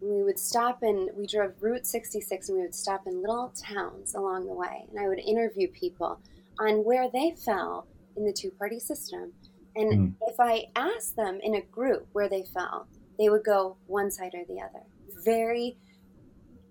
We 0.00 0.22
would 0.22 0.38
stop 0.38 0.82
in, 0.82 1.08
we 1.16 1.26
drove 1.26 1.54
Route 1.60 1.86
66, 1.86 2.48
and 2.48 2.58
we 2.58 2.64
would 2.64 2.74
stop 2.74 3.06
in 3.06 3.20
little 3.20 3.52
towns 3.56 4.14
along 4.14 4.46
the 4.46 4.52
way. 4.52 4.86
And 4.90 4.98
I 4.98 5.08
would 5.08 5.18
interview 5.18 5.68
people 5.68 6.20
on 6.58 6.84
where 6.84 7.08
they 7.10 7.34
fell 7.44 7.86
in 8.16 8.24
the 8.24 8.32
two 8.32 8.50
party 8.50 8.78
system. 8.78 9.32
And 9.74 9.92
Mm. 9.92 10.14
if 10.28 10.38
I 10.38 10.66
asked 10.76 11.16
them 11.16 11.40
in 11.42 11.54
a 11.54 11.62
group 11.62 12.06
where 12.12 12.28
they 12.28 12.42
fell, 12.44 12.86
they 13.18 13.28
would 13.30 13.44
go 13.44 13.76
one 13.86 14.10
side 14.10 14.34
or 14.34 14.44
the 14.44 14.60
other. 14.60 14.82
Very 15.24 15.76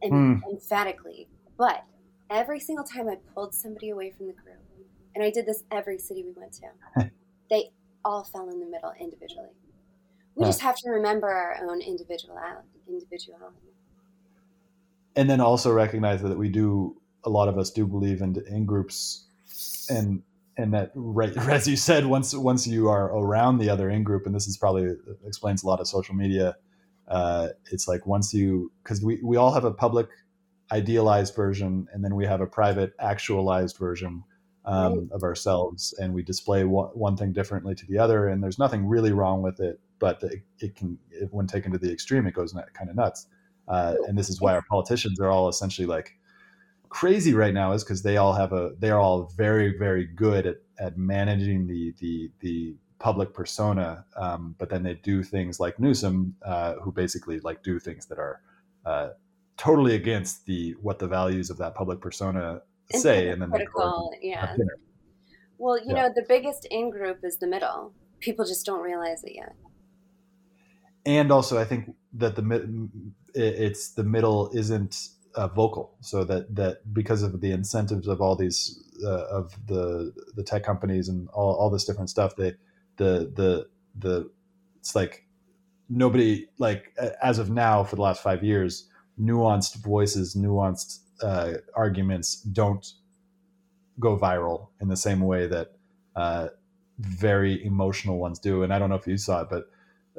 em- 0.02 0.44
emphatically. 0.50 1.28
But 1.58 1.84
every 2.30 2.60
single 2.60 2.86
time 2.86 3.08
I 3.10 3.16
pulled 3.34 3.54
somebody 3.54 3.90
away 3.90 4.12
from 4.12 4.28
the 4.28 4.34
group, 4.34 4.60
and 5.16 5.24
I 5.24 5.30
did 5.30 5.46
this 5.46 5.64
every 5.72 5.98
city 5.98 6.24
we 6.24 6.32
went 6.32 6.54
to, 6.54 7.12
they 7.50 7.72
all 8.06 8.24
fell 8.24 8.50
in 8.50 8.60
the 8.60 8.66
middle 8.66 8.94
individually. 9.00 9.50
We 10.36 10.46
just 10.46 10.62
have 10.62 10.76
to 10.78 10.90
remember 10.90 11.28
our 11.30 11.58
own 11.70 11.82
individuality. 11.82 12.68
individuality. 12.88 13.58
and 15.16 15.30
then 15.30 15.42
also 15.42 15.72
recognize 15.72 16.22
that 16.22 16.38
we 16.38 16.48
do 16.50 16.96
a 17.26 17.30
lot 17.30 17.48
of 17.50 17.58
us 17.58 17.70
do 17.70 17.86
believe 17.86 18.22
in 18.22 18.36
in 18.48 18.66
groups 18.66 19.26
and 19.90 20.24
and 20.62 20.74
that 20.74 20.92
right 20.96 21.36
as 21.50 21.68
you 21.68 21.76
said 21.76 22.06
once 22.06 22.34
once 22.34 22.68
you 22.68 22.90
are 22.90 23.16
around 23.16 23.58
the 23.58 23.70
other 23.70 23.90
in 23.90 24.04
group 24.04 24.26
and 24.26 24.36
this 24.36 24.48
is 24.48 24.58
probably 24.58 24.96
explains 25.26 25.64
a 25.64 25.68
lot 25.68 25.80
of 25.80 25.88
social 25.88 26.16
media 26.16 26.56
uh, 27.08 27.50
it's 27.72 27.88
like 27.88 28.06
once 28.06 28.34
you 28.34 28.72
because 28.84 29.04
we, 29.04 29.20
we 29.22 29.36
all 29.36 29.52
have 29.54 29.66
a 29.66 29.72
public 29.72 30.08
idealized 30.72 31.36
version 31.36 31.88
and 31.92 32.04
then 32.04 32.16
we 32.16 32.26
have 32.26 32.40
a 32.40 32.48
private 32.48 32.94
actualized 33.00 33.78
version 33.78 34.24
um, 34.64 34.94
right. 34.94 35.12
of 35.12 35.24
ourselves 35.24 35.94
and 36.00 36.14
we 36.14 36.24
display 36.24 36.64
one, 36.64 36.88
one 36.94 37.18
thing 37.18 37.34
differently 37.34 37.76
to 37.76 37.86
the 37.88 37.98
other 37.98 38.28
and 38.28 38.42
there's 38.42 38.60
nothing 38.60 38.88
really 38.88 39.12
wrong 39.12 39.42
with 39.42 39.60
it 39.60 39.80
but 40.02 40.22
it, 40.24 40.42
it 40.60 40.76
can 40.76 40.98
it, 41.12 41.30
when 41.32 41.48
taken 41.48 41.72
to 41.72 41.78
the 41.78 41.90
extreme 41.90 42.28
it 42.28 42.34
goes 42.34 42.54
kind 42.74 42.90
of 42.90 42.96
nuts. 42.98 43.28
Uh, 43.70 43.96
and 44.08 44.18
this 44.18 44.30
is 44.30 44.42
why 44.42 44.54
our 44.54 44.64
politicians 44.64 45.20
are 45.22 45.30
all 45.30 45.48
essentially 45.48 45.86
like 45.86 46.18
crazy 46.92 47.34
right 47.34 47.54
now 47.54 47.72
is 47.72 47.86
because 47.86 48.04
they 48.04 48.18
all 48.18 48.34
have 48.34 48.52
a 48.52 48.72
they 48.78 48.92
are 48.92 49.00
all 49.00 49.32
very 49.38 49.78
very 49.78 50.06
good 50.06 50.46
at, 50.46 50.58
at 50.78 50.98
managing 50.98 51.66
the 51.66 51.94
the 52.00 52.30
the 52.42 52.76
public 53.00 53.34
persona 53.34 54.06
um, 54.18 54.54
but 54.60 54.70
then 54.70 54.84
they 54.84 54.94
do 54.96 55.24
things 55.24 55.60
like 55.60 55.80
Newsom 55.80 56.36
uh, 56.46 56.74
who 56.84 56.92
basically 56.92 57.40
like 57.40 57.64
do 57.64 57.80
things 57.80 58.06
that 58.08 58.20
are 58.20 58.42
uh, 58.86 59.10
totally 59.58 59.96
against 59.96 60.46
the 60.46 60.76
what 60.82 61.00
the 61.00 61.08
values 61.08 61.50
of 61.50 61.58
that 61.58 61.74
public 61.76 62.02
persona 62.02 62.62
say 62.92 63.30
and 63.30 63.42
then 63.42 63.50
critical, 63.50 64.14
yeah. 64.22 64.54
well 65.58 65.78
you 65.80 65.96
yeah. 65.96 66.08
know 66.08 66.10
the 66.14 66.26
biggest 66.28 66.68
in 66.70 66.92
group 66.92 67.20
is 67.24 67.38
the 67.38 67.48
middle. 67.48 67.94
People 68.20 68.44
just 68.44 68.66
don't 68.66 68.82
realize 68.82 69.24
it 69.24 69.34
yet. 69.34 69.56
And 71.06 71.32
also 71.32 71.58
i 71.58 71.64
think 71.64 71.96
that 72.14 72.36
the 72.36 72.90
it's 73.34 73.94
the 73.94 74.04
middle 74.04 74.52
isn't 74.54 75.08
uh, 75.36 75.48
vocal. 75.48 75.96
So 76.02 76.24
that 76.26 76.56
that 76.56 76.94
because 76.94 77.24
of 77.24 77.42
the 77.42 77.52
incentives 77.52 78.08
of 78.08 78.22
all 78.22 78.36
these 78.36 78.84
uh, 79.04 79.26
of 79.28 79.56
the 79.68 80.14
the 80.36 80.44
tech 80.44 80.64
companies 80.64 81.08
and 81.10 81.30
all, 81.30 81.54
all 81.56 81.70
this 81.70 81.86
different 81.86 82.10
stuff 82.10 82.36
they 82.36 82.54
the 82.98 83.32
the 83.36 83.68
the 83.98 84.30
it's 84.80 84.96
like 84.96 85.26
nobody 85.90 86.48
like 86.58 86.96
as 87.22 87.40
of 87.40 87.50
now 87.50 87.84
for 87.84 87.96
the 87.96 88.02
last 88.02 88.22
five 88.24 88.44
years 88.44 88.88
nuanced 89.20 89.76
voices 89.84 90.36
nuanced 90.36 91.00
uh, 91.22 91.54
arguments 91.76 92.36
don't 92.36 92.94
go 94.00 94.18
viral 94.18 94.70
in 94.80 94.88
the 94.88 94.98
same 94.98 95.20
way 95.22 95.48
that 95.48 95.74
uh, 96.16 96.48
very 97.00 97.64
emotional 97.66 98.18
ones 98.18 98.40
do. 98.40 98.64
And 98.64 98.74
i 98.74 98.80
don't 98.80 98.90
know 98.90 98.96
if 98.96 99.08
you 99.08 99.18
saw 99.18 99.42
it 99.42 99.50
but 99.50 99.70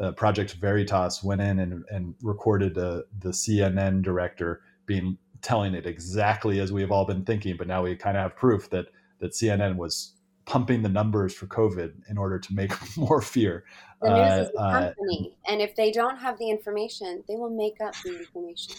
uh, 0.01 0.13
project 0.13 0.55
veritas 0.55 1.23
went 1.23 1.41
in 1.41 1.59
and, 1.59 1.85
and 1.91 2.15
recorded 2.23 2.79
uh, 2.79 3.03
the 3.21 3.31
cnn 3.31 4.03
director 4.03 4.63
being 4.87 5.19
telling 5.43 5.75
it 5.75 5.87
exactly 5.87 6.61
as 6.61 6.73
we 6.73 6.81
have 6.81 6.91
all 6.91 7.05
been 7.05 7.25
thinking, 7.25 7.57
but 7.57 7.67
now 7.67 7.83
we 7.83 7.97
kind 7.97 8.17
of 8.17 8.23
have 8.23 8.37
proof 8.37 8.71
that 8.71 8.87
that 9.19 9.33
CNN 9.33 9.77
was 9.77 10.15
pumping 10.45 10.83
the 10.83 10.89
numbers 10.89 11.33
for 11.33 11.47
COVID 11.47 11.93
in 12.09 12.19
order 12.19 12.39
to 12.39 12.55
make 12.55 12.73
more 12.97 13.21
fear. 13.21 13.65
The 14.01 14.09
news 14.09 14.19
uh, 14.19 14.43
is 14.43 14.51
a 14.57 14.61
uh, 14.61 14.81
company, 14.81 15.37
uh, 15.47 15.53
and 15.53 15.63
if 15.63 15.77
they 15.77 15.91
don't 15.93 16.19
have 16.19 16.39
the 16.39 16.51
information, 16.51 17.23
they 17.29 17.37
will 17.37 17.51
make 17.51 17.81
up 17.81 17.95
the 18.05 18.19
information. 18.19 18.75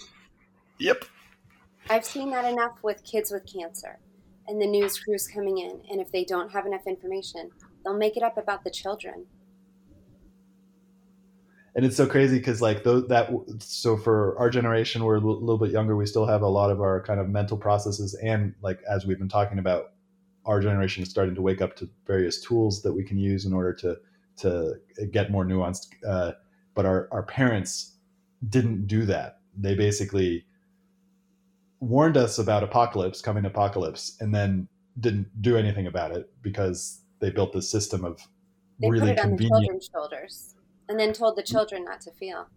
Yep. 0.79 1.05
I've 1.89 2.05
seen 2.05 2.29
that 2.31 2.45
enough 2.45 2.77
with 2.81 3.03
kids 3.03 3.31
with 3.31 3.45
cancer 3.45 3.99
and 4.47 4.61
the 4.61 4.67
news 4.67 4.99
crews 4.99 5.27
coming 5.27 5.59
in, 5.59 5.81
and 5.89 6.01
if 6.01 6.11
they 6.11 6.25
don't 6.25 6.51
have 6.51 6.65
enough 6.65 6.87
information, 6.87 7.51
they'll 7.83 7.97
make 7.97 8.17
it 8.17 8.23
up 8.23 8.37
about 8.37 8.63
the 8.63 8.71
children 8.71 9.25
and 11.75 11.85
it's 11.85 11.97
so 11.97 12.05
crazy 12.05 12.37
because 12.37 12.61
like 12.61 12.83
those 12.83 13.07
that 13.07 13.29
so 13.59 13.97
for 13.97 14.37
our 14.37 14.49
generation 14.49 15.03
we're 15.03 15.15
a 15.15 15.19
little 15.19 15.57
bit 15.57 15.71
younger 15.71 15.95
we 15.95 16.05
still 16.05 16.25
have 16.25 16.41
a 16.41 16.47
lot 16.47 16.69
of 16.69 16.81
our 16.81 17.01
kind 17.01 17.19
of 17.19 17.29
mental 17.29 17.57
processes 17.57 18.13
and 18.23 18.53
like 18.61 18.79
as 18.89 19.05
we've 19.05 19.19
been 19.19 19.29
talking 19.29 19.59
about 19.59 19.91
our 20.45 20.59
generation 20.59 21.03
is 21.03 21.09
starting 21.09 21.35
to 21.35 21.41
wake 21.41 21.61
up 21.61 21.75
to 21.75 21.89
various 22.05 22.41
tools 22.41 22.81
that 22.81 22.93
we 22.93 23.03
can 23.03 23.17
use 23.17 23.45
in 23.45 23.53
order 23.53 23.73
to 23.73 23.97
to 24.35 24.75
get 25.11 25.31
more 25.31 25.45
nuanced 25.45 25.87
uh, 26.07 26.31
but 26.75 26.85
our 26.85 27.07
our 27.11 27.23
parents 27.23 27.93
didn't 28.49 28.87
do 28.87 29.05
that. 29.05 29.39
They 29.57 29.75
basically 29.75 30.45
warned 31.79 32.17
us 32.17 32.39
about 32.39 32.63
apocalypse 32.63 33.21
coming 33.21 33.45
apocalypse 33.45 34.17
and 34.19 34.33
then 34.33 34.67
didn't 34.99 35.41
do 35.41 35.57
anything 35.57 35.87
about 35.87 36.11
it 36.11 36.29
because 36.41 37.01
they 37.19 37.29
built 37.29 37.53
this 37.53 37.69
system 37.69 38.05
of 38.05 38.25
they 38.79 38.89
really 38.89 39.15
convenient 39.15 39.83
shoulders 39.91 40.55
and 40.89 40.99
then 40.99 41.13
told 41.13 41.35
the 41.35 41.43
children 41.43 41.85
not 41.85 42.01
to 42.01 42.11
feel. 42.11 42.47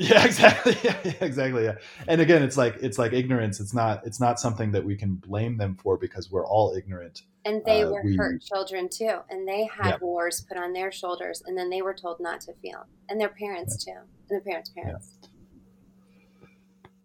Yeah, 0.00 0.24
exactly. 0.26 0.76
Yeah, 0.84 0.96
exactly. 1.20 1.64
Yeah. 1.64 1.76
And 2.08 2.20
again, 2.20 2.42
it's 2.42 2.56
like 2.56 2.76
it's 2.80 2.98
like 2.98 3.12
ignorance. 3.12 3.60
It's 3.60 3.74
not 3.74 4.04
it's 4.06 4.20
not 4.20 4.40
something 4.40 4.72
that 4.72 4.84
we 4.84 4.96
can 4.96 5.14
blame 5.14 5.58
them 5.58 5.76
for 5.76 5.96
because 5.96 6.30
we're 6.30 6.46
all 6.46 6.74
ignorant. 6.74 7.22
And 7.44 7.62
they 7.64 7.84
uh, 7.84 7.90
were 7.90 8.02
we, 8.02 8.16
hurt 8.16 8.42
children 8.42 8.88
too, 8.88 9.18
and 9.28 9.46
they 9.46 9.64
had 9.64 9.90
yeah. 9.90 9.98
wars 10.00 10.44
put 10.46 10.58
on 10.58 10.72
their 10.72 10.92
shoulders, 10.92 11.42
and 11.46 11.56
then 11.56 11.70
they 11.70 11.82
were 11.82 11.94
told 11.94 12.20
not 12.20 12.40
to 12.42 12.54
feel, 12.54 12.86
and 13.08 13.20
their 13.20 13.30
parents 13.30 13.84
yeah. 13.86 13.94
too, 13.94 14.00
and 14.00 14.30
their 14.30 14.40
parents' 14.40 14.70
parents. 14.70 15.12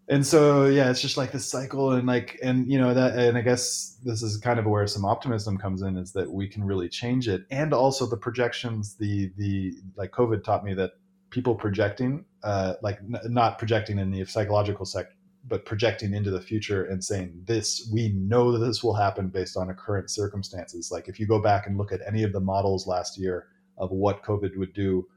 And 0.07 0.25
so 0.25 0.65
yeah 0.67 0.91
it's 0.91 1.01
just 1.01 1.17
like 1.17 1.31
this 1.31 1.49
cycle 1.49 1.91
and 1.93 2.07
like 2.07 2.37
and 2.43 2.71
you 2.71 2.77
know 2.77 2.93
that 2.93 3.17
and 3.17 3.37
i 3.37 3.41
guess 3.41 3.97
this 4.03 4.21
is 4.21 4.37
kind 4.37 4.59
of 4.59 4.65
where 4.65 4.85
some 4.85 5.03
optimism 5.03 5.57
comes 5.57 5.81
in 5.81 5.97
is 5.97 6.11
that 6.13 6.31
we 6.31 6.47
can 6.47 6.63
really 6.63 6.87
change 6.89 7.27
it. 7.27 7.45
And 7.49 7.73
also 7.73 8.05
the 8.05 8.17
projections 8.17 8.95
the 8.95 9.31
the 9.37 9.73
like 9.95 10.11
covid 10.11 10.43
taught 10.43 10.63
me 10.63 10.73
that 10.75 10.91
people 11.31 11.55
projecting 11.55 12.25
uh 12.43 12.75
like 12.83 12.99
n- 12.99 13.19
not 13.33 13.57
projecting 13.57 13.97
in 13.97 14.11
the 14.11 14.25
psychological 14.25 14.85
sec 14.85 15.07
but 15.47 15.65
projecting 15.65 16.13
into 16.13 16.31
the 16.31 16.41
future 16.41 16.85
and 16.85 17.03
saying 17.03 17.31
this 17.45 17.89
we 17.91 18.09
know 18.09 18.51
that 18.51 18.65
this 18.65 18.83
will 18.83 18.95
happen 18.95 19.29
based 19.29 19.57
on 19.57 19.73
current 19.75 20.09
circumstances. 20.09 20.91
Like 20.91 21.07
if 21.07 21.19
you 21.19 21.27
go 21.27 21.39
back 21.39 21.67
and 21.67 21.77
look 21.77 21.91
at 21.91 22.01
any 22.07 22.23
of 22.23 22.31
the 22.31 22.39
models 22.39 22.87
last 22.87 23.17
year 23.17 23.47
of 23.77 23.91
what 23.91 24.23
covid 24.23 24.55
would 24.57 24.73
do 24.73 25.07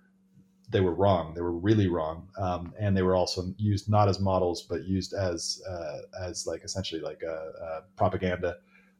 they 0.70 0.80
were 0.80 0.94
wrong. 0.94 1.34
They 1.34 1.40
were 1.40 1.52
really 1.52 1.88
wrong, 1.88 2.28
um, 2.38 2.74
and 2.78 2.96
they 2.96 3.02
were 3.02 3.14
also 3.14 3.54
used 3.56 3.88
not 3.88 4.08
as 4.08 4.20
models, 4.20 4.62
but 4.62 4.84
used 4.84 5.14
as 5.14 5.62
uh, 5.68 5.98
as 6.20 6.46
like 6.46 6.62
essentially 6.64 7.00
like 7.00 7.22
a, 7.22 7.52
a 7.62 7.82
propaganda. 7.96 8.56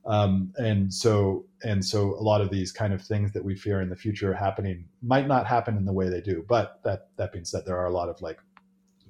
Um, 0.07 0.55
and 0.57 0.93
so 0.93 1.45
and 1.63 1.85
so 1.85 2.15
a 2.15 2.23
lot 2.23 2.41
of 2.41 2.51
these 2.51 2.73
kind 2.73 2.95
of 2.95 3.03
things 3.03 3.33
that 3.33 3.45
we 3.45 3.55
fear 3.55 3.83
in 3.83 3.91
the 3.91 3.97
future 3.97 4.33
happening 4.33 4.87
might 5.03 5.27
not 5.27 5.47
happen 5.47 5.77
in 5.77 5.85
the 5.85 5.93
way 5.93 6.09
they 6.09 6.23
do. 6.23 6.45
But 6.49 6.81
that 6.85 7.09
that 7.17 7.33
being 7.33 7.45
said, 7.45 7.67
there 7.67 7.77
are 7.77 7.87
a 7.87 7.93
lot 7.93 8.09
of 8.09 8.21
like 8.23 8.39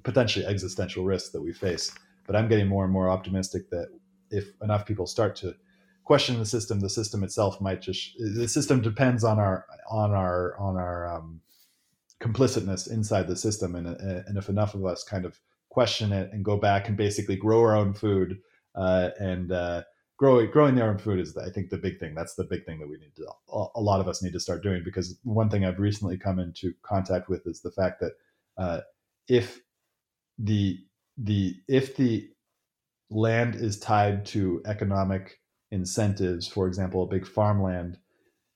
potentially 0.03 0.45
existential 0.45 1.05
risks 1.05 1.29
that 1.29 1.41
we 1.41 1.53
face. 1.53 1.93
But 2.27 2.35
I'm 2.35 2.49
getting 2.49 2.67
more 2.67 2.83
and 2.83 2.91
more 2.91 3.09
optimistic 3.09 3.69
that 3.69 3.87
if 4.29 4.49
enough 4.61 4.85
people 4.85 5.07
start 5.07 5.35
to 5.37 5.55
question 6.03 6.37
the 6.39 6.45
system, 6.45 6.79
the 6.79 6.89
system 6.89 7.23
itself 7.23 7.61
might 7.61 7.81
just 7.81 8.17
the 8.17 8.47
system 8.47 8.81
depends 8.81 9.23
on 9.23 9.39
our 9.39 9.65
on 9.89 10.11
our 10.11 10.57
on 10.59 10.75
our 10.75 11.07
um, 11.07 11.39
complicitness 12.21 12.91
inside 12.91 13.27
the 13.27 13.35
system 13.35 13.75
and, 13.75 13.87
and 13.87 14.37
if 14.37 14.49
enough 14.49 14.73
of 14.73 14.85
us 14.85 15.03
kind 15.03 15.25
of 15.25 15.39
question 15.69 16.11
it 16.11 16.31
and 16.33 16.43
go 16.43 16.57
back 16.57 16.87
and 16.87 16.97
basically 16.97 17.35
grow 17.35 17.61
our 17.61 17.75
own 17.75 17.93
food 17.93 18.39
uh, 18.75 19.09
and 19.19 19.51
uh, 19.51 19.83
grow, 20.17 20.45
growing 20.47 20.75
their 20.75 20.89
own 20.89 20.97
food 20.97 21.19
is 21.19 21.35
i 21.37 21.49
think 21.49 21.69
the 21.69 21.77
big 21.77 21.99
thing. 21.99 22.13
That's 22.13 22.35
the 22.35 22.43
big 22.43 22.65
thing 22.65 22.79
that 22.79 22.89
we 22.89 22.97
need 22.97 23.15
to 23.15 23.27
a 23.75 23.81
lot 23.81 24.01
of 24.01 24.07
us 24.07 24.21
need 24.21 24.33
to 24.33 24.39
start 24.39 24.63
doing 24.63 24.83
because 24.83 25.17
one 25.23 25.49
thing 25.49 25.65
i've 25.65 25.79
recently 25.79 26.17
come 26.17 26.39
into 26.39 26.73
contact 26.83 27.29
with 27.29 27.47
is 27.47 27.61
the 27.61 27.71
fact 27.71 28.01
that 28.01 28.11
uh, 28.57 28.81
if 29.27 29.61
the 30.37 30.79
the 31.17 31.55
if 31.67 31.95
the 31.95 32.29
land 33.09 33.55
is 33.55 33.79
tied 33.79 34.25
to 34.25 34.61
economic 34.65 35.39
incentives 35.71 36.47
for 36.47 36.67
example 36.67 37.03
a 37.03 37.07
big 37.07 37.25
farmland 37.25 37.97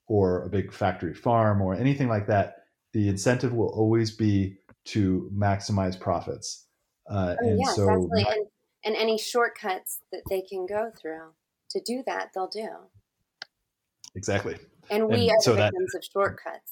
or 0.07 0.43
a 0.43 0.49
big 0.49 0.71
factory 0.71 1.13
farm 1.13 1.61
or 1.61 1.75
anything 1.75 2.07
like 2.07 2.27
that 2.27 2.62
the 2.93 3.09
incentive 3.09 3.53
will 3.53 3.69
always 3.69 4.11
be 4.11 4.57
to 4.85 5.29
maximize 5.35 5.99
profits. 5.99 6.67
Uh, 7.09 7.35
oh, 7.41 7.47
and 7.47 7.59
yeah, 7.59 7.73
so, 7.73 7.89
and, 7.89 8.47
and 8.85 8.95
any 8.95 9.17
shortcuts 9.17 9.99
that 10.11 10.21
they 10.29 10.41
can 10.41 10.65
go 10.65 10.91
through 11.01 11.33
to 11.71 11.81
do 11.85 12.03
that, 12.05 12.29
they'll 12.33 12.47
do. 12.47 12.69
Exactly. 14.15 14.57
And 14.89 15.07
we 15.07 15.29
and 15.29 15.31
are 15.31 15.41
so 15.41 15.51
the 15.55 15.63
victims 15.63 15.91
that, 15.93 15.97
of 15.99 16.03
shortcuts. 16.11 16.71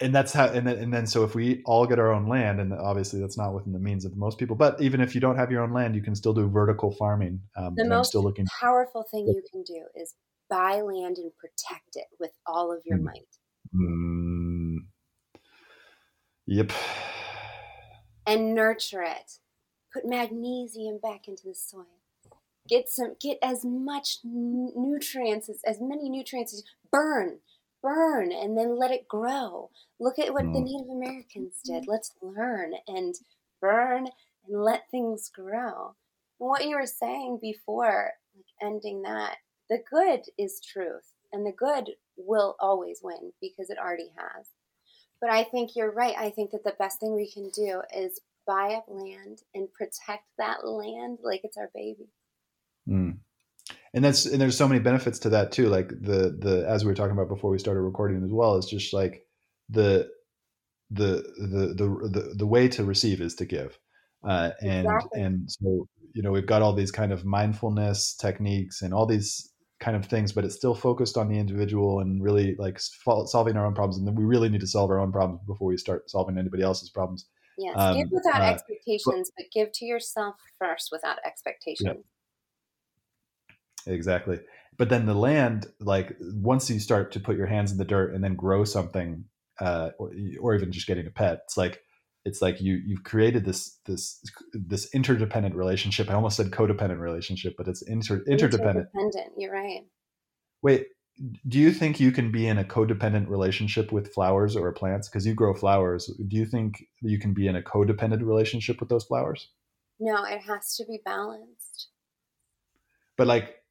And 0.00 0.14
that's 0.14 0.32
how, 0.32 0.46
and 0.46 0.66
then, 0.66 0.78
and 0.78 0.92
then, 0.92 1.06
so 1.06 1.24
if 1.24 1.34
we 1.34 1.62
all 1.64 1.86
get 1.86 1.98
our 1.98 2.12
own 2.12 2.26
land, 2.26 2.60
and 2.60 2.72
obviously 2.72 3.20
that's 3.20 3.36
not 3.36 3.54
within 3.54 3.72
the 3.72 3.78
means 3.78 4.04
of 4.04 4.16
most 4.16 4.38
people, 4.38 4.56
but 4.56 4.80
even 4.80 5.00
if 5.00 5.14
you 5.14 5.20
don't 5.20 5.36
have 5.36 5.50
your 5.50 5.62
own 5.62 5.72
land, 5.72 5.94
you 5.94 6.02
can 6.02 6.14
still 6.14 6.32
do 6.32 6.48
vertical 6.48 6.92
farming. 6.92 7.40
Um, 7.56 7.74
the 7.76 7.84
most 7.84 8.08
still 8.08 8.22
looking 8.22 8.46
powerful 8.60 9.04
thing 9.10 9.26
you 9.26 9.42
can 9.50 9.62
do 9.62 9.84
is 9.94 10.14
buy 10.48 10.80
land 10.80 11.18
and 11.18 11.30
protect 11.36 11.96
it 11.96 12.06
with 12.18 12.32
all 12.46 12.72
of 12.72 12.82
your 12.84 12.98
mm. 12.98 13.04
might. 13.04 13.36
Mm. 13.74 14.31
Yep. 16.46 16.72
And 18.26 18.54
nurture 18.54 19.02
it. 19.02 19.38
Put 19.92 20.06
magnesium 20.06 20.98
back 21.02 21.28
into 21.28 21.44
the 21.44 21.54
soil. 21.54 21.86
Get 22.68 22.88
some. 22.88 23.16
Get 23.20 23.38
as 23.42 23.64
much 23.64 24.18
nutrients 24.24 25.48
as 25.48 25.60
as 25.66 25.78
many 25.80 26.08
nutrients 26.08 26.54
as 26.54 26.62
burn, 26.90 27.38
burn, 27.82 28.32
and 28.32 28.56
then 28.56 28.78
let 28.78 28.90
it 28.90 29.08
grow. 29.08 29.70
Look 29.98 30.18
at 30.18 30.32
what 30.32 30.44
mm. 30.44 30.54
the 30.54 30.60
Native 30.60 30.88
Americans 30.88 31.56
did. 31.64 31.84
Let's 31.86 32.12
learn 32.22 32.74
and 32.86 33.14
burn 33.60 34.08
and 34.46 34.62
let 34.62 34.90
things 34.90 35.30
grow. 35.34 35.96
And 36.40 36.48
what 36.48 36.64
you 36.64 36.76
were 36.76 36.86
saying 36.86 37.38
before, 37.42 38.12
like 38.34 38.44
ending 38.62 39.02
that, 39.02 39.36
the 39.68 39.78
good 39.90 40.22
is 40.38 40.60
truth, 40.60 41.14
and 41.32 41.44
the 41.44 41.52
good 41.52 41.90
will 42.16 42.56
always 42.60 43.00
win 43.02 43.32
because 43.40 43.70
it 43.70 43.78
already 43.78 44.12
has. 44.16 44.46
But 45.22 45.30
I 45.30 45.44
think 45.44 45.76
you're 45.76 45.92
right. 45.92 46.16
I 46.18 46.30
think 46.30 46.50
that 46.50 46.64
the 46.64 46.74
best 46.80 46.98
thing 46.98 47.14
we 47.14 47.30
can 47.30 47.48
do 47.50 47.80
is 47.96 48.20
buy 48.44 48.74
up 48.74 48.86
land 48.88 49.38
and 49.54 49.72
protect 49.72 50.24
that 50.36 50.66
land 50.66 51.20
like 51.22 51.42
it's 51.44 51.56
our 51.56 51.70
baby. 51.72 52.08
Mm. 52.88 53.18
And 53.94 54.04
that's 54.04 54.26
and 54.26 54.40
there's 54.40 54.58
so 54.58 54.66
many 54.66 54.80
benefits 54.80 55.20
to 55.20 55.28
that 55.28 55.52
too. 55.52 55.68
Like 55.68 55.90
the 55.90 56.36
the 56.36 56.66
as 56.68 56.84
we 56.84 56.90
were 56.90 56.96
talking 56.96 57.12
about 57.12 57.28
before 57.28 57.52
we 57.52 57.58
started 57.58 57.82
recording 57.82 58.24
as 58.24 58.32
well, 58.32 58.56
it's 58.56 58.68
just 58.68 58.92
like 58.92 59.24
the 59.68 60.10
the 60.90 61.22
the 61.38 61.74
the 61.76 62.08
the, 62.08 62.34
the 62.38 62.46
way 62.46 62.66
to 62.68 62.84
receive 62.84 63.20
is 63.20 63.36
to 63.36 63.44
give. 63.44 63.78
Uh, 64.26 64.50
and 64.60 64.86
exactly. 64.86 65.20
and 65.20 65.50
so 65.50 65.86
you 66.14 66.22
know 66.22 66.32
we've 66.32 66.46
got 66.46 66.62
all 66.62 66.72
these 66.72 66.90
kind 66.90 67.12
of 67.12 67.24
mindfulness 67.24 68.14
techniques 68.14 68.82
and 68.82 68.92
all 68.92 69.06
these 69.06 69.51
kind 69.82 69.96
of 69.96 70.06
things, 70.06 70.30
but 70.30 70.44
it's 70.44 70.54
still 70.54 70.74
focused 70.74 71.18
on 71.18 71.28
the 71.28 71.36
individual 71.36 71.98
and 71.98 72.22
really 72.22 72.54
like 72.56 72.78
solving 72.78 73.56
our 73.56 73.66
own 73.66 73.74
problems. 73.74 73.98
And 73.98 74.06
then 74.06 74.14
we 74.14 74.24
really 74.24 74.48
need 74.48 74.60
to 74.60 74.66
solve 74.66 74.90
our 74.90 75.00
own 75.00 75.10
problems 75.10 75.40
before 75.44 75.66
we 75.66 75.76
start 75.76 76.08
solving 76.08 76.38
anybody 76.38 76.62
else's 76.62 76.88
problems. 76.88 77.26
Yes, 77.58 77.74
um, 77.76 77.96
give 77.96 78.10
without 78.12 78.40
uh, 78.40 78.44
expectations, 78.44 79.30
but, 79.36 79.44
but, 79.44 79.52
give 79.52 79.72
to 79.72 79.84
yourself 79.84 80.36
first 80.58 80.90
without 80.92 81.18
expectations. 81.26 82.04
Yeah. 83.86 83.92
Exactly. 83.92 84.38
But 84.78 84.88
then 84.88 85.04
the 85.04 85.14
land, 85.14 85.66
like 85.80 86.16
once 86.20 86.70
you 86.70 86.78
start 86.78 87.10
to 87.12 87.20
put 87.20 87.36
your 87.36 87.46
hands 87.46 87.72
in 87.72 87.78
the 87.78 87.84
dirt 87.84 88.14
and 88.14 88.22
then 88.22 88.36
grow 88.36 88.64
something, 88.64 89.24
uh, 89.60 89.90
or, 89.98 90.12
or 90.40 90.54
even 90.54 90.70
just 90.70 90.86
getting 90.86 91.06
a 91.08 91.10
pet, 91.10 91.40
it's 91.44 91.56
like 91.56 91.80
it's 92.24 92.40
like 92.40 92.60
you 92.60 92.80
you've 92.86 93.04
created 93.04 93.44
this 93.44 93.78
this 93.86 94.22
this 94.52 94.92
interdependent 94.94 95.54
relationship. 95.54 96.10
I 96.10 96.14
almost 96.14 96.36
said 96.36 96.50
codependent 96.50 97.00
relationship, 97.00 97.54
but 97.56 97.68
it's 97.68 97.82
inter, 97.82 98.22
interdependent. 98.28 98.88
Interdependent. 98.94 99.32
You're 99.36 99.52
right. 99.52 99.82
Wait, 100.62 100.86
do 101.48 101.58
you 101.58 101.72
think 101.72 101.98
you 101.98 102.12
can 102.12 102.30
be 102.30 102.46
in 102.46 102.58
a 102.58 102.64
codependent 102.64 103.28
relationship 103.28 103.92
with 103.92 104.12
flowers 104.12 104.56
or 104.56 104.72
plants 104.72 105.08
because 105.08 105.26
you 105.26 105.34
grow 105.34 105.54
flowers? 105.54 106.10
Do 106.28 106.36
you 106.36 106.46
think 106.46 106.84
you 107.00 107.18
can 107.18 107.34
be 107.34 107.48
in 107.48 107.56
a 107.56 107.62
codependent 107.62 108.24
relationship 108.26 108.80
with 108.80 108.88
those 108.88 109.04
flowers? 109.04 109.50
No, 109.98 110.24
it 110.24 110.40
has 110.42 110.76
to 110.76 110.84
be 110.86 111.00
balanced. 111.04 111.88
But 113.16 113.26
like 113.26 113.62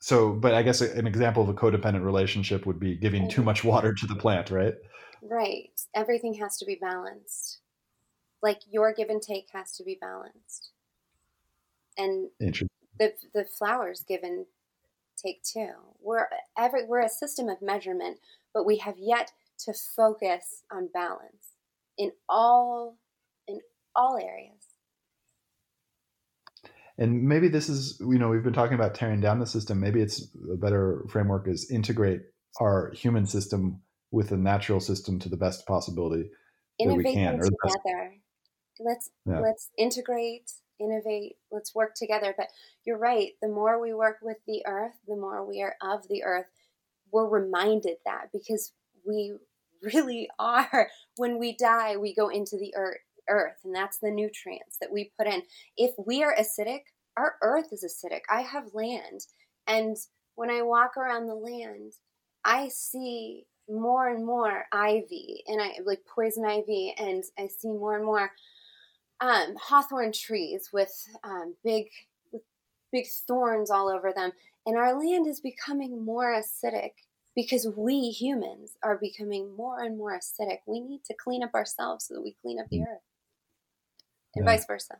so 0.00 0.32
but 0.32 0.54
i 0.54 0.62
guess 0.62 0.80
an 0.80 1.06
example 1.06 1.42
of 1.42 1.48
a 1.48 1.54
codependent 1.54 2.04
relationship 2.04 2.66
would 2.66 2.78
be 2.78 2.96
giving 2.96 3.28
too 3.28 3.42
much 3.42 3.64
water 3.64 3.92
to 3.92 4.06
the 4.06 4.14
plant 4.14 4.50
right 4.50 4.74
right 5.22 5.70
everything 5.94 6.34
has 6.34 6.56
to 6.56 6.64
be 6.64 6.76
balanced 6.80 7.58
like 8.42 8.60
your 8.70 8.92
give 8.92 9.08
and 9.08 9.22
take 9.22 9.48
has 9.52 9.72
to 9.76 9.84
be 9.84 9.98
balanced. 10.00 10.70
And 11.96 12.28
the 12.38 13.12
the 13.34 13.44
flowers 13.44 14.04
give 14.06 14.22
and 14.22 14.46
take 15.16 15.42
too. 15.42 15.72
We're 16.00 16.26
every 16.56 16.86
we're 16.86 17.00
a 17.00 17.08
system 17.08 17.48
of 17.48 17.60
measurement 17.60 18.18
but 18.54 18.66
we 18.66 18.78
have 18.78 18.96
yet 18.98 19.32
to 19.60 19.72
focus 19.72 20.62
on 20.72 20.88
balance 20.92 21.54
in 21.96 22.12
all 22.28 22.96
in 23.46 23.60
all 23.94 24.18
areas. 24.18 24.64
And 26.98 27.22
maybe 27.22 27.48
this 27.48 27.68
is 27.68 28.00
you 28.00 28.18
know 28.18 28.28
we've 28.28 28.42
been 28.42 28.52
talking 28.52 28.74
about 28.74 28.94
tearing 28.94 29.20
down 29.20 29.38
the 29.38 29.46
system. 29.46 29.80
Maybe 29.80 30.00
it's 30.00 30.26
a 30.52 30.56
better 30.56 31.04
framework 31.08 31.46
is 31.48 31.70
integrate 31.70 32.22
our 32.60 32.92
human 32.92 33.26
system 33.26 33.80
with 34.10 34.32
a 34.32 34.36
natural 34.36 34.80
system 34.80 35.18
to 35.20 35.28
the 35.28 35.36
best 35.36 35.66
possibility 35.66 36.30
innovate 36.78 37.04
that 37.04 37.08
we 37.08 37.14
can 37.14 37.34
or 37.34 37.44
together 37.44 38.14
let's 38.80 39.10
yeah. 39.26 39.40
let's 39.40 39.70
integrate 39.78 40.50
innovate 40.80 41.36
let's 41.50 41.74
work 41.74 41.94
together. 41.94 42.34
But 42.36 42.48
you're 42.84 42.98
right 42.98 43.32
the 43.42 43.48
more 43.48 43.80
we 43.80 43.94
work 43.94 44.18
with 44.22 44.38
the 44.46 44.62
earth 44.66 44.94
the 45.06 45.16
more 45.16 45.44
we 45.44 45.62
are 45.62 45.76
of 45.82 46.06
the 46.08 46.22
earth 46.24 46.46
we're 47.10 47.28
reminded 47.28 47.96
that 48.04 48.28
because 48.32 48.72
we 49.06 49.34
really 49.82 50.28
are. 50.38 50.88
When 51.16 51.38
we 51.38 51.56
die 51.56 51.96
we 51.96 52.14
go 52.14 52.28
into 52.28 52.56
the 52.56 52.74
earth 52.76 52.98
earth 53.28 53.58
and 53.64 53.74
that's 53.74 53.98
the 53.98 54.10
nutrients 54.10 54.78
that 54.80 54.90
we 54.90 55.12
put 55.18 55.26
in. 55.26 55.42
If 55.76 55.92
we 56.04 56.22
are 56.22 56.34
acidic 56.34 56.82
our 57.16 57.34
earth 57.42 57.72
is 57.72 57.84
acidic. 57.84 58.20
I 58.30 58.42
have 58.42 58.74
land 58.74 59.26
and 59.66 59.96
when 60.38 60.50
i 60.50 60.62
walk 60.62 60.96
around 60.96 61.26
the 61.26 61.34
land 61.34 61.92
i 62.44 62.68
see 62.68 63.44
more 63.68 64.08
and 64.08 64.24
more 64.24 64.64
ivy 64.72 65.42
and 65.46 65.60
i 65.60 65.72
like 65.84 66.00
poison 66.06 66.44
ivy 66.44 66.94
and 66.98 67.22
i 67.38 67.46
see 67.46 67.68
more 67.68 67.96
and 67.96 68.04
more 68.04 68.30
um, 69.20 69.56
hawthorn 69.60 70.12
trees 70.12 70.70
with 70.72 70.92
um, 71.24 71.54
big 71.64 71.86
with 72.32 72.42
big 72.92 73.06
thorns 73.26 73.70
all 73.70 73.88
over 73.88 74.12
them. 74.12 74.32
And 74.66 74.76
our 74.76 74.98
land 74.98 75.26
is 75.26 75.40
becoming 75.40 76.04
more 76.04 76.32
acidic 76.32 76.90
because 77.34 77.66
we 77.76 78.10
humans 78.10 78.76
are 78.82 78.98
becoming 78.98 79.56
more 79.56 79.82
and 79.82 79.96
more 79.96 80.18
acidic. 80.18 80.58
We 80.66 80.80
need 80.80 81.04
to 81.06 81.14
clean 81.14 81.42
up 81.42 81.54
ourselves 81.54 82.06
so 82.06 82.14
that 82.14 82.22
we 82.22 82.36
clean 82.42 82.60
up 82.60 82.66
the 82.70 82.82
earth. 82.82 83.02
And 84.34 84.44
yeah. 84.44 84.52
vice 84.52 84.66
versa. 84.66 84.98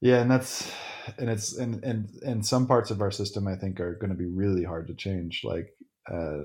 Yeah 0.00 0.20
and 0.20 0.30
that's 0.30 0.70
and 1.18 1.28
it's 1.28 1.56
and 1.56 1.82
and 1.84 2.08
and 2.22 2.46
some 2.46 2.66
parts 2.66 2.90
of 2.90 3.02
our 3.02 3.10
system 3.10 3.46
i 3.46 3.54
think 3.54 3.80
are 3.80 3.96
going 3.96 4.10
to 4.10 4.16
be 4.16 4.26
really 4.26 4.64
hard 4.64 4.86
to 4.86 4.94
change. 4.94 5.42
Like 5.44 5.74
uh 6.10 6.44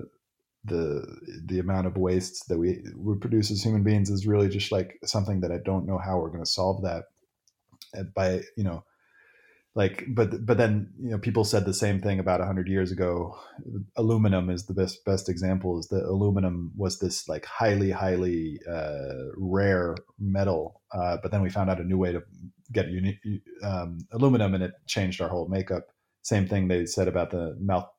the 0.66 1.04
the 1.44 1.58
amount 1.58 1.86
of 1.86 1.96
wastes 1.96 2.44
that 2.46 2.58
we 2.58 2.82
we 2.96 3.16
produce 3.16 3.50
as 3.50 3.62
human 3.62 3.82
beings 3.82 4.10
is 4.10 4.26
really 4.26 4.48
just 4.48 4.72
like 4.72 4.98
something 5.04 5.40
that 5.40 5.52
I 5.52 5.58
don't 5.64 5.86
know 5.86 5.98
how 5.98 6.18
we're 6.18 6.30
going 6.30 6.44
to 6.44 6.50
solve 6.50 6.82
that 6.82 7.04
uh, 7.96 8.04
by 8.14 8.42
you 8.56 8.64
know 8.64 8.84
like 9.74 10.04
but 10.08 10.44
but 10.44 10.56
then 10.56 10.90
you 10.98 11.10
know 11.10 11.18
people 11.18 11.44
said 11.44 11.66
the 11.66 11.74
same 11.74 12.00
thing 12.00 12.18
about 12.18 12.40
100 12.40 12.66
years 12.66 12.90
ago. 12.90 13.36
Aluminum 13.96 14.50
is 14.50 14.66
the 14.66 14.74
best 14.74 15.04
best 15.04 15.28
example 15.28 15.78
is 15.78 15.88
that 15.88 16.04
aluminum 16.04 16.72
was 16.76 16.98
this 16.98 17.28
like 17.28 17.44
highly 17.44 17.90
highly 17.90 18.58
uh, 18.68 19.30
rare 19.36 19.94
metal 20.18 20.80
uh, 20.92 21.18
but 21.22 21.30
then 21.30 21.42
we 21.42 21.50
found 21.50 21.70
out 21.70 21.80
a 21.80 21.84
new 21.84 21.98
way 21.98 22.12
to 22.12 22.22
get 22.72 22.88
uni- 22.88 23.20
um, 23.62 23.98
aluminum 24.12 24.54
and 24.54 24.64
it 24.64 24.72
changed 24.86 25.20
our 25.20 25.28
whole 25.28 25.48
makeup. 25.48 25.88
Same 26.22 26.48
thing 26.48 26.66
they 26.66 26.86
said 26.86 27.06
about 27.06 27.30
the 27.30 27.56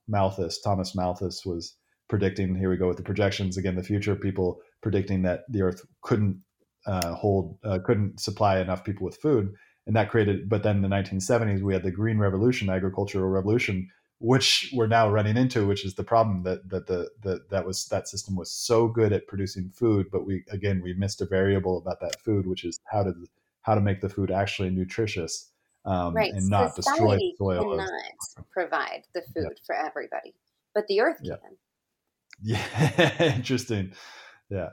malthus 0.07 0.59
thomas 0.59 0.95
malthus 0.95 1.45
was 1.45 1.77
predicting 2.07 2.55
here 2.55 2.69
we 2.69 2.77
go 2.77 2.87
with 2.87 2.97
the 2.97 3.03
projections 3.03 3.57
again 3.57 3.75
the 3.75 3.83
future 3.83 4.15
people 4.15 4.59
predicting 4.81 5.21
that 5.23 5.41
the 5.49 5.61
earth 5.61 5.85
couldn't 6.01 6.41
uh, 6.85 7.13
hold 7.13 7.57
uh, 7.63 7.79
couldn't 7.85 8.19
supply 8.19 8.59
enough 8.59 8.83
people 8.83 9.05
with 9.05 9.17
food 9.17 9.53
and 9.85 9.95
that 9.95 10.09
created 10.09 10.49
but 10.49 10.63
then 10.63 10.77
in 10.77 10.81
the 10.81 10.87
1970s 10.87 11.61
we 11.61 11.73
had 11.73 11.83
the 11.83 11.91
green 11.91 12.17
revolution 12.17 12.69
agricultural 12.69 13.29
revolution 13.29 13.89
which 14.19 14.71
we're 14.73 14.87
now 14.87 15.09
running 15.09 15.37
into 15.37 15.67
which 15.67 15.85
is 15.85 15.95
the 15.95 16.03
problem 16.03 16.43
that 16.43 16.67
that 16.69 16.87
the, 16.87 17.09
the 17.21 17.39
that 17.49 17.65
was 17.65 17.85
that 17.85 18.07
system 18.07 18.35
was 18.35 18.51
so 18.51 18.87
good 18.87 19.13
at 19.13 19.27
producing 19.27 19.69
food 19.69 20.07
but 20.11 20.25
we 20.25 20.43
again 20.49 20.81
we 20.83 20.93
missed 20.93 21.21
a 21.21 21.25
variable 21.25 21.77
about 21.77 21.99
that 21.99 22.19
food 22.21 22.47
which 22.47 22.63
is 22.63 22.79
how 22.85 23.03
to 23.03 23.13
how 23.61 23.75
to 23.75 23.81
make 23.81 24.01
the 24.01 24.09
food 24.09 24.31
actually 24.31 24.69
nutritious 24.69 25.51
um, 25.85 26.13
right. 26.13 26.33
and 26.33 26.49
not 26.49 26.75
Society 26.75 26.99
destroy 26.99 27.17
the 27.17 27.33
soil 27.37 27.77
cannot 27.77 28.49
provide 28.51 29.03
the 29.13 29.21
food 29.21 29.43
yeah. 29.51 29.65
for 29.65 29.75
everybody 29.75 30.33
but 30.73 30.87
the 30.87 30.99
earth 31.01 31.19
yeah. 31.21 31.35
can 31.35 31.55
yeah, 32.41 33.23
interesting. 33.35 33.93
Yeah, 34.49 34.69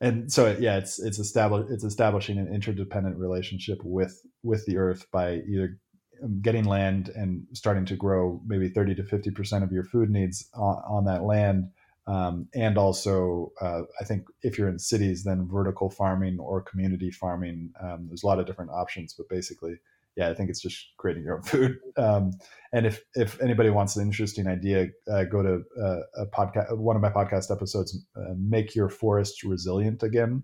and 0.00 0.32
so 0.32 0.56
yeah, 0.58 0.78
it's 0.78 0.98
it's 0.98 1.18
establish 1.18 1.66
it's 1.70 1.84
establishing 1.84 2.38
an 2.38 2.52
interdependent 2.52 3.18
relationship 3.18 3.78
with 3.84 4.20
with 4.42 4.64
the 4.66 4.78
earth 4.78 5.06
by 5.12 5.42
either 5.48 5.78
um, 6.22 6.40
getting 6.42 6.64
land 6.64 7.10
and 7.14 7.46
starting 7.52 7.84
to 7.86 7.96
grow 7.96 8.40
maybe 8.46 8.68
30 8.68 8.94
to 8.96 9.04
50 9.04 9.30
percent 9.30 9.64
of 9.64 9.72
your 9.72 9.84
food 9.84 10.10
needs 10.10 10.48
on, 10.54 10.82
on 10.88 11.04
that 11.04 11.22
land 11.24 11.70
um, 12.06 12.48
and 12.54 12.76
also 12.78 13.52
uh, 13.60 13.82
i 14.00 14.04
think 14.04 14.24
if 14.42 14.58
you're 14.58 14.68
in 14.68 14.78
cities 14.78 15.24
then 15.24 15.48
vertical 15.48 15.90
farming 15.90 16.38
or 16.38 16.60
community 16.62 17.10
farming 17.10 17.70
um, 17.80 18.06
there's 18.08 18.22
a 18.22 18.26
lot 18.26 18.38
of 18.38 18.46
different 18.46 18.70
options 18.70 19.14
but 19.14 19.28
basically 19.28 19.76
yeah, 20.20 20.28
I 20.28 20.34
think 20.34 20.50
it's 20.50 20.60
just 20.60 20.92
creating 20.98 21.24
your 21.24 21.36
own 21.36 21.42
food. 21.42 21.78
Um, 21.96 22.32
and 22.72 22.86
if 22.86 23.02
if 23.14 23.40
anybody 23.40 23.70
wants 23.70 23.96
an 23.96 24.06
interesting 24.06 24.46
idea, 24.46 24.88
uh, 25.10 25.24
go 25.24 25.42
to 25.42 25.62
uh, 25.82 26.22
a 26.22 26.26
podcast, 26.26 26.76
one 26.76 26.94
of 26.94 27.02
my 27.02 27.10
podcast 27.10 27.50
episodes, 27.50 27.98
uh, 28.16 28.34
"Make 28.36 28.74
Your 28.74 28.90
Forest 28.90 29.42
Resilient 29.42 30.02
Again." 30.02 30.42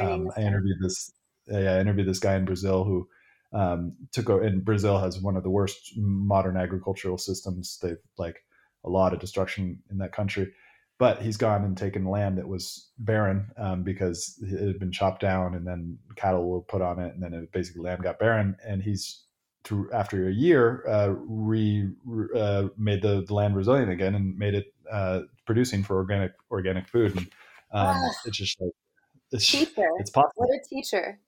Um, 0.00 0.30
I 0.36 0.40
interviewed 0.40 0.78
this. 0.80 1.12
Yeah, 1.46 1.74
I 1.74 1.80
interviewed 1.80 2.08
this 2.08 2.20
guy 2.20 2.36
in 2.36 2.46
Brazil 2.46 2.84
who 2.84 3.06
um, 3.52 3.92
took 4.12 4.30
over. 4.30 4.42
And 4.42 4.64
Brazil 4.64 4.98
has 4.98 5.20
one 5.20 5.36
of 5.36 5.42
the 5.42 5.50
worst 5.50 5.92
modern 5.96 6.56
agricultural 6.56 7.18
systems. 7.18 7.78
They've 7.82 7.98
like 8.16 8.44
a 8.84 8.88
lot 8.88 9.12
of 9.12 9.20
destruction 9.20 9.82
in 9.90 9.98
that 9.98 10.12
country 10.12 10.52
but 11.02 11.20
he's 11.20 11.36
gone 11.36 11.64
and 11.64 11.76
taken 11.76 12.04
land 12.04 12.38
that 12.38 12.46
was 12.46 12.92
barren 12.96 13.50
um, 13.56 13.82
because 13.82 14.38
it 14.40 14.64
had 14.64 14.78
been 14.78 14.92
chopped 14.92 15.20
down 15.20 15.56
and 15.56 15.66
then 15.66 15.98
cattle 16.14 16.48
were 16.48 16.60
put 16.60 16.80
on 16.80 17.00
it 17.00 17.12
and 17.12 17.20
then 17.20 17.34
it 17.34 17.50
basically 17.50 17.82
land 17.82 18.00
got 18.04 18.20
barren. 18.20 18.54
And 18.64 18.80
he's 18.80 19.24
through 19.64 19.90
after 19.92 20.28
a 20.28 20.32
year 20.32 20.84
uh, 20.88 21.08
re, 21.26 21.90
uh, 22.36 22.68
made 22.78 23.02
the, 23.02 23.24
the, 23.26 23.34
land 23.34 23.56
resilient 23.56 23.90
again 23.90 24.14
and 24.14 24.38
made 24.38 24.54
it 24.54 24.66
uh, 24.92 25.22
producing 25.44 25.82
for 25.82 25.96
organic 25.96 26.34
organic 26.52 26.86
food. 26.86 27.16
And 27.16 27.26
um, 27.72 27.96
ah. 27.96 28.10
it's 28.24 28.38
just 28.38 28.60
like 28.60 28.70
it's 29.32 29.50
teacher. 29.50 29.88
it's 29.98 30.10
possible. 30.10 30.30
What 30.36 30.50
a 30.50 30.60
teacher. 30.68 31.18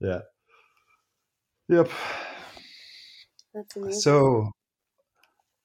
Yeah. 0.00 0.22
Yep. 1.68 1.90
That's 3.54 3.76
amazing. 3.76 4.00
so 4.00 4.50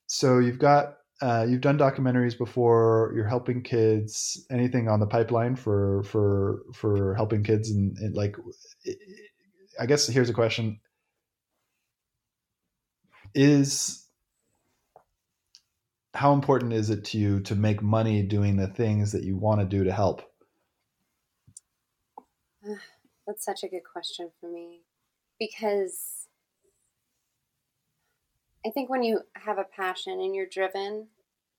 so 0.05 0.37
you've 0.37 0.59
got 0.59 0.97
uh, 1.21 1.45
you've 1.47 1.61
done 1.61 1.77
documentaries 1.77 2.37
before. 2.37 3.11
You're 3.15 3.27
helping 3.27 3.61
kids. 3.61 4.45
Anything 4.49 4.87
on 4.87 4.99
the 4.99 5.07
pipeline 5.07 5.55
for 5.55 6.03
for 6.03 6.63
for 6.73 7.15
helping 7.15 7.43
kids 7.43 7.69
and, 7.69 7.97
and 7.99 8.15
like, 8.15 8.35
I 9.79 9.85
guess 9.85 10.07
here's 10.07 10.29
a 10.29 10.33
question: 10.33 10.79
Is 13.35 14.07
how 16.13 16.33
important 16.33 16.73
is 16.73 16.89
it 16.89 17.05
to 17.05 17.17
you 17.17 17.39
to 17.41 17.55
make 17.55 17.81
money 17.81 18.23
doing 18.23 18.57
the 18.57 18.67
things 18.67 19.11
that 19.13 19.23
you 19.23 19.37
want 19.37 19.61
to 19.61 19.65
do 19.65 19.83
to 19.83 19.93
help? 19.93 20.23
That's 23.27 23.45
such 23.45 23.63
a 23.63 23.69
good 23.69 23.83
question 23.91 24.31
for 24.39 24.49
me 24.51 24.81
because 25.39 26.20
I 28.65 28.69
think 28.69 28.89
when 28.89 29.03
you 29.03 29.21
have 29.35 29.57
a 29.57 29.65
passion 29.75 30.13
and 30.13 30.35
you're 30.35 30.45
driven, 30.45 31.07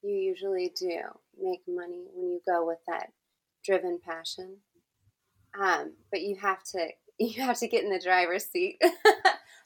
you 0.03 0.15
usually 0.15 0.73
do 0.79 1.01
make 1.41 1.63
money 1.67 2.07
when 2.15 2.31
you 2.31 2.41
go 2.47 2.67
with 2.67 2.79
that 2.87 3.09
driven 3.65 3.99
passion. 4.05 4.59
Um, 5.61 5.93
but 6.11 6.23
you 6.23 6.37
have 6.37 6.63
to 6.73 6.89
you 7.19 7.43
have 7.43 7.59
to 7.59 7.69
get 7.69 7.85
in 7.85 7.91
the 7.91 8.01
driver's 8.01 8.47
seat. 8.47 8.81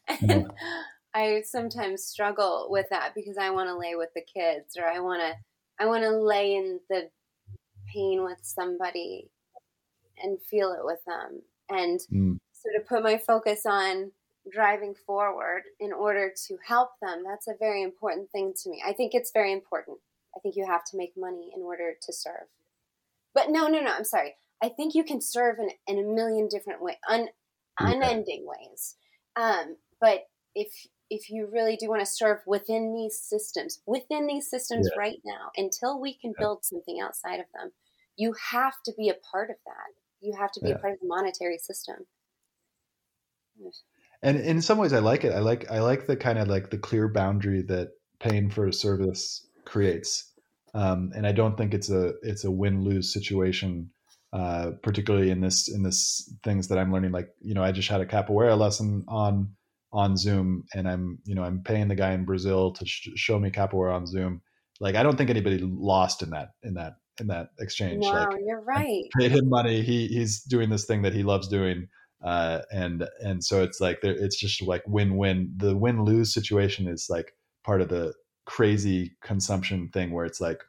and 0.09 0.51
I 1.15 1.43
sometimes 1.47 2.05
struggle 2.05 2.69
with 2.71 2.87
that 2.91 3.15
because 3.15 3.39
I 3.39 3.51
want 3.51 3.69
to 3.71 3.79
lay 3.79 3.95
with 3.95 4.11
the 4.15 4.23
kids 4.23 4.77
or 4.77 4.87
I 4.87 5.01
want 5.01 5.23
to 5.23 5.35
I 5.83 5.87
want 5.87 6.05
to 6.05 6.11
lay 6.11 6.55
in 6.55 6.81
the 6.91 7.09
pain 7.93 8.23
with 8.25 8.39
somebody 8.43 9.31
and 10.23 10.39
feel 10.43 10.73
it 10.73 10.85
with 10.85 11.01
them. 11.07 11.43
And 11.69 12.01
mm. 12.13 12.39
so 12.53 12.71
to 12.73 12.85
put 12.87 13.03
my 13.03 13.19
focus 13.19 13.67
on 13.67 14.13
driving 14.51 14.95
forward 14.95 15.63
in 15.81 15.93
order 15.93 16.33
to 16.47 16.59
help 16.67 16.91
them, 17.01 17.25
that's 17.25 17.49
a 17.49 17.57
very 17.59 17.83
important 17.83 18.31
thing 18.31 18.53
to 18.63 18.71
me. 18.71 18.83
I 18.87 18.93
think 18.93 19.13
it's 19.15 19.33
very 19.33 19.53
important. 19.53 19.99
I 20.37 20.41
think 20.41 20.57
you 20.57 20.67
have 20.67 20.85
to 20.91 20.97
make 20.97 21.13
money 21.17 21.51
in 21.55 21.63
order 21.63 21.95
to 22.01 22.13
serve. 22.13 22.49
But 23.35 23.51
no, 23.51 23.69
no, 23.69 23.81
no, 23.81 23.93
I'm 23.93 24.05
sorry. 24.05 24.37
I 24.63 24.69
think 24.69 24.95
you 24.95 25.05
can 25.05 25.21
serve 25.21 25.59
in, 25.59 25.71
in 25.87 26.03
a 26.03 26.09
million 26.09 26.49
different 26.49 26.83
ways, 26.83 26.97
un, 27.09 27.29
unending 27.79 28.47
ways. 28.47 28.97
Um, 29.37 29.77
but 30.01 30.29
if 30.55 30.87
if 31.09 31.31
you 31.31 31.49
really 31.53 31.77
do 31.77 31.89
want 31.89 32.01
to 32.01 32.07
serve 32.07 32.39
within 32.47 32.93
these 32.93 33.17
systems, 33.17 33.81
within 33.87 34.27
these 34.27 34.51
systems 34.51 34.89
yeah. 34.93 34.99
right 34.99 35.21
now, 35.25 35.51
until 35.57 36.01
we 36.01 36.15
can 36.15 36.35
build 36.37 36.65
something 36.65 36.99
outside 37.01 37.39
of 37.39 37.47
them, 37.55 37.71
you 38.17 38.35
have 38.51 38.75
to 38.85 38.93
be 38.99 39.09
a 39.09 39.15
part 39.15 39.51
of 39.51 39.57
that. 39.67 39.95
You 40.21 40.35
have 40.37 40.51
to 40.53 40.61
be 40.61 40.71
yeah. 40.71 40.75
a 40.75 40.79
part 40.79 40.95
of 40.95 41.01
the 41.01 41.07
monetary 41.07 41.59
system 41.59 42.07
and 44.23 44.39
in 44.39 44.63
some 44.63 44.79
ways 44.79 44.93
i 44.93 44.99
like 44.99 45.25
it. 45.25 45.33
I 45.33 45.41
like 45.41 45.71
i 45.71 45.81
like 45.81 46.07
the 46.07 46.17
kind 46.17 46.39
of 46.39 46.49
like 46.49 46.71
the 46.71 46.79
clear 46.79 47.09
boundary 47.09 47.63
that 47.63 47.91
paying 48.21 48.51
for 48.51 48.67
a 48.67 48.73
service 48.73 49.47
creates. 49.65 50.33
Um, 50.75 51.13
and 51.15 51.27
i 51.27 51.33
don't 51.33 51.57
think 51.57 51.75
it's 51.75 51.91
a 51.91 52.15
it's 52.23 52.45
a 52.45 52.51
win-lose 52.51 53.13
situation 53.13 53.91
uh, 54.33 54.73
particularly 54.83 55.31
in 55.31 55.41
this 55.41 55.69
in 55.69 55.83
this 55.83 56.35
things 56.45 56.69
that 56.69 56.79
i'm 56.79 56.93
learning. 56.93 57.13
Like 57.13 57.29
you 57.41 57.55
know 57.55 57.63
i 57.63 57.73
just 57.73 57.89
had 57.89 58.01
a 58.01 58.07
capoeira 58.07 58.59
lesson 58.59 59.05
on 59.09 59.55
on 59.93 60.17
zoom 60.17 60.65
and 60.75 60.89
i'm 60.89 61.19
you 61.25 61.35
know 61.35 61.45
i'm 61.45 61.63
paying 61.63 61.89
the 61.89 61.95
guy 61.95 62.13
in 62.13 62.25
brazil 62.25 62.73
to 62.73 62.85
sh- 62.85 63.09
show 63.15 63.39
me 63.39 63.51
capoeira 63.51 63.95
on 63.95 64.07
zoom. 64.07 64.43
Like 64.81 64.95
i 64.95 65.03
don't 65.03 65.17
think 65.17 65.31
anybody 65.31 65.59
lost 65.59 66.23
in 66.23 66.31
that 66.31 66.51
in 66.63 66.75
that 66.75 66.97
in 67.21 67.29
that 67.29 67.51
exchange. 67.59 68.05
Wow, 68.05 68.29
like 68.31 68.41
you're 68.45 68.61
right. 68.61 69.05
I 69.05 69.19
paid 69.19 69.33
him 69.33 69.49
money. 69.49 69.83
He 69.83 70.09
he's 70.09 70.43
doing 70.43 70.69
this 70.71 70.85
thing 70.85 71.03
that 71.03 71.15
he 71.15 71.23
loves 71.23 71.49
doing 71.49 71.89
uh, 72.23 72.61
and 72.73 73.07
and 73.21 73.45
so 73.45 73.63
it's 73.63 73.81
like 73.81 73.99
it's 74.03 74.39
just 74.39 74.63
like 74.63 74.83
win 74.87 75.17
win. 75.17 75.53
The 75.57 75.77
win 75.77 76.05
lose 76.05 76.33
situation 76.33 76.89
is 76.89 77.07
like 77.09 77.33
part 77.65 77.81
of 77.81 77.89
the 77.89 78.15
crazy 78.47 79.17
consumption 79.23 79.89
thing 79.93 80.13
where 80.13 80.25
it's 80.25 80.41
like 80.41 80.63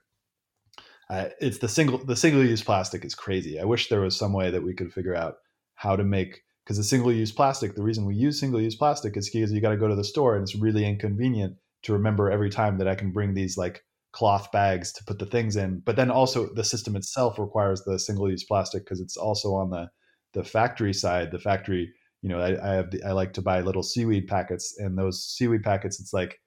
uh, 1.10 1.30
it's 1.40 1.60
the 1.60 1.70
single 1.70 2.00
the 2.00 2.16
single 2.16 2.44
use 2.44 2.64
plastic 2.64 3.06
is 3.06 3.16
crazy. 3.16 3.60
I 3.60 3.64
wish 3.64 3.88
there 3.88 4.02
was 4.02 4.16
some 4.16 4.34
way 4.34 4.52
that 4.52 4.64
we 4.64 4.74
could 4.74 4.92
figure 4.92 5.16
out 5.16 5.36
how 5.76 5.96
to 5.96 6.04
make 6.04 6.42
because 6.64 6.78
the 6.78 6.84
single 6.84 7.14
use 7.14 7.32
plastic. 7.32 7.76
The 7.76 7.84
reason 7.84 8.06
we 8.06 8.16
use 8.16 8.40
single 8.40 8.62
use 8.62 8.76
plastic 8.76 9.16
is 9.16 9.30
because 9.30 9.52
you 9.52 9.62
got 9.62 9.70
to 9.70 9.78
go 9.78 9.88
to 9.88 9.96
the 9.96 10.04
store 10.04 10.36
and 10.36 10.44
it's 10.44 10.56
really 10.56 10.86
inconvenient 10.86 11.56
to 11.84 11.94
remember 11.94 12.30
every 12.30 12.50
time 12.50 12.78
that 12.80 12.88
I 12.88 12.96
can 12.96 13.12
bring 13.12 13.34
these 13.34 13.58
like 13.58 13.84
cloth 14.12 14.52
bags 14.52 14.92
to 14.94 15.04
put 15.06 15.20
the 15.20 15.26
things 15.26 15.56
in. 15.56 15.80
But 15.86 15.96
then 15.96 16.12
also 16.12 16.54
the 16.54 16.64
system 16.64 16.96
itself 16.96 17.40
requires 17.40 17.84
the 17.84 18.00
single 18.00 18.30
use 18.30 18.44
plastic 18.44 18.84
because 18.84 19.00
it's 19.00 19.16
also 19.16 19.54
on 19.54 19.70
the 19.70 19.90
the 20.38 20.44
factory 20.44 20.94
side, 20.94 21.32
the 21.32 21.40
factory, 21.40 21.92
you 22.22 22.30
know, 22.30 22.40
I, 22.40 22.72
I 22.72 22.76
have 22.76 22.92
the, 22.92 23.04
I 23.04 23.12
like 23.12 23.34
to 23.34 23.42
buy 23.42 23.62
little 23.62 23.82
seaweed 23.82 24.28
packets, 24.28 24.78
and 24.78 24.96
those 24.96 25.26
seaweed 25.26 25.64
packets, 25.64 26.00
it's 26.00 26.14
like 26.14 26.40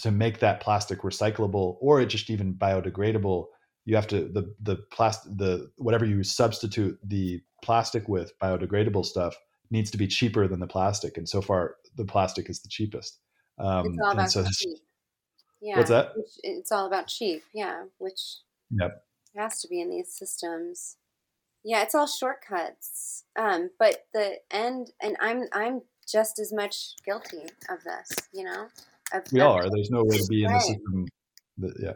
to 0.00 0.12
make 0.12 0.38
that 0.38 0.60
plastic 0.60 1.00
recyclable 1.00 1.76
or 1.80 2.00
it 2.00 2.06
just 2.06 2.30
even 2.30 2.54
biodegradable. 2.54 3.46
You 3.84 3.96
have 3.96 4.06
to 4.08 4.28
the 4.28 4.54
the 4.62 4.76
plastic 4.92 5.36
the 5.36 5.70
whatever 5.76 6.04
you 6.04 6.22
substitute 6.22 6.96
the 7.04 7.42
plastic 7.64 8.08
with 8.08 8.32
biodegradable 8.38 9.04
stuff 9.04 9.36
needs 9.72 9.90
to 9.90 9.98
be 9.98 10.06
cheaper 10.06 10.46
than 10.46 10.60
the 10.60 10.68
plastic, 10.68 11.16
and 11.18 11.28
so 11.28 11.42
far 11.42 11.76
the 11.96 12.04
plastic 12.04 12.48
is 12.48 12.62
the 12.62 12.68
cheapest. 12.68 13.18
Um, 13.58 13.86
it's 13.86 13.98
all 14.04 14.12
about 14.12 14.30
so 14.30 14.44
cheap. 14.44 14.78
Yeah, 15.60 15.78
what's 15.78 15.90
that? 15.90 16.12
It's 16.44 16.70
all 16.70 16.86
about 16.86 17.08
cheap. 17.08 17.42
Yeah, 17.52 17.82
which 17.98 18.20
yep. 18.70 19.02
has 19.36 19.60
to 19.62 19.68
be 19.68 19.80
in 19.80 19.90
these 19.90 20.16
systems. 20.16 20.96
Yeah, 21.64 21.82
it's 21.82 21.94
all 21.94 22.06
shortcuts. 22.06 23.24
Um, 23.36 23.70
but 23.78 24.04
the 24.12 24.36
end, 24.50 24.92
and 25.00 25.16
I'm 25.20 25.44
I'm 25.52 25.82
just 26.10 26.38
as 26.38 26.52
much 26.52 26.94
guilty 27.04 27.44
of 27.70 27.82
this. 27.84 28.10
You 28.32 28.44
know, 28.44 28.66
of, 29.12 29.22
we 29.32 29.40
of, 29.40 29.48
are. 29.48 29.70
There's 29.70 29.90
no 29.90 30.04
way 30.04 30.18
to 30.18 30.26
be 30.28 30.44
in 30.44 30.52
the 30.52 30.60
system. 30.60 31.06
That, 31.58 31.74
yeah. 31.80 31.92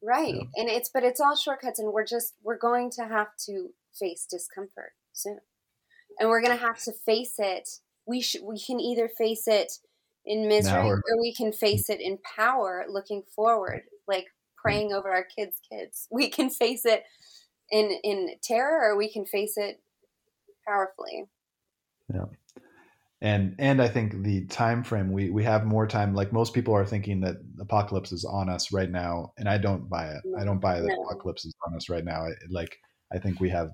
Right, 0.00 0.34
yeah. 0.34 0.42
and 0.56 0.68
it's 0.68 0.88
but 0.88 1.02
it's 1.02 1.20
all 1.20 1.36
shortcuts, 1.36 1.80
and 1.80 1.92
we're 1.92 2.06
just 2.06 2.34
we're 2.42 2.58
going 2.58 2.90
to 2.92 3.02
have 3.02 3.28
to 3.46 3.70
face 3.98 4.26
discomfort 4.30 4.92
soon, 5.12 5.38
and 6.20 6.28
we're 6.28 6.40
going 6.40 6.56
to 6.56 6.64
have 6.64 6.78
to 6.84 6.92
face 6.92 7.34
it. 7.38 7.68
We 8.06 8.22
should 8.22 8.42
we 8.44 8.60
can 8.60 8.78
either 8.78 9.08
face 9.08 9.48
it 9.48 9.72
in 10.24 10.46
misery 10.46 10.90
or 10.90 11.02
we 11.20 11.34
can 11.34 11.52
face 11.52 11.90
it 11.90 12.00
in 12.00 12.18
power, 12.36 12.84
looking 12.88 13.22
forward, 13.34 13.82
like 14.06 14.26
praying 14.56 14.92
over 14.92 15.10
our 15.10 15.24
kids' 15.24 15.60
kids. 15.68 16.06
We 16.10 16.28
can 16.28 16.50
face 16.50 16.84
it 16.84 17.02
in 17.70 17.90
in 18.02 18.30
terror 18.42 18.90
or 18.90 18.96
we 18.96 19.12
can 19.12 19.24
face 19.24 19.54
it 19.56 19.80
powerfully. 20.66 21.24
Yeah. 22.12 22.26
And 23.20 23.56
and 23.58 23.82
i 23.82 23.88
think 23.88 24.22
the 24.22 24.46
time 24.46 24.84
frame 24.84 25.10
we 25.12 25.30
we 25.30 25.42
have 25.44 25.64
more 25.64 25.86
time. 25.86 26.14
Like 26.14 26.32
most 26.32 26.54
people 26.54 26.74
are 26.74 26.86
thinking 26.86 27.20
that 27.22 27.36
apocalypse 27.60 28.12
is 28.12 28.24
on 28.24 28.48
us 28.48 28.72
right 28.72 28.90
now 28.90 29.32
and 29.38 29.48
i 29.48 29.58
don't 29.58 29.88
buy 29.88 30.08
it. 30.08 30.20
No, 30.24 30.38
i 30.40 30.44
don't 30.44 30.60
buy 30.60 30.80
that 30.80 30.88
no. 30.88 31.02
apocalypse 31.02 31.44
is 31.44 31.54
on 31.66 31.74
us 31.74 31.88
right 31.88 32.04
now. 32.04 32.26
I, 32.26 32.30
like 32.48 32.78
i 33.12 33.18
think 33.18 33.40
we 33.40 33.50
have 33.50 33.70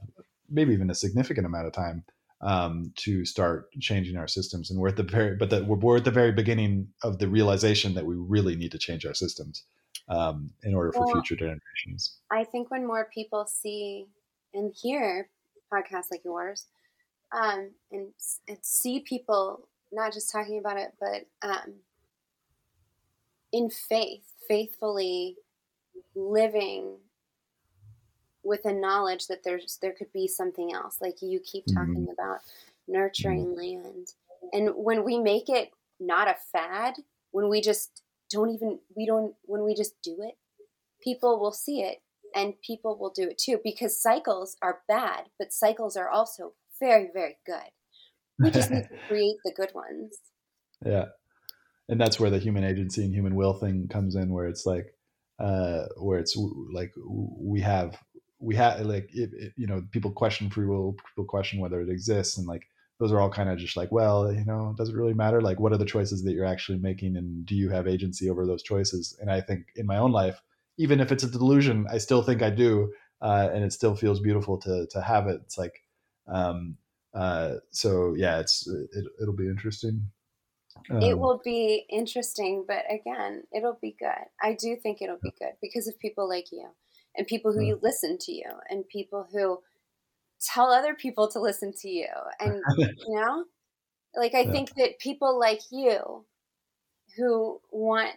maybe 0.48 0.72
even 0.72 0.90
a 0.90 0.94
significant 0.94 1.46
amount 1.46 1.66
of 1.66 1.72
time 1.72 2.04
um, 2.40 2.92
to 2.96 3.24
start 3.24 3.70
changing 3.80 4.16
our 4.16 4.28
systems 4.28 4.70
and 4.70 4.78
we're 4.78 4.88
at 4.88 4.96
the 4.96 5.02
very 5.02 5.36
but 5.36 5.50
that 5.50 5.66
we're, 5.66 5.78
we're 5.78 5.96
at 5.96 6.04
the 6.04 6.10
very 6.10 6.32
beginning 6.32 6.88
of 7.02 7.18
the 7.18 7.28
realization 7.28 7.94
that 7.94 8.04
we 8.04 8.14
really 8.16 8.54
need 8.54 8.72
to 8.72 8.78
change 8.78 9.06
our 9.06 9.14
systems 9.14 9.64
um, 10.08 10.50
in 10.62 10.74
order 10.74 10.92
for 10.92 11.04
well, 11.04 11.14
future 11.14 11.36
generations. 11.36 12.18
I 12.30 12.44
think 12.44 12.70
when 12.70 12.86
more 12.86 13.08
people 13.12 13.46
see 13.46 14.06
and 14.52 14.72
hear 14.74 15.28
podcasts 15.72 16.10
like 16.10 16.24
yours, 16.24 16.66
um, 17.32 17.70
and, 17.90 18.08
and 18.48 18.58
see 18.62 19.00
people 19.00 19.66
not 19.92 20.12
just 20.12 20.30
talking 20.30 20.58
about 20.58 20.78
it, 20.78 20.92
but 21.00 21.26
um, 21.42 21.74
in 23.52 23.70
faith, 23.70 24.24
faithfully 24.46 25.36
living 26.14 26.96
with 28.42 28.64
a 28.66 28.72
knowledge 28.72 29.26
that 29.26 29.42
there's 29.42 29.78
there 29.80 29.92
could 29.92 30.12
be 30.12 30.28
something 30.28 30.72
else. 30.72 30.98
Like 31.00 31.22
you 31.22 31.40
keep 31.40 31.64
mm-hmm. 31.66 31.78
talking 31.78 32.02
mm-hmm. 32.02 32.12
about 32.12 32.40
nurturing 32.86 33.46
mm-hmm. 33.46 33.84
land, 33.84 34.12
and 34.52 34.70
when 34.76 35.04
we 35.04 35.18
make 35.18 35.48
it 35.48 35.70
not 35.98 36.28
a 36.28 36.36
fad, 36.52 36.96
when 37.30 37.48
we 37.48 37.60
just 37.60 38.02
don't 38.34 38.50
even 38.50 38.78
we 38.96 39.06
don't 39.06 39.34
when 39.44 39.64
we 39.64 39.74
just 39.74 39.94
do 40.02 40.16
it 40.20 40.34
people 41.02 41.40
will 41.40 41.52
see 41.52 41.80
it 41.80 41.98
and 42.34 42.54
people 42.66 42.98
will 42.98 43.12
do 43.14 43.28
it 43.30 43.38
too 43.38 43.58
because 43.64 44.00
cycles 44.00 44.56
are 44.60 44.80
bad 44.86 45.24
but 45.38 45.52
cycles 45.52 45.96
are 45.96 46.10
also 46.10 46.52
very 46.80 47.10
very 47.12 47.36
good. 47.46 47.70
We 48.38 48.50
just 48.50 48.70
need 48.70 48.84
to 48.84 48.96
create 49.08 49.36
the 49.44 49.52
good 49.52 49.70
ones. 49.74 50.18
Yeah. 50.84 51.06
And 51.88 52.00
that's 52.00 52.18
where 52.18 52.30
the 52.30 52.38
human 52.38 52.64
agency 52.64 53.04
and 53.04 53.14
human 53.14 53.34
will 53.34 53.54
thing 53.54 53.88
comes 53.88 54.14
in 54.14 54.30
where 54.30 54.46
it's 54.46 54.66
like 54.66 54.94
uh 55.38 55.86
where 55.96 56.18
it's 56.18 56.36
like 56.72 56.92
we 56.96 57.60
have 57.60 57.98
we 58.38 58.54
have 58.54 58.80
like 58.80 59.10
it, 59.12 59.30
it, 59.34 59.52
you 59.56 59.66
know 59.66 59.82
people 59.90 60.12
question 60.12 60.48
free 60.48 60.66
will 60.66 60.96
people 61.08 61.24
question 61.24 61.58
whether 61.58 61.80
it 61.80 61.88
exists 61.88 62.38
and 62.38 62.46
like 62.46 62.62
those 63.04 63.12
are 63.12 63.20
all 63.20 63.28
kind 63.28 63.50
of 63.50 63.58
just 63.58 63.76
like, 63.76 63.92
well, 63.92 64.32
you 64.32 64.46
know, 64.46 64.74
does 64.78 64.88
it 64.88 64.96
really 64.96 65.12
matter? 65.12 65.42
Like, 65.42 65.60
what 65.60 65.74
are 65.74 65.76
the 65.76 65.84
choices 65.84 66.24
that 66.24 66.32
you're 66.32 66.46
actually 66.46 66.78
making, 66.78 67.18
and 67.18 67.44
do 67.44 67.54
you 67.54 67.68
have 67.68 67.86
agency 67.86 68.30
over 68.30 68.46
those 68.46 68.62
choices? 68.62 69.14
And 69.20 69.30
I 69.30 69.42
think 69.42 69.66
in 69.76 69.84
my 69.84 69.98
own 69.98 70.10
life, 70.10 70.40
even 70.78 71.00
if 71.00 71.12
it's 71.12 71.22
a 71.22 71.30
delusion, 71.30 71.86
I 71.92 71.98
still 71.98 72.22
think 72.22 72.40
I 72.40 72.48
do, 72.48 72.94
uh, 73.20 73.50
and 73.52 73.62
it 73.62 73.74
still 73.74 73.94
feels 73.94 74.20
beautiful 74.20 74.56
to 74.60 74.86
to 74.90 75.02
have 75.02 75.26
it. 75.26 75.38
It's 75.44 75.58
like, 75.58 75.82
um, 76.26 76.78
uh, 77.12 77.56
so 77.72 78.14
yeah, 78.16 78.38
it's 78.40 78.66
it, 78.66 79.04
it'll 79.20 79.36
be 79.36 79.48
interesting. 79.48 80.10
Um, 80.90 81.02
it 81.02 81.18
will 81.18 81.42
be 81.44 81.84
interesting, 81.90 82.64
but 82.66 82.84
again, 82.90 83.42
it'll 83.52 83.78
be 83.82 83.94
good. 83.98 84.24
I 84.40 84.54
do 84.54 84.76
think 84.76 85.02
it'll 85.02 85.20
be 85.22 85.34
good 85.38 85.52
because 85.60 85.88
of 85.88 85.98
people 85.98 86.26
like 86.26 86.46
you 86.52 86.68
and 87.14 87.26
people 87.26 87.52
who 87.52 87.60
you 87.60 87.78
listen 87.82 88.16
to 88.22 88.32
you 88.32 88.50
and 88.70 88.88
people 88.88 89.28
who 89.30 89.58
tell 90.44 90.70
other 90.70 90.94
people 90.94 91.28
to 91.28 91.40
listen 91.40 91.72
to 91.80 91.88
you. 91.88 92.08
And, 92.40 92.62
you 92.78 92.94
know, 93.08 93.44
like 94.16 94.34
I 94.34 94.40
yeah. 94.40 94.52
think 94.52 94.74
that 94.76 94.98
people 94.98 95.38
like 95.38 95.60
you 95.70 96.24
who 97.16 97.60
want 97.70 98.12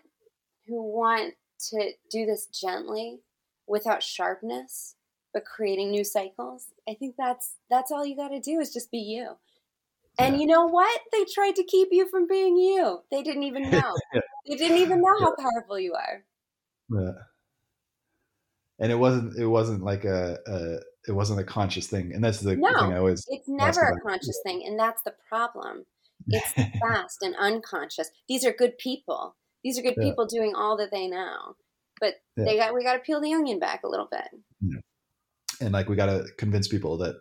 who 0.68 0.82
want 0.82 1.34
to 1.70 1.92
do 2.12 2.26
this 2.26 2.48
gently 2.48 3.20
without 3.68 4.04
sharpness 4.04 4.96
but 5.34 5.46
creating 5.46 5.92
new 5.92 6.04
cycles 6.04 6.68
i 6.90 6.94
think 6.94 7.16
that's 7.18 7.56
that's 7.70 7.92
all 7.92 8.06
you 8.06 8.16
got 8.16 8.30
to 8.30 8.40
do 8.40 8.60
is 8.60 8.74
just 8.74 8.92
be 8.92 9.00
you. 9.00 9.38
And 10.20 10.34
yeah. 10.34 10.42
you 10.42 10.48
know 10.48 10.66
what? 10.66 11.00
They 11.12 11.26
tried 11.32 11.56
to 11.58 11.64
keep 11.64 11.90
you 11.92 12.10
from 12.10 12.28
being 12.28 12.58
you. 12.58 13.02
They 13.12 13.22
didn't 13.22 13.44
even 13.44 13.70
know. 13.70 13.94
They 14.48 14.56
didn't 14.56 14.78
even 14.78 15.02
know 15.02 15.20
how 15.20 15.36
powerful 15.36 15.78
you 15.78 15.94
are. 15.94 16.24
Yeah 16.90 17.12
and 18.80 18.92
it 18.92 18.96
wasn't 18.96 19.38
it 19.38 19.48
wasn't 19.48 19.84
like 19.84 20.06
a, 20.06 20.38
a 20.48 20.78
it 21.08 21.14
wasn't 21.14 21.40
a 21.40 21.44
conscious 21.44 21.88
thing 21.88 22.14
and 22.14 22.24
that's 22.24 22.40
the 22.40 22.56
no, 22.56 22.68
thing 22.68 22.94
i 22.94 22.98
always 22.98 23.26
it's 23.30 23.48
never 23.48 23.82
a 23.82 24.00
conscious 24.02 24.40
thing 24.44 24.64
and 24.66 24.80
that's 24.80 25.02
the 25.04 25.14
problem 25.28 25.86
it's 26.28 26.54
fast 26.80 27.18
and 27.22 27.36
unconscious 27.40 28.10
these 28.28 28.46
are 28.46 28.52
good 28.52 28.78
people 28.78 29.36
these 29.64 29.78
are 29.78 29.82
good 29.82 29.96
yeah. 29.98 30.04
people 30.04 30.26
doing 30.26 30.54
all 30.56 30.78
that 30.78 30.92
they 30.92 31.08
know 31.08 31.56
but 32.00 32.16
yeah. 32.36 32.46
they 32.46 32.58
got 32.58 32.74
we 32.74 32.84
got 32.84 32.94
to 32.94 33.00
peel 33.00 33.22
the 33.22 33.34
onion 33.34 33.60
back 33.60 33.84
a 33.84 33.88
little 33.88 34.08
bit 34.10 34.28
yeah. 34.62 34.80
and 35.62 35.74
like 35.74 35.90
we 35.90 35.96
got 35.96 36.08
to 36.08 36.26
convince 36.38 36.68
people 36.68 36.98
that 36.98 37.16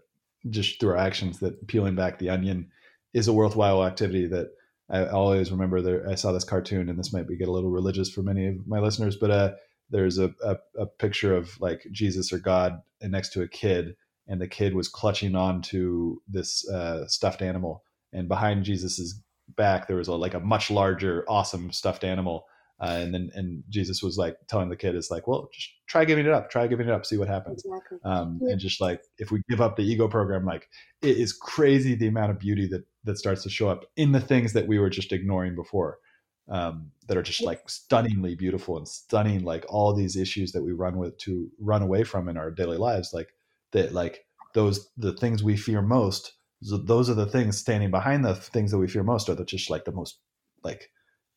just 0.51 0.79
through 0.79 0.91
our 0.91 0.97
actions 0.97 1.39
that 1.41 1.67
peeling 1.67 1.95
back 1.95 2.19
the 2.19 2.31
onion 2.31 2.71
is 3.15 3.29
a 3.29 3.33
worthwhile 3.33 3.85
activity 3.85 4.27
that 4.27 4.49
I 4.89 5.07
always 5.07 5.51
remember 5.51 5.81
there 5.81 6.09
I 6.09 6.15
saw 6.15 6.33
this 6.33 6.45
cartoon 6.45 6.89
and 6.89 6.99
this 6.99 7.13
might 7.13 7.27
be 7.27 7.37
get 7.37 7.49
a 7.49 7.53
little 7.53 7.71
religious 7.71 8.11
for 8.11 8.23
many 8.23 8.47
of 8.47 8.67
my 8.67 8.79
listeners 8.79 9.17
but 9.17 9.31
uh 9.31 9.53
there's 9.91 10.19
a, 10.19 10.35
a, 10.43 10.57
a 10.79 10.87
picture 10.87 11.35
of 11.35 11.61
like 11.61 11.87
Jesus 11.93 12.33
or 12.33 12.39
God 12.39 12.81
and 13.01 13.13
next 13.13 13.33
to 13.35 13.43
a 13.43 13.49
kid 13.49 13.97
and 14.29 14.41
the 14.41 14.49
kid 14.49 14.75
was 14.75 14.89
clutching 14.89 15.35
on 15.35 15.63
to 15.63 16.21
this 16.29 16.69
uh, 16.69 17.07
stuffed 17.07 17.43
animal. 17.43 17.85
And 18.13 18.29
behind 18.29 18.65
Jesus's 18.65 19.23
back 19.57 19.87
there 19.87 19.97
was 19.97 20.09
a, 20.09 20.15
like 20.15 20.35
a 20.35 20.41
much 20.41 20.71
larger 20.71 21.25
awesome 21.29 21.71
stuffed 21.73 22.05
animal. 22.05 22.47
Uh, 22.79 22.99
and 23.01 23.15
then 23.15 23.31
and 23.35 23.63
jesus 23.71 24.03
was 24.03 24.19
like 24.19 24.37
telling 24.49 24.69
the 24.69 24.77
kid 24.77 24.95
is 24.95 25.11
like 25.11 25.27
well 25.27 25.49
just 25.51 25.71
try 25.87 26.05
giving 26.05 26.27
it 26.27 26.33
up. 26.33 26.51
Try 26.51 26.67
giving 26.67 26.89
it 26.89 26.93
up. 26.93 27.07
See 27.07 27.17
what 27.17 27.27
happens. 27.27 27.65
Exactly. 27.65 27.99
um, 28.05 28.39
and 28.43 28.61
just 28.61 28.83
like 28.83 29.01
if 29.17 29.31
we 29.31 29.41
give 29.49 29.63
up 29.63 29.77
the 29.77 29.83
ego 29.83 30.09
program 30.09 30.45
like 30.45 30.69
it 31.01 31.17
is 31.17 31.33
crazy 31.33 31.95
the 31.95 32.07
amount 32.07 32.33
of 32.33 32.39
beauty 32.39 32.67
that 32.69 32.85
that 33.05 33.17
starts 33.17 33.43
to 33.45 33.49
show 33.49 33.71
up 33.71 33.87
in 33.97 34.13
the 34.13 34.21
things 34.21 34.53
that 34.53 34.67
we 34.67 34.79
were 34.79 34.91
just 34.91 35.13
ignoring 35.13 35.55
before 35.55 35.99
um, 36.49 36.91
that 37.09 37.17
are 37.17 37.23
just 37.23 37.43
like 37.43 37.69
stunningly 37.69 38.35
beautiful 38.35 38.77
and 38.77 38.87
stunning 38.87 39.45
like 39.45 39.65
all 39.69 39.93
these 39.93 40.17
issues 40.17 40.53
that 40.53 40.63
we 40.63 40.73
run 40.73 40.97
with 40.97 41.17
to 41.19 41.51
run 41.59 41.83
away 41.83 42.05
from 42.05 42.29
in 42.29 42.37
our 42.37 42.51
daily 42.51 42.77
lives 42.77 43.11
like 43.13 43.29
that 43.73 43.93
like 43.93 44.25
those 44.55 44.91
the 44.97 45.13
things 45.13 45.43
we 45.43 45.57
fear 45.57 45.83
most 45.83 46.33
those 46.63 47.11
are 47.11 47.15
the 47.15 47.27
things 47.27 47.59
standing 47.59 47.91
behind 47.91 48.25
the 48.25 48.35
things 48.35 48.71
that 48.71 48.79
we 48.79 48.89
fear 48.89 49.03
most 49.03 49.29
are 49.29 49.35
the 49.35 49.45
just 49.45 49.71
like 49.71 49.85
the 49.85 49.93
most 49.93 50.21
like 50.63 50.91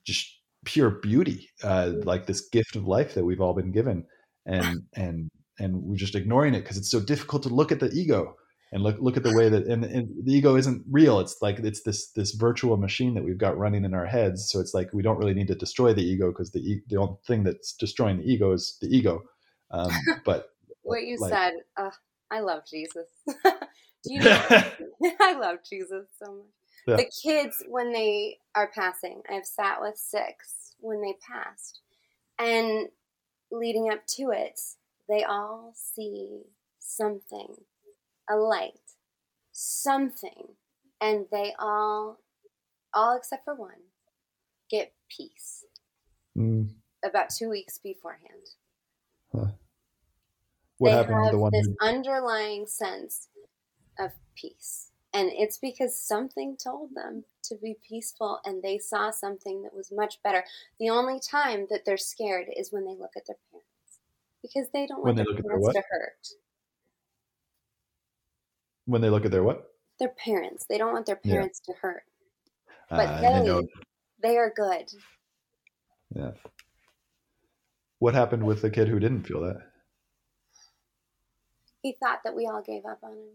just 0.05 0.28
pure 0.66 0.89
beauty 0.89 1.49
uh 1.64 1.91
like 2.03 2.26
this 2.26 2.49
gift 2.49 2.76
of 2.76 2.86
life 2.86 3.14
that 3.14 3.26
we've 3.26 3.41
all 3.41 3.53
been 3.53 3.72
given 3.72 4.05
and 4.45 4.84
and 4.95 5.30
and 5.60 5.76
we're 5.76 5.95
just 5.95 6.16
ignoring 6.16 6.53
it 6.53 6.62
because 6.62 6.78
it's 6.78 6.91
so 6.91 6.99
difficult 6.99 7.43
to 7.43 7.49
look 7.49 7.72
at 7.72 7.80
the 7.80 7.91
ego 7.91 8.36
and 8.72 8.84
look 8.84 8.97
look 8.99 9.17
at 9.17 9.24
the 9.24 9.36
way 9.36 9.49
that 9.49 9.65
and, 9.65 9.84
and, 9.84 10.09
the 10.24 10.34
ego 10.34 10.55
isn't 10.55 10.84
real 10.89 11.20
it's 11.20 11.38
like 11.41 11.59
it's 11.59 11.82
this 11.84 12.11
this 12.11 12.34
virtual 12.34 12.78
machine 12.78 13.13
that 13.15 13.24
we've 13.24 13.38
got 13.38 13.57
running 13.57 13.86
in 13.86 13.93
our 13.93 14.05
heads 14.05 14.49
so 14.49 14.59
it's 14.59 14.74
like 14.74 14.93
we 14.93 15.01
don't 15.01 15.17
really 15.17 15.34
need 15.34 15.47
to 15.47 15.55
destroy 15.55 15.93
the 15.93 16.03
ego 16.03 16.30
because 16.30 16.51
the 16.51 16.82
the 16.88 16.97
only 16.97 17.17
thing 17.26 17.43
that's 17.43 17.74
destroying 17.74 18.17
the 18.17 18.32
ego 18.32 18.51
is 18.51 18.78
the 18.82 18.88
ego 18.88 19.22
um, 19.72 19.91
but 20.26 20.49
what 20.84 21.03
you 21.03 21.17
like, 21.20 21.32
said 21.32 21.53
uh, 21.78 21.91
i 22.32 22.39
love 22.39 22.63
jesus 22.70 23.07
Do 24.03 24.13
you 24.13 24.22
know? 24.22 24.45
I 25.22 25.34
love 25.34 25.57
Jesus 25.67 26.05
so 26.24 26.32
much. 26.34 26.45
Yeah. 26.88 26.95
The 26.95 27.11
kids, 27.22 27.63
when 27.67 27.91
they 27.91 28.38
are 28.55 28.72
passing, 28.74 29.22
I've 29.30 29.45
sat 29.45 29.82
with 29.82 29.97
six 29.97 30.76
when 30.80 31.01
they 31.01 31.15
passed. 31.28 31.82
And 32.38 32.88
leading 33.51 33.89
up 33.91 34.05
to 34.15 34.32
it, 34.32 34.59
they 35.09 35.24
all 35.24 35.74
see 35.76 36.43
something, 36.80 37.55
a 38.30 38.36
light, 38.36 38.96
something. 39.52 40.56
And 41.02 41.26
they 41.32 41.54
all, 41.58 42.20
all 42.94 43.16
except 43.18 43.46
for 43.46 43.56
one, 43.56 43.82
get 44.70 44.94
peace. 45.10 45.66
Mm. 46.38 46.70
About 47.04 47.30
two 47.30 47.50
weeks 47.50 47.78
beforehand. 47.78 48.52
Huh. 49.34 49.46
What 50.78 50.90
they 50.90 50.96
happened 50.96 51.26
to 51.26 51.32
the 51.32 51.38
one? 51.40 51.52
This 51.54 51.68
who... 51.68 51.76
underlying 51.82 52.66
sense 52.66 53.30
of 53.98 54.12
peace. 54.36 54.92
And 55.14 55.30
it's 55.34 55.58
because 55.58 56.00
something 56.00 56.56
told 56.56 56.92
them 56.94 57.24
to 57.44 57.56
be 57.56 57.78
peaceful 57.88 58.40
and 58.46 58.62
they 58.62 58.78
saw 58.78 59.10
something 59.10 59.64
that 59.64 59.74
was 59.74 59.92
much 59.92 60.22
better. 60.24 60.44
The 60.80 60.90
only 60.90 61.20
time 61.20 61.66
that 61.72 61.84
they're 61.86 61.98
scared 61.98 62.48
is 62.56 62.72
when 62.72 62.86
they 62.86 62.92
look 62.92 63.14
at 63.18 63.26
their 63.26 63.38
parents 63.52 63.70
because 64.42 64.68
they 64.72 64.86
don't 64.86 65.04
want 65.04 65.18
their 65.18 65.26
parents 65.26 65.74
to 65.74 65.84
hurt. 65.90 66.28
When 68.90 69.02
they 69.02 69.10
look 69.12 69.24
at 69.24 69.30
their 69.30 69.44
what? 69.44 69.72
Their 70.00 70.10
parents. 70.10 70.66
They 70.68 70.80
don't 70.80 70.94
want 70.94 71.06
their 71.06 71.16
parents 71.16 71.62
yeah. 71.68 71.74
to 71.74 71.80
hurt. 71.80 72.04
But 72.90 73.08
uh, 73.08 73.44
they, 73.44 73.68
they 74.24 74.38
are 74.38 74.52
good. 74.56 74.92
Yeah. 76.16 76.32
What 78.00 78.16
happened 78.16 78.44
with 78.44 78.64
the 78.64 78.72
kid 78.72 78.88
who 78.88 79.00
didn't 79.00 79.28
feel 79.28 79.42
that? 79.42 79.62
He 81.84 81.96
thought 82.02 82.22
that 82.24 82.36
we 82.36 82.48
all 82.48 82.64
gave 82.64 82.84
up 82.84 82.98
on 83.04 83.12
him. 83.12 83.30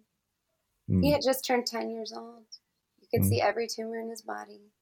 Mm. 0.91 1.05
He 1.05 1.13
had 1.13 1.23
just 1.23 1.45
turned 1.45 1.67
10 1.67 1.89
years 1.89 2.13
old. 2.13 2.43
You 3.01 3.07
could 3.13 3.25
mm. 3.25 3.29
see 3.29 3.41
every 3.41 3.69
tumor 3.69 4.01
in 4.01 4.11
his 4.11 4.23
body. 4.23 4.73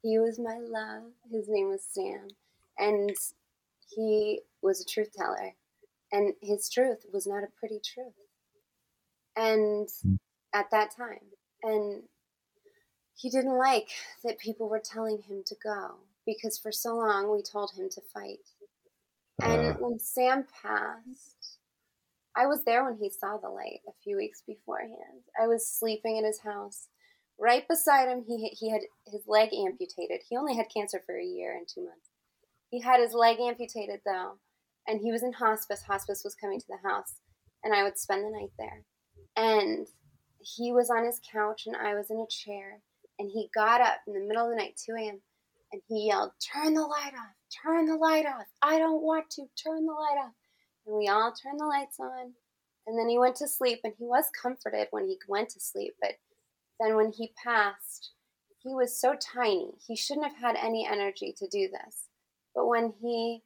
He 0.00 0.20
was 0.20 0.38
my 0.38 0.58
love. 0.58 1.10
His 1.28 1.48
name 1.48 1.70
was 1.70 1.82
Sam. 1.82 2.28
And 2.78 3.16
he 3.88 4.42
was 4.62 4.80
a 4.80 4.84
truth 4.84 5.10
teller. 5.12 5.54
And 6.12 6.34
his 6.40 6.70
truth 6.70 7.04
was 7.12 7.26
not 7.26 7.42
a 7.42 7.48
pretty 7.58 7.80
truth. 7.84 8.14
And 9.36 9.88
mm. 10.06 10.18
at 10.54 10.70
that 10.70 10.94
time. 10.96 11.18
And 11.62 12.02
he 13.16 13.30
didn't 13.30 13.58
like 13.58 13.88
that 14.24 14.38
people 14.38 14.68
were 14.68 14.82
telling 14.82 15.22
him 15.22 15.42
to 15.46 15.54
go 15.62 15.96
because 16.26 16.58
for 16.58 16.72
so 16.72 16.96
long 16.96 17.30
we 17.30 17.42
told 17.42 17.72
him 17.76 17.88
to 17.90 18.00
fight. 18.14 18.38
And 19.42 19.66
uh. 19.66 19.74
when 19.74 19.98
Sam 19.98 20.46
passed, 20.62 21.58
I 22.36 22.46
was 22.46 22.64
there 22.64 22.84
when 22.84 22.96
he 22.96 23.10
saw 23.10 23.36
the 23.36 23.48
light 23.48 23.80
a 23.88 23.92
few 24.02 24.16
weeks 24.16 24.42
beforehand. 24.46 25.24
I 25.40 25.46
was 25.46 25.68
sleeping 25.68 26.16
in 26.16 26.24
his 26.24 26.40
house. 26.40 26.86
Right 27.38 27.66
beside 27.66 28.08
him, 28.08 28.24
he, 28.26 28.48
he 28.48 28.70
had 28.70 28.82
his 29.06 29.22
leg 29.26 29.50
amputated. 29.52 30.20
He 30.28 30.36
only 30.36 30.56
had 30.56 30.66
cancer 30.72 31.02
for 31.04 31.18
a 31.18 31.24
year 31.24 31.56
and 31.56 31.66
two 31.66 31.84
months. 31.84 32.10
He 32.70 32.80
had 32.80 33.00
his 33.00 33.14
leg 33.14 33.38
amputated, 33.40 34.00
though, 34.04 34.38
and 34.86 35.00
he 35.00 35.10
was 35.10 35.22
in 35.22 35.32
hospice. 35.32 35.82
Hospice 35.82 36.22
was 36.22 36.34
coming 36.34 36.60
to 36.60 36.66
the 36.68 36.88
house, 36.88 37.14
and 37.64 37.74
I 37.74 37.82
would 37.82 37.98
spend 37.98 38.24
the 38.24 38.30
night 38.30 38.52
there. 38.58 38.84
And 39.36 39.86
he 40.40 40.72
was 40.72 40.90
on 40.90 41.04
his 41.04 41.20
couch, 41.32 41.64
and 41.66 41.76
I 41.76 41.94
was 41.94 42.10
in 42.10 42.18
a 42.18 42.26
chair, 42.26 42.80
and 43.18 43.30
he 43.30 43.50
got 43.54 43.80
up 43.80 43.98
in 44.06 44.14
the 44.14 44.20
middle 44.20 44.44
of 44.44 44.50
the 44.50 44.56
night, 44.56 44.80
2 44.84 44.92
a.m., 44.92 45.20
and 45.72 45.82
he 45.88 46.08
yelled, 46.08 46.32
Turn 46.52 46.74
the 46.74 46.82
light 46.82 47.12
off! 47.14 47.36
Turn 47.62 47.86
the 47.86 47.96
light 47.96 48.26
off! 48.26 48.46
I 48.60 48.78
don't 48.78 49.02
want 49.02 49.30
to! 49.30 49.46
Turn 49.56 49.86
the 49.86 49.92
light 49.92 50.18
off! 50.24 50.32
and 50.86 50.96
we 50.96 51.08
all 51.08 51.32
turned 51.32 51.60
the 51.60 51.66
lights 51.66 51.98
on. 52.00 52.32
And 52.86 52.98
then 52.98 53.08
he 53.08 53.18
went 53.18 53.36
to 53.36 53.48
sleep, 53.48 53.80
and 53.84 53.92
he 53.98 54.04
was 54.04 54.24
comforted 54.42 54.88
when 54.90 55.06
he 55.06 55.18
went 55.28 55.50
to 55.50 55.60
sleep. 55.60 55.94
But 56.00 56.12
then 56.80 56.96
when 56.96 57.12
he 57.12 57.32
passed, 57.44 58.12
he 58.62 58.74
was 58.74 58.98
so 58.98 59.14
tiny. 59.14 59.72
He 59.86 59.96
shouldn't 59.96 60.26
have 60.26 60.40
had 60.40 60.56
any 60.56 60.86
energy 60.90 61.34
to 61.38 61.46
do 61.46 61.68
this. 61.68 62.08
But 62.54 62.66
when 62.66 62.94
he, 63.00 63.42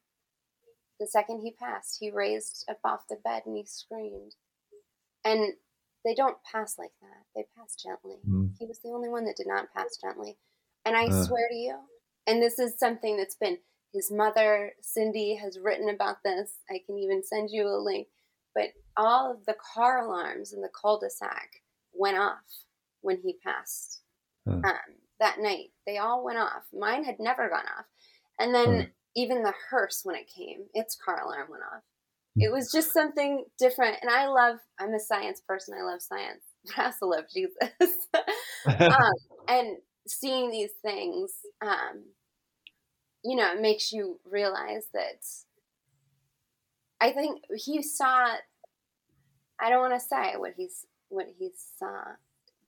the 0.98 1.06
second 1.06 1.40
he 1.40 1.52
passed, 1.52 1.98
he 2.00 2.10
raised 2.10 2.64
up 2.70 2.78
off 2.84 3.08
the 3.08 3.16
bed 3.22 3.42
and 3.44 3.56
he 3.56 3.64
screamed. 3.66 4.34
And 5.24 5.54
they 6.04 6.14
don't 6.14 6.36
pass 6.50 6.76
like 6.78 6.92
that. 7.00 7.24
They 7.34 7.44
pass 7.56 7.74
gently. 7.76 8.16
Mm. 8.28 8.52
He 8.58 8.66
was 8.66 8.78
the 8.80 8.90
only 8.90 9.08
one 9.08 9.24
that 9.24 9.36
did 9.36 9.46
not 9.46 9.72
pass 9.74 9.96
gently. 10.02 10.36
And 10.84 10.96
I 10.96 11.06
uh. 11.06 11.24
swear 11.24 11.48
to 11.48 11.56
you, 11.56 11.78
and 12.26 12.42
this 12.42 12.58
is 12.58 12.78
something 12.78 13.16
that's 13.16 13.36
been 13.36 13.58
his 13.94 14.10
mother, 14.10 14.72
Cindy, 14.80 15.36
has 15.36 15.58
written 15.62 15.88
about 15.88 16.16
this. 16.24 16.58
I 16.68 16.80
can 16.84 16.98
even 16.98 17.22
send 17.22 17.50
you 17.52 17.66
a 17.68 17.78
link. 17.78 18.08
But 18.54 18.70
all 18.96 19.32
of 19.32 19.46
the 19.46 19.54
car 19.74 20.04
alarms 20.04 20.52
in 20.52 20.60
the 20.60 20.68
cul 20.68 20.98
de 20.98 21.08
sac 21.08 21.48
went 21.92 22.18
off 22.18 22.42
when 23.02 23.18
he 23.22 23.38
passed 23.44 24.00
huh. 24.48 24.56
um, 24.56 24.74
that 25.20 25.38
night. 25.38 25.70
They 25.86 25.98
all 25.98 26.24
went 26.24 26.38
off. 26.38 26.64
Mine 26.76 27.04
had 27.04 27.20
never 27.20 27.48
gone 27.48 27.66
off. 27.78 27.86
And 28.40 28.52
then 28.52 28.74
huh. 28.74 28.86
even 29.14 29.42
the 29.42 29.54
hearse, 29.70 30.00
when 30.02 30.16
it 30.16 30.30
came, 30.34 30.64
its 30.74 30.96
car 30.96 31.22
alarm 31.24 31.48
went 31.50 31.62
off. 31.62 31.82
It 32.36 32.52
was 32.52 32.70
just 32.72 32.92
something 32.92 33.44
different. 33.58 33.98
And 34.02 34.10
I 34.10 34.26
love, 34.26 34.56
I'm 34.80 34.92
a 34.92 35.00
science 35.00 35.40
person. 35.46 35.74
I 35.78 35.82
love 35.82 36.02
science, 36.02 36.42
but 36.66 36.78
I 36.78 36.86
also 36.86 37.06
love 37.06 37.24
Jesus. 37.32 37.54
um, 38.80 39.12
and 39.48 39.76
seeing 40.06 40.50
these 40.50 40.72
things, 40.82 41.32
um, 41.62 42.04
you 43.24 43.36
know, 43.36 43.52
it 43.52 43.60
makes 43.60 43.92
you 43.92 44.20
realize 44.24 44.84
that 44.92 45.24
I 47.00 47.12
think 47.12 47.42
he 47.56 47.82
saw. 47.82 48.26
I 49.60 49.70
don't 49.70 49.80
want 49.80 49.94
to 49.94 50.00
say 50.00 50.34
what 50.36 50.52
he's 50.56 50.84
what 51.08 51.26
he 51.38 51.50
saw 51.78 52.02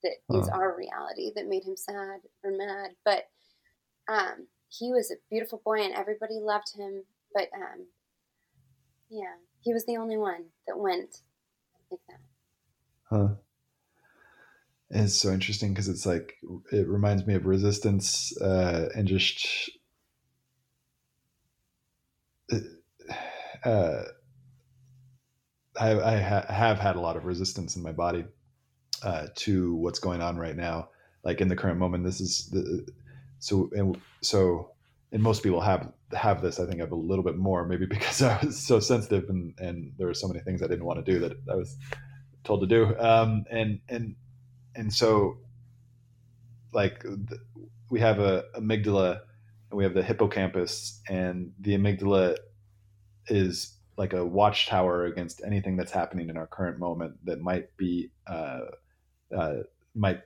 that 0.02 0.36
is 0.38 0.48
uh-huh. 0.48 0.58
our 0.58 0.76
reality 0.76 1.30
that 1.34 1.48
made 1.48 1.64
him 1.64 1.76
sad 1.76 2.20
or 2.42 2.52
mad, 2.52 2.92
but 3.04 3.24
um, 4.08 4.46
he 4.68 4.92
was 4.92 5.10
a 5.10 5.16
beautiful 5.30 5.60
boy 5.64 5.82
and 5.82 5.94
everybody 5.94 6.38
loved 6.40 6.72
him. 6.76 7.04
But 7.34 7.48
um, 7.54 7.86
yeah, 9.10 9.34
he 9.66 9.74
was 9.74 9.84
the 9.84 9.96
only 9.96 10.16
one 10.16 10.44
that 10.68 10.78
went 10.78 11.22
like 11.90 12.00
that. 12.08 12.20
Huh. 13.10 13.34
it's 14.90 15.14
so 15.14 15.32
interesting 15.32 15.74
because 15.74 15.88
it's 15.88 16.06
like 16.06 16.34
it 16.70 16.86
reminds 16.86 17.26
me 17.26 17.34
of 17.34 17.46
resistance 17.46 18.36
uh, 18.40 18.88
and 18.94 19.08
just 19.08 19.70
uh, 23.64 24.02
I, 25.80 26.00
I 26.00 26.20
ha- 26.20 26.46
have 26.48 26.78
had 26.78 26.94
a 26.94 27.00
lot 27.00 27.16
of 27.16 27.24
resistance 27.24 27.74
in 27.74 27.82
my 27.82 27.92
body 27.92 28.24
uh, 29.02 29.26
to 29.34 29.74
what's 29.74 29.98
going 29.98 30.22
on 30.22 30.36
right 30.36 30.56
now. 30.56 30.90
Like 31.24 31.40
in 31.40 31.48
the 31.48 31.56
current 31.56 31.78
moment, 31.80 32.04
this 32.04 32.20
is 32.20 32.48
the 32.52 32.86
so 33.40 33.68
and 33.72 34.00
so. 34.22 34.75
And 35.12 35.22
most 35.22 35.42
people 35.42 35.60
have 35.60 35.92
have 36.12 36.42
this. 36.42 36.58
I 36.60 36.66
think 36.66 36.80
I 36.80 36.84
have 36.84 36.92
a 36.92 36.96
little 36.96 37.24
bit 37.24 37.36
more, 37.36 37.66
maybe 37.66 37.86
because 37.96 38.22
I 38.22 38.38
was 38.44 38.58
so 38.58 38.80
sensitive 38.80 39.28
and 39.28 39.54
and 39.58 39.92
there 39.98 40.06
were 40.06 40.14
so 40.14 40.28
many 40.28 40.40
things 40.40 40.62
I 40.62 40.66
didn't 40.66 40.84
want 40.84 41.04
to 41.04 41.12
do 41.12 41.18
that 41.20 41.32
I 41.50 41.54
was 41.54 41.76
told 42.44 42.60
to 42.60 42.66
do. 42.66 42.98
Um, 42.98 43.44
and 43.50 43.80
and 43.88 44.14
and 44.74 44.92
so, 44.92 45.38
like, 46.72 47.04
we 47.90 48.00
have 48.00 48.18
a 48.18 48.44
amygdala 48.56 49.20
and 49.70 49.78
we 49.78 49.84
have 49.84 49.94
the 49.94 50.02
hippocampus, 50.02 51.00
and 51.08 51.52
the 51.60 51.76
amygdala 51.76 52.36
is 53.28 53.76
like 53.96 54.12
a 54.12 54.24
watchtower 54.24 55.06
against 55.06 55.42
anything 55.44 55.76
that's 55.76 55.90
happening 55.90 56.28
in 56.28 56.36
our 56.36 56.46
current 56.46 56.78
moment 56.78 57.14
that 57.24 57.40
might 57.40 57.74
be 57.76 58.10
uh, 58.26 58.60
uh, 59.36 59.54
might 59.94 60.20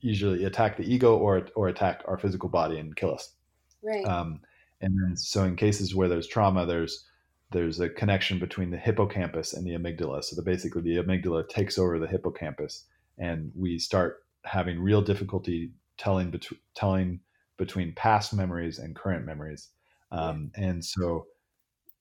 usually 0.00 0.44
attack 0.44 0.76
the 0.76 0.84
ego 0.84 1.16
or 1.16 1.46
or 1.56 1.68
attack 1.68 2.02
our 2.06 2.18
physical 2.18 2.48
body 2.48 2.78
and 2.78 2.94
kill 2.96 3.12
us. 3.12 3.34
Right. 3.82 4.04
Um, 4.06 4.40
and 4.80 4.94
then, 5.00 5.16
so 5.16 5.44
in 5.44 5.56
cases 5.56 5.94
where 5.94 6.08
there's 6.08 6.26
trauma, 6.26 6.66
there's 6.66 7.06
there's 7.50 7.80
a 7.80 7.88
connection 7.88 8.38
between 8.38 8.70
the 8.70 8.78
hippocampus 8.78 9.52
and 9.52 9.66
the 9.66 9.72
amygdala. 9.72 10.24
So 10.24 10.34
the, 10.36 10.42
basically, 10.42 10.82
the 10.82 10.96
amygdala 11.02 11.48
takes 11.48 11.78
over 11.78 11.98
the 11.98 12.06
hippocampus, 12.06 12.86
and 13.18 13.52
we 13.54 13.78
start 13.78 14.24
having 14.44 14.80
real 14.80 15.02
difficulty 15.02 15.72
telling 15.98 16.30
between 16.30 16.60
telling 16.74 17.20
between 17.58 17.94
past 17.94 18.34
memories 18.34 18.78
and 18.78 18.96
current 18.96 19.24
memories. 19.26 19.68
Um, 20.10 20.50
and 20.56 20.84
so 20.84 21.26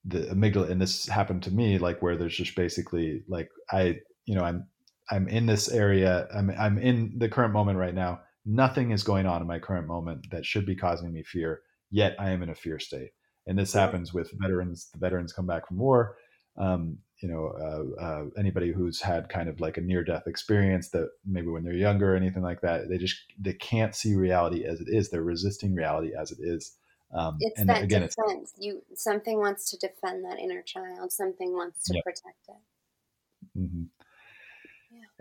the 0.06 0.22
amygdala, 0.34 0.70
and 0.70 0.82
this 0.82 1.08
happened 1.08 1.44
to 1.44 1.52
me, 1.52 1.78
like 1.78 2.02
where 2.02 2.18
there's 2.18 2.36
just 2.36 2.56
basically 2.56 3.24
like 3.28 3.50
I, 3.72 4.00
you 4.26 4.36
know, 4.36 4.44
I'm 4.44 4.68
I'm 5.12 5.28
in 5.28 5.46
this 5.46 5.70
area. 5.70 6.28
I'm 6.34 6.50
I'm 6.52 6.78
in 6.78 7.14
the 7.18 7.30
current 7.30 7.54
moment 7.54 7.78
right 7.78 7.94
now. 7.94 8.22
Nothing 8.46 8.92
is 8.92 9.04
going 9.04 9.28
on 9.28 9.42
in 9.42 9.48
my 9.48 9.60
current 9.60 9.88
moment 9.88 10.28
that 10.32 10.46
should 10.46 10.66
be 10.66 10.76
causing 10.76 11.14
me 11.14 11.24
fear. 11.24 11.62
Yet 11.92 12.16
I 12.20 12.30
am 12.32 12.42
in 12.42 12.50
a 12.50 12.56
fear 12.56 12.80
state, 12.80 13.12
and 13.46 13.58
this 13.58 13.74
happens 13.74 14.14
with 14.14 14.32
veterans. 14.40 14.90
The 14.94 15.00
veterans 15.00 15.34
come 15.34 15.46
back 15.46 15.68
from 15.68 15.78
war. 15.78 16.18
Um, 16.58 16.98
you 17.22 17.30
know, 17.30 17.54
uh, 18.00 18.04
uh, 18.04 18.26
anybody 18.38 18.72
who's 18.72 19.02
had 19.02 19.30
kind 19.30 19.48
of 19.48 19.60
like 19.60 19.78
a 19.78 19.82
near 19.82 20.04
death 20.04 20.24
experience 20.26 20.90
that 20.90 21.10
maybe 21.26 21.48
when 21.48 21.64
they're 21.64 21.74
younger 21.74 22.14
or 22.14 22.16
anything 22.16 22.44
like 22.44 22.62
that, 22.62 22.90
they 22.90 22.98
just 22.98 23.18
they 23.40 23.54
can't 23.54 23.96
see 23.96 24.16
reality 24.16 24.66
as 24.66 24.82
it 24.82 24.88
is. 24.90 25.10
They're 25.10 25.22
resisting 25.22 25.76
reality 25.76 26.12
as 26.20 26.32
it 26.32 26.40
is. 26.42 26.78
Um, 27.14 27.38
it's 27.42 27.60
and 27.60 27.70
that 27.70 27.84
again, 27.84 28.02
defense. 28.02 28.54
It's, 28.54 28.54
you 28.58 28.82
something 28.96 29.38
wants 29.38 29.70
to 29.72 29.78
defend 29.78 30.24
that 30.26 30.40
inner 30.40 30.62
child. 30.62 31.12
Something 31.12 31.54
wants 31.54 31.84
to 31.86 32.02
protect 32.04 32.48
it. 32.48 33.60
Mm-hmm 33.60 33.84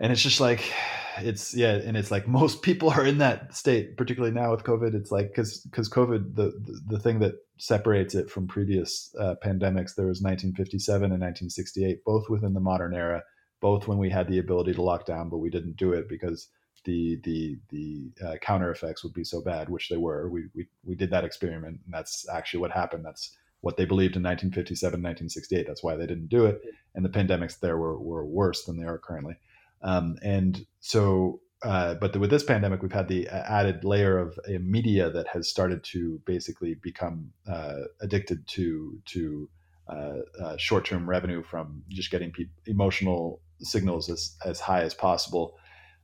and 0.01 0.11
it's 0.11 0.21
just 0.21 0.41
like 0.41 0.73
it's 1.19 1.55
yeah 1.55 1.75
and 1.75 1.95
it's 1.95 2.11
like 2.11 2.27
most 2.27 2.61
people 2.61 2.89
are 2.89 3.05
in 3.05 3.19
that 3.19 3.55
state 3.55 3.95
particularly 3.95 4.33
now 4.33 4.51
with 4.51 4.63
covid. 4.63 4.93
It's 4.93 5.11
like 5.11 5.29
because 5.29 5.59
because 5.59 5.89
covid 5.89 6.35
the, 6.35 6.51
the, 6.65 6.81
the 6.87 6.99
thing 6.99 7.19
that 7.19 7.35
separates 7.57 8.15
it 8.15 8.29
from 8.29 8.47
previous 8.47 9.15
uh, 9.19 9.35
pandemics 9.43 9.95
there 9.95 10.07
was 10.07 10.21
1957 10.21 11.03
and 11.03 11.21
1968 11.21 12.03
both 12.03 12.27
within 12.27 12.53
the 12.53 12.59
modern 12.59 12.93
era 12.93 13.21
both 13.61 13.87
when 13.87 13.99
we 13.99 14.09
had 14.09 14.27
the 14.27 14.39
ability 14.39 14.73
to 14.73 14.81
lock 14.81 15.05
down 15.05 15.29
but 15.29 15.37
we 15.37 15.49
didn't 15.49 15.77
do 15.77 15.93
it 15.93 16.09
because 16.09 16.49
the 16.85 17.19
the 17.23 17.59
the 17.69 18.11
uh, 18.25 18.35
counter 18.41 18.71
effects 18.71 19.03
would 19.03 19.13
be 19.13 19.23
so 19.23 19.41
bad 19.41 19.69
which 19.69 19.89
they 19.89 19.97
were. 19.97 20.29
We, 20.29 20.45
we 20.55 20.67
we 20.83 20.95
did 20.95 21.11
that 21.11 21.23
experiment 21.23 21.79
and 21.85 21.93
that's 21.93 22.27
actually 22.29 22.61
what 22.61 22.71
happened. 22.71 23.05
That's 23.05 23.37
what 23.61 23.77
they 23.77 23.85
believed 23.85 24.15
in 24.15 24.23
1957 24.23 24.93
1968 24.93 25.67
that's 25.67 25.83
why 25.83 25.95
they 25.95 26.07
didn't 26.07 26.29
do 26.29 26.45
it. 26.45 26.61
And 26.95 27.05
the 27.05 27.09
pandemics 27.09 27.59
there 27.59 27.77
were, 27.77 27.99
were 27.99 28.25
worse 28.25 28.63
than 28.63 28.77
they 28.77 28.85
are 28.85 28.97
currently 28.97 29.35
um, 29.83 30.17
and 30.21 30.65
so, 30.79 31.41
uh, 31.63 31.95
but 31.95 32.13
the, 32.13 32.19
with 32.19 32.29
this 32.29 32.43
pandemic, 32.43 32.81
we've 32.81 32.91
had 32.91 33.07
the 33.07 33.27
added 33.27 33.83
layer 33.83 34.17
of 34.17 34.39
a 34.47 34.57
media 34.59 35.09
that 35.09 35.27
has 35.27 35.49
started 35.49 35.83
to 35.83 36.21
basically 36.25 36.75
become 36.75 37.31
uh, 37.47 37.81
addicted 38.01 38.47
to 38.47 38.99
to 39.05 39.49
uh, 39.87 40.19
uh 40.41 40.57
short-term 40.57 41.09
revenue 41.09 41.43
from 41.43 41.83
just 41.89 42.11
getting 42.11 42.31
pe- 42.31 42.45
emotional 42.65 43.41
signals 43.59 44.09
as, 44.09 44.35
as 44.45 44.59
high 44.59 44.81
as 44.81 44.93
possible. 44.93 45.55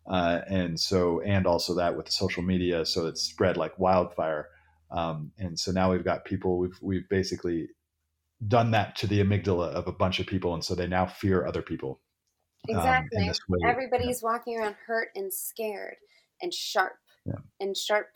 Uh, 0.09 0.41
and 0.47 0.80
so, 0.80 1.21
and 1.21 1.45
also 1.45 1.75
that 1.75 1.97
with 1.97 2.05
the 2.05 2.11
social 2.11 2.41
media, 2.41 2.86
so 2.86 3.07
it's 3.07 3.21
spread 3.21 3.57
like 3.57 3.78
wildfire. 3.78 4.47
Um, 4.89 5.32
and 5.38 5.59
so 5.59 5.71
now 5.71 5.91
we've 5.91 6.05
got 6.05 6.23
people, 6.23 6.57
we've, 6.59 6.80
we've 6.82 7.09
basically 7.09 7.67
done 8.47 8.71
that 8.71 8.95
to 8.97 9.07
the 9.07 9.21
amygdala 9.21 9.69
of 9.69 9.88
a 9.88 9.91
bunch 9.91 10.19
of 10.19 10.28
people. 10.28 10.53
And 10.53 10.63
so 10.63 10.75
they 10.75 10.88
now 10.88 11.07
fear 11.07 11.45
other 11.45 11.61
people 11.61 11.99
exactly. 12.68 13.30
Um, 13.30 13.36
Everybody's 13.66 14.22
yeah. 14.22 14.30
walking 14.30 14.60
around 14.60 14.76
hurt 14.86 15.10
and 15.16 15.34
scared 15.34 15.97
and 16.41 16.53
sharp 16.53 16.97
yeah. 17.26 17.39
and 17.60 17.76
sharp, 17.76 18.10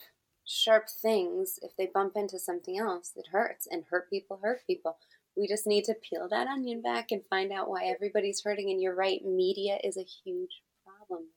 sharp 0.46 0.84
things. 0.88 1.58
If 1.62 1.72
they 1.76 1.90
bump 1.92 2.12
into 2.16 2.38
something 2.38 2.78
else, 2.78 3.12
it 3.16 3.26
hurts 3.32 3.66
and 3.70 3.84
hurt 3.90 4.10
people 4.10 4.40
hurt 4.42 4.60
people. 4.66 4.96
We 5.36 5.48
just 5.48 5.66
need 5.66 5.84
to 5.84 5.94
peel 5.94 6.28
that 6.30 6.46
onion 6.46 6.82
back 6.82 7.10
and 7.10 7.22
find 7.30 7.52
out 7.52 7.68
why 7.68 7.84
everybody's 7.84 8.42
hurting. 8.44 8.70
And 8.70 8.80
you're 8.80 8.94
right, 8.94 9.24
media 9.24 9.78
is 9.82 9.96
a 9.96 10.04
huge 10.04 10.62
problem. 10.84 11.28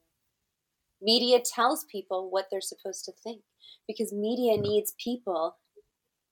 Media 1.00 1.40
tells 1.40 1.84
people 1.84 2.30
what 2.30 2.46
they're 2.50 2.60
supposed 2.60 3.04
to 3.04 3.12
think 3.12 3.42
because 3.86 4.12
media 4.12 4.56
needs 4.58 4.94
people 5.02 5.56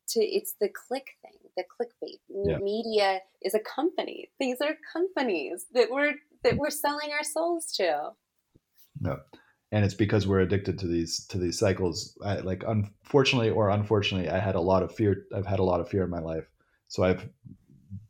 to, 0.09 0.21
it's 0.21 0.55
the 0.61 0.69
click 0.69 1.17
thing, 1.23 1.39
the 1.57 1.65
clickbait. 1.65 2.19
Yeah. 2.29 2.59
Media 2.59 3.21
is 3.43 3.55
a 3.55 3.61
company. 3.61 4.31
These 4.41 4.61
are 4.61 4.77
companies 4.93 5.67
that 5.73 5.89
we're 5.91 6.15
that 6.45 6.57
we're 6.57 6.71
selling 6.71 7.11
our 7.13 7.25
souls 7.25 7.73
to. 7.77 8.11
No. 9.01 9.19
And 9.73 9.85
it's 9.85 9.95
because 9.95 10.27
we're 10.27 10.41
addicted 10.41 10.79
to 10.81 10.87
these 10.87 11.27
to 11.27 11.39
these 11.39 11.59
cycles. 11.59 12.17
I, 12.25 12.37
like 12.37 12.63
unfortunately 12.67 13.51
or 13.51 13.71
unfortunately, 13.71 14.31
I 14.31 14.39
had 14.39 14.55
a 14.55 14.61
lot 14.61 14.85
of 14.85 14.95
fear. 14.95 15.25
I've 15.35 15.47
had 15.47 15.59
a 15.59 15.65
lot 15.65 15.81
of 15.81 15.89
fear 15.89 16.05
in 16.05 16.11
my 16.11 16.21
life, 16.21 16.45
so 16.87 17.03
I've 17.03 17.29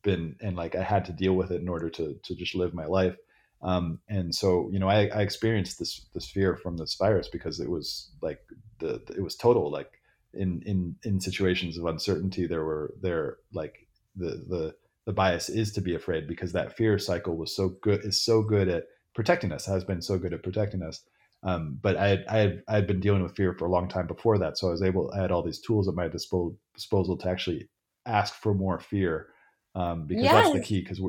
been 0.03 0.37
and 0.41 0.57
like 0.57 0.75
I 0.75 0.83
had 0.83 1.07
to 1.07 1.13
deal 1.13 1.33
with 1.33 1.51
it 1.51 1.63
in 1.63 1.69
order 1.69 1.89
to 1.89 2.19
to 2.23 2.35
just 2.35 2.55
live 2.55 2.75
my 2.75 2.85
life. 2.85 3.17
Um, 3.63 4.01
and 4.11 4.35
so 4.35 4.69
you 4.73 4.79
know 4.79 4.89
I, 4.89 5.07
I 5.07 5.23
experienced 5.23 5.79
this 5.79 6.07
this 6.13 6.31
fear 6.31 6.55
from 6.55 6.77
this 6.77 6.97
virus 6.97 7.29
because 7.29 7.61
it 7.61 7.71
was 7.71 8.11
like 8.21 8.41
the, 8.79 9.01
the 9.07 9.15
it 9.15 9.23
was 9.23 9.37
total 9.37 9.71
like 9.71 9.91
in 10.35 10.63
in 10.67 10.97
in 11.03 11.19
situations 11.19 11.79
of 11.79 11.87
uncertainty 11.87 12.47
there 12.47 12.65
were 12.65 12.93
there 13.01 13.39
like 13.55 13.87
the 14.17 14.45
the 14.49 14.75
the 15.07 15.13
bias 15.13 15.49
is 15.49 15.73
to 15.73 15.81
be 15.81 15.95
afraid 15.95 16.27
because 16.27 16.53
that 16.53 16.77
fear 16.77 16.99
cycle 16.99 17.37
was 17.37 17.55
so 17.55 17.71
good 17.83 18.05
is 18.05 18.23
so 18.23 18.43
good 18.43 18.69
at 18.69 18.85
protecting 19.15 19.53
us 19.53 19.67
has 19.67 19.85
been 19.85 20.03
so 20.03 20.19
good 20.19 20.33
at 20.33 20.43
protecting 20.43 20.83
us 20.83 21.03
um, 21.43 21.79
but 21.83 21.97
I 21.97 22.09
had, 22.09 22.25
I 22.29 22.39
had 22.39 22.63
I 22.69 22.75
had 22.75 22.87
been 22.87 23.01
dealing 23.01 23.23
with 23.23 23.37
fear 23.37 23.55
for 23.55 23.67
a 23.67 23.71
long 23.71 23.89
time 23.89 24.07
before 24.07 24.39
that 24.39 24.57
so 24.59 24.69
I 24.69 24.71
was 24.71 24.83
able 24.83 25.13
I 25.13 25.21
had 25.21 25.31
all 25.31 25.43
these 25.43 25.61
tools 25.61 25.89
at 25.89 25.95
my 25.95 26.09
disposal 26.09 26.57
disposal 26.75 27.17
to 27.19 27.29
actually 27.29 27.69
ask 28.07 28.35
for 28.35 28.55
more 28.55 28.81
fear 28.81 29.29
um, 29.75 30.07
because 30.07 30.25
yes. 30.25 30.33
that's 30.33 30.55
the 30.55 30.63
key 30.63 30.81
because 30.81 31.01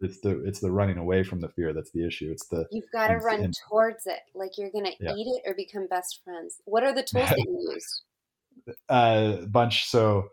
it's 0.00 0.20
the 0.20 0.42
it's 0.44 0.60
the 0.60 0.70
running 0.70 0.98
away 0.98 1.22
from 1.22 1.40
the 1.40 1.48
fear 1.48 1.72
that's 1.72 1.90
the 1.92 2.06
issue 2.06 2.30
it's 2.30 2.46
the 2.48 2.66
you've 2.70 2.90
got 2.92 3.08
to 3.08 3.16
run 3.16 3.40
and, 3.40 3.54
towards 3.68 4.06
it 4.06 4.20
like 4.34 4.56
you're 4.56 4.70
gonna 4.70 4.90
yeah. 5.00 5.12
eat 5.14 5.26
it 5.26 5.42
or 5.48 5.54
become 5.54 5.86
best 5.88 6.20
friends 6.24 6.60
what 6.64 6.82
are 6.82 6.94
the 6.94 7.02
tools 7.02 7.28
that 7.28 7.38
you 7.46 7.72
used 7.72 8.02
a 8.88 8.92
uh, 8.92 9.46
bunch 9.46 9.86
so 9.86 10.28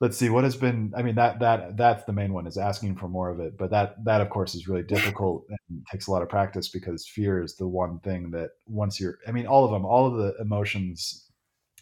let's 0.00 0.16
see 0.16 0.28
what 0.28 0.44
has 0.44 0.56
been 0.56 0.92
i 0.96 1.02
mean 1.02 1.14
that 1.14 1.38
that 1.40 1.76
that's 1.76 2.04
the 2.04 2.12
main 2.12 2.32
one 2.32 2.46
is 2.46 2.58
asking 2.58 2.94
for 2.94 3.08
more 3.08 3.30
of 3.30 3.40
it 3.40 3.56
but 3.56 3.70
that 3.70 4.02
that 4.04 4.20
of 4.20 4.30
course 4.30 4.54
is 4.54 4.68
really 4.68 4.82
difficult 4.82 5.44
and 5.48 5.86
takes 5.90 6.06
a 6.06 6.10
lot 6.10 6.22
of 6.22 6.28
practice 6.28 6.68
because 6.68 7.06
fear 7.06 7.42
is 7.42 7.56
the 7.56 7.66
one 7.66 7.98
thing 8.00 8.30
that 8.30 8.50
once 8.66 9.00
you're 9.00 9.18
i 9.26 9.32
mean 9.32 9.46
all 9.46 9.64
of 9.64 9.70
them 9.70 9.84
all 9.84 10.06
of 10.06 10.16
the 10.16 10.34
emotions 10.40 11.22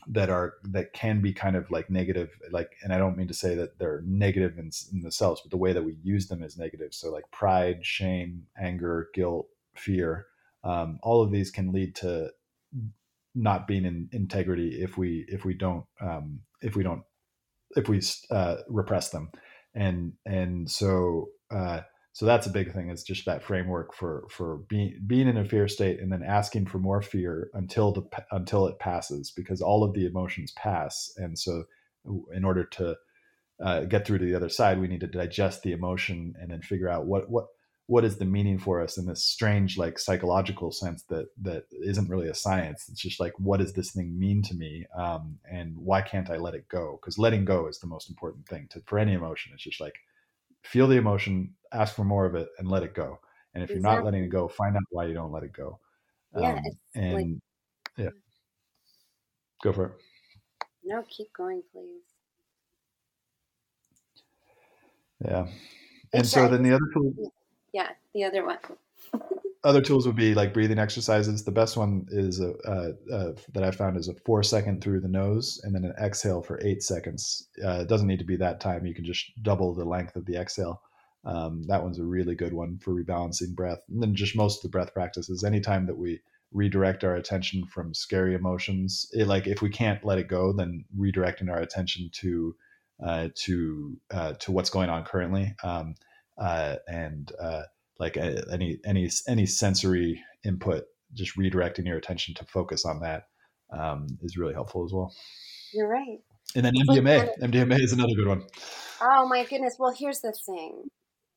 that 0.07 0.29
are 0.29 0.55
that 0.65 0.93
can 0.93 1.21
be 1.23 1.33
kind 1.33 1.57
of 1.57 1.71
like 1.71 1.89
negative 1.89 2.31
like 2.51 2.77
and 2.83 2.93
i 2.93 2.99
don't 2.99 3.17
mean 3.17 3.29
to 3.29 3.35
say 3.35 3.55
that 3.55 3.79
they're 3.79 4.03
negative 4.07 4.59
in, 4.59 4.71
in 4.93 5.01
themselves 5.01 5.41
but 5.41 5.51
the 5.51 5.57
way 5.57 5.73
that 5.73 5.83
we 5.83 5.97
use 6.03 6.29
them 6.29 6.43
is 6.43 6.59
negative. 6.59 6.93
So 6.93 7.11
like 7.11 7.31
pride 7.31 7.85
shame 7.85 8.47
anger 8.61 9.09
guilt 9.15 9.49
fear 9.75 10.27
um, 10.63 10.99
all 11.03 11.23
of 11.23 11.31
these 11.31 11.51
can 11.51 11.73
lead 11.73 11.95
to 11.97 12.31
not 13.35 13.67
being 13.67 13.85
in 13.85 14.09
integrity 14.13 14.83
if 14.83 14.97
we 14.97 15.25
if 15.29 15.45
we 15.45 15.55
don't 15.55 15.85
um, 16.01 16.41
if 16.63 16.77
we 16.77 16.83
don't 16.83 17.03
if 17.77 17.89
we 17.89 18.01
uh, 18.31 18.57
repress 18.69 19.11
them. 19.11 19.31
And 19.75 20.13
and 20.25 20.71
so 20.71 21.29
uh, 21.51 21.81
so 22.15 22.27
that's 22.27 22.47
a 22.47 22.51
big 22.51 22.73
thing 22.73 22.91
It's 22.91 23.03
just 23.03 23.27
that 23.27 23.43
framework 23.43 23.93
for 23.93 24.27
for 24.31 24.59
being 24.69 25.01
being 25.07 25.27
in 25.27 25.37
a 25.37 25.45
fear 25.45 25.67
state 25.67 26.01
and 26.01 26.13
then 26.13 26.23
asking 26.23 26.67
for 26.67 26.79
more 26.79 27.03
fear 27.03 27.51
until 27.55 27.93
the 27.93 28.03
until 28.31 28.67
it 28.67 28.79
passes 28.79 29.33
because 29.33 29.61
all 29.61 29.83
of 29.83 29.95
the 29.95 30.07
emotions 30.07 30.53
pass. 30.53 31.13
And 31.17 31.37
so 31.39 31.65
in 32.33 32.45
order 32.45 32.65
to 32.65 32.97
uh, 33.63 33.81
get 33.85 34.07
through 34.07 34.19
to 34.19 34.25
the 34.25 34.35
other 34.35 34.49
side 34.49 34.81
we 34.81 34.89
need 34.89 35.01
to 35.01 35.07
digest 35.07 35.63
the 35.63 35.73
emotion 35.73 36.35
and 36.41 36.51
then 36.51 36.61
figure 36.61 36.89
out 36.89 37.07
what 37.07 37.31
what 37.31 37.47
what 37.87 38.05
is 38.05 38.17
the 38.17 38.25
meaning 38.25 38.59
for 38.59 38.81
us 38.81 38.97
in 38.97 39.07
this 39.07 39.23
strange 39.23 39.77
like 39.77 39.99
psychological 39.99 40.73
sense 40.73 41.03
that 41.05 41.27
that 41.43 41.65
isn't 41.71 42.09
really 42.09 42.29
a 42.29 42.35
science? 42.35 42.87
It's 42.89 43.01
just 43.01 43.21
like 43.21 43.33
what 43.39 43.61
does 43.61 43.75
this 43.75 43.93
thing 43.93 44.19
mean 44.19 44.43
to 44.43 44.55
me? 44.55 44.87
Um, 44.97 45.39
and 45.51 45.77
why 45.77 46.01
can't 46.01 46.31
i 46.31 46.37
let 46.37 46.55
it 46.55 46.69
go? 46.69 46.99
Because 47.01 47.19
letting 47.19 47.45
go 47.45 47.67
is 47.67 47.79
the 47.79 47.87
most 47.87 48.09
important 48.09 48.47
thing 48.49 48.69
to 48.71 48.81
for 48.87 48.99
any 48.99 49.13
emotion. 49.13 49.53
It's 49.55 49.63
just 49.63 49.81
like 49.81 49.95
feel 50.63 50.87
the 50.87 50.97
emotion 50.97 51.55
ask 51.73 51.95
for 51.95 52.05
more 52.05 52.25
of 52.25 52.35
it 52.35 52.49
and 52.59 52.71
let 52.71 52.83
it 52.83 52.95
go. 52.95 53.19
And 53.53 53.63
if 53.63 53.71
exactly. 53.71 53.75
you're 53.75 53.97
not 53.97 54.05
letting 54.05 54.25
it 54.25 54.31
go 54.31 54.49
find 54.49 54.77
out 54.77 54.83
why 54.91 55.05
you 55.05 55.15
don't 55.15 55.33
let 55.33 55.43
it 55.43 55.53
go. 55.53 55.79
Yeah 56.37 56.53
um, 56.53 56.63
and 56.95 57.15
like, 57.15 57.27
yeah. 57.99 58.11
Go 59.63 59.73
for 59.73 59.87
it. 59.87 59.93
No 60.85 61.05
keep 61.09 61.31
going 61.37 61.63
please. 61.71 62.03
Yeah. 65.23 65.47
And 66.15 66.27
so 66.27 66.49
then 66.49 66.63
the 66.63 66.75
other 66.75 66.87
tool 66.93 67.13
yeah, 67.75 67.91
the 68.15 68.25
other 68.25 68.47
one. 68.47 68.59
Other 69.65 69.81
tools 69.81 70.07
would 70.07 70.15
be 70.15 70.35
like 70.35 70.53
breathing 70.53 70.79
exercises. 70.79 71.43
The 71.43 71.51
best 71.51 71.79
one 71.79 72.07
is 72.11 72.39
a, 72.39 72.53
that 73.55 73.65
I 73.65 73.71
found 73.71 73.97
is 73.97 74.09
a 74.09 74.15
four 74.27 74.43
second 74.43 74.83
through 74.83 75.01
the 75.01 75.09
nose 75.09 75.59
and 75.65 75.75
then 75.75 75.87
an 75.87 75.95
exhale 75.99 76.43
for 76.43 76.61
eight 76.63 76.83
seconds. 76.83 77.49
Uh, 77.65 77.81
it 77.81 77.89
doesn't 77.89 78.07
need 78.07 78.19
to 78.19 78.27
be 78.27 78.37
that 78.37 78.61
time. 78.61 78.85
You 78.85 78.95
can 78.95 79.07
just 79.07 79.25
double 79.43 79.73
the 79.73 79.87
length 79.87 80.17
of 80.17 80.27
the 80.27 80.37
exhale. 80.37 80.83
Um, 81.25 81.63
that 81.69 81.83
one's 81.83 81.99
a 81.99 82.05
really 82.05 82.35
good 82.35 82.53
one 82.53 82.79
for 82.79 82.93
rebalancing 82.93 83.55
breath. 83.55 83.81
And 83.89 84.03
then 84.03 84.15
just 84.15 84.37
most 84.37 84.59
of 84.59 84.63
the 84.65 84.69
breath 84.69 84.93
practices. 84.93 85.45
Anytime 85.45 85.87
that 85.87 85.97
we 85.97 86.21
redirect 86.53 87.03
our 87.03 87.17
attention 87.17 87.65
from 87.67 87.95
scary 87.95 88.35
emotions, 88.35 89.09
it, 89.13 89.27
like 89.27 89.47
if 89.47 89.63
we 89.63 89.71
can't 89.71 90.05
let 90.05 90.19
it 90.19 90.29
go, 90.29 90.53
then 90.53 90.85
redirecting 90.95 91.51
our 91.51 91.61
attention 91.61 92.11
to 92.13 92.55
uh, 93.03 93.29
to 93.35 93.99
uh, 94.11 94.35
to 94.35 94.53
what's 94.53 94.71
going 94.71 94.91
on 94.91 95.05
currently. 95.05 95.55
Um, 95.65 95.95
uh, 96.39 96.77
and 96.89 97.31
uh, 97.41 97.63
like 97.99 98.17
any 98.17 98.79
any 98.85 99.11
any 99.29 99.47
sensory 99.47 100.23
input, 100.45 100.85
just 101.13 101.37
redirecting 101.37 101.87
your 101.87 101.97
attention 101.97 102.35
to 102.35 102.45
focus 102.45 102.85
on 102.85 103.01
that 103.01 103.25
um, 103.73 104.07
is 104.23 104.37
really 104.37 104.55
helpful 104.55 104.85
as 104.85 104.93
well. 104.93 105.13
You're 105.73 105.89
right. 105.89 106.19
And 106.55 106.65
then 106.65 106.75
MDMA. 106.89 107.39
MDMA 107.41 107.81
is 107.81 107.93
another 107.93 108.15
good 108.15 108.29
one. 108.29 108.43
Oh 109.01 109.27
my 109.29 109.45
goodness. 109.45 109.77
Well, 109.79 109.95
here's 109.97 110.21
the 110.21 110.33
thing. 110.47 110.89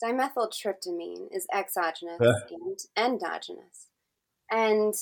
Dimethyltryptamine 0.04 1.30
is 1.32 1.48
exogenous 1.52 2.20
and 2.52 2.80
endogenous. 2.96 3.88
And 4.52 4.94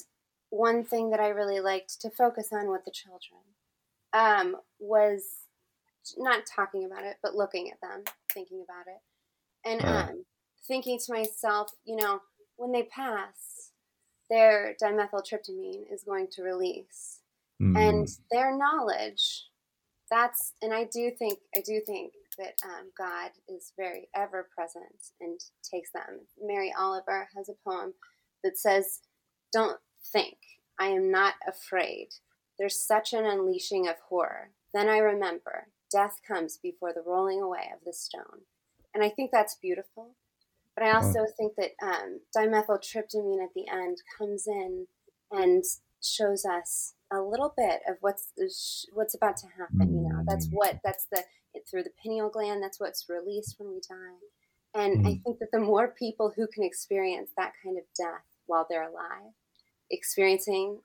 one 0.52 0.86
thing 0.86 1.10
that 1.10 1.20
I 1.20 1.30
really 1.30 1.60
liked 1.60 2.00
to 2.02 2.10
focus 2.10 2.50
on 2.54 2.72
with 2.72 2.86
the 2.86 2.92
children 2.92 3.42
um, 4.14 4.56
was 4.80 5.24
not 6.18 6.46
talking 6.46 6.86
about 6.86 7.04
it, 7.04 7.18
but 7.22 7.36
looking 7.36 7.70
at 7.70 7.82
them, 7.82 8.04
thinking 8.34 8.64
about 8.64 8.88
it 8.88 9.02
and 9.66 9.84
uh. 9.84 10.08
um, 10.10 10.26
thinking 10.68 11.00
to 11.00 11.14
myself, 11.14 11.72
you 11.86 11.96
know, 11.96 12.22
when 12.58 12.72
they 12.72 12.84
pass, 12.84 13.72
their 14.30 14.76
dimethyltryptamine 14.82 15.92
is 15.92 16.04
going 16.04 16.28
to 16.32 16.44
release, 16.44 17.20
mm. 17.62 17.78
and 17.78 18.08
their 18.32 18.56
knowledge. 18.58 19.46
That's 20.10 20.54
and 20.62 20.74
I 20.74 20.84
do 20.86 21.12
think 21.18 21.40
I 21.56 21.62
do 21.62 21.82
think 21.86 22.14
that 22.38 22.56
um, 22.64 22.92
God 22.98 23.32
is 23.48 23.74
very 23.78 24.08
ever 24.16 24.48
present 24.56 25.12
and 25.20 25.40
takes 25.64 25.92
them. 25.92 26.28
Mary 26.42 26.74
Oliver 26.78 27.28
has 27.36 27.50
a 27.50 27.54
poem 27.68 27.94
that 28.44 28.58
says, 28.58 29.02
"Don't 29.52 29.80
think 30.12 30.38
I 30.80 30.88
am 30.88 31.12
not 31.12 31.36
afraid. 31.48 32.10
There's 32.58 32.80
such 32.80 33.14
an 33.14 33.26
unleashing 33.26 33.88
of 33.88 33.96
horror. 34.10 34.52
Then 34.74 34.88
I 34.90 35.00
remember 35.00 35.68
death 35.92 36.20
comes 36.28 36.58
before 36.58 36.94
the 36.94 37.04
rolling 37.06 37.42
away 37.42 37.70
of 37.74 37.84
the 37.84 37.94
stone." 37.94 38.44
And 38.96 39.04
I 39.04 39.10
think 39.10 39.30
that's 39.32 39.58
beautiful. 39.62 40.16
But 40.76 40.86
I 40.86 40.94
also 40.94 41.20
oh. 41.20 41.28
think 41.38 41.54
that 41.58 41.72
um, 41.84 42.22
dimethyltryptamine 42.36 43.44
at 43.44 43.54
the 43.54 43.68
end 43.72 43.98
comes 44.18 44.48
in 44.48 44.88
and 45.32 45.64
shows 46.02 46.46
us 46.46 46.94
a 47.12 47.20
little 47.20 47.54
bit 47.56 47.82
of 47.88 47.98
what's 48.02 48.32
what's 48.94 49.16
about 49.16 49.38
to 49.38 49.48
happen. 49.58 49.94
You 49.94 50.10
know, 50.10 50.24
that's 50.26 50.48
what 50.52 50.80
that's 50.84 51.06
the 51.12 51.24
through 51.70 51.84
the 51.84 51.92
pineal 52.02 52.30
gland. 52.30 52.64
That's 52.64 52.80
what's 52.80 53.06
released 53.10 53.56
when 53.58 53.70
we 53.70 53.82
die. 53.82 54.82
And 54.82 55.06
mm. 55.06 55.08
I 55.08 55.22
think 55.24 55.40
that 55.40 55.52
the 55.52 55.60
more 55.60 55.94
people 55.98 56.34
who 56.36 56.48
can 56.48 56.64
experience 56.64 57.32
that 57.38 57.54
kind 57.64 57.78
of 57.78 57.84
death 57.98 58.26
while 58.46 58.66
they're 58.70 58.90
alive, 58.90 59.34
experiencing 59.90 60.80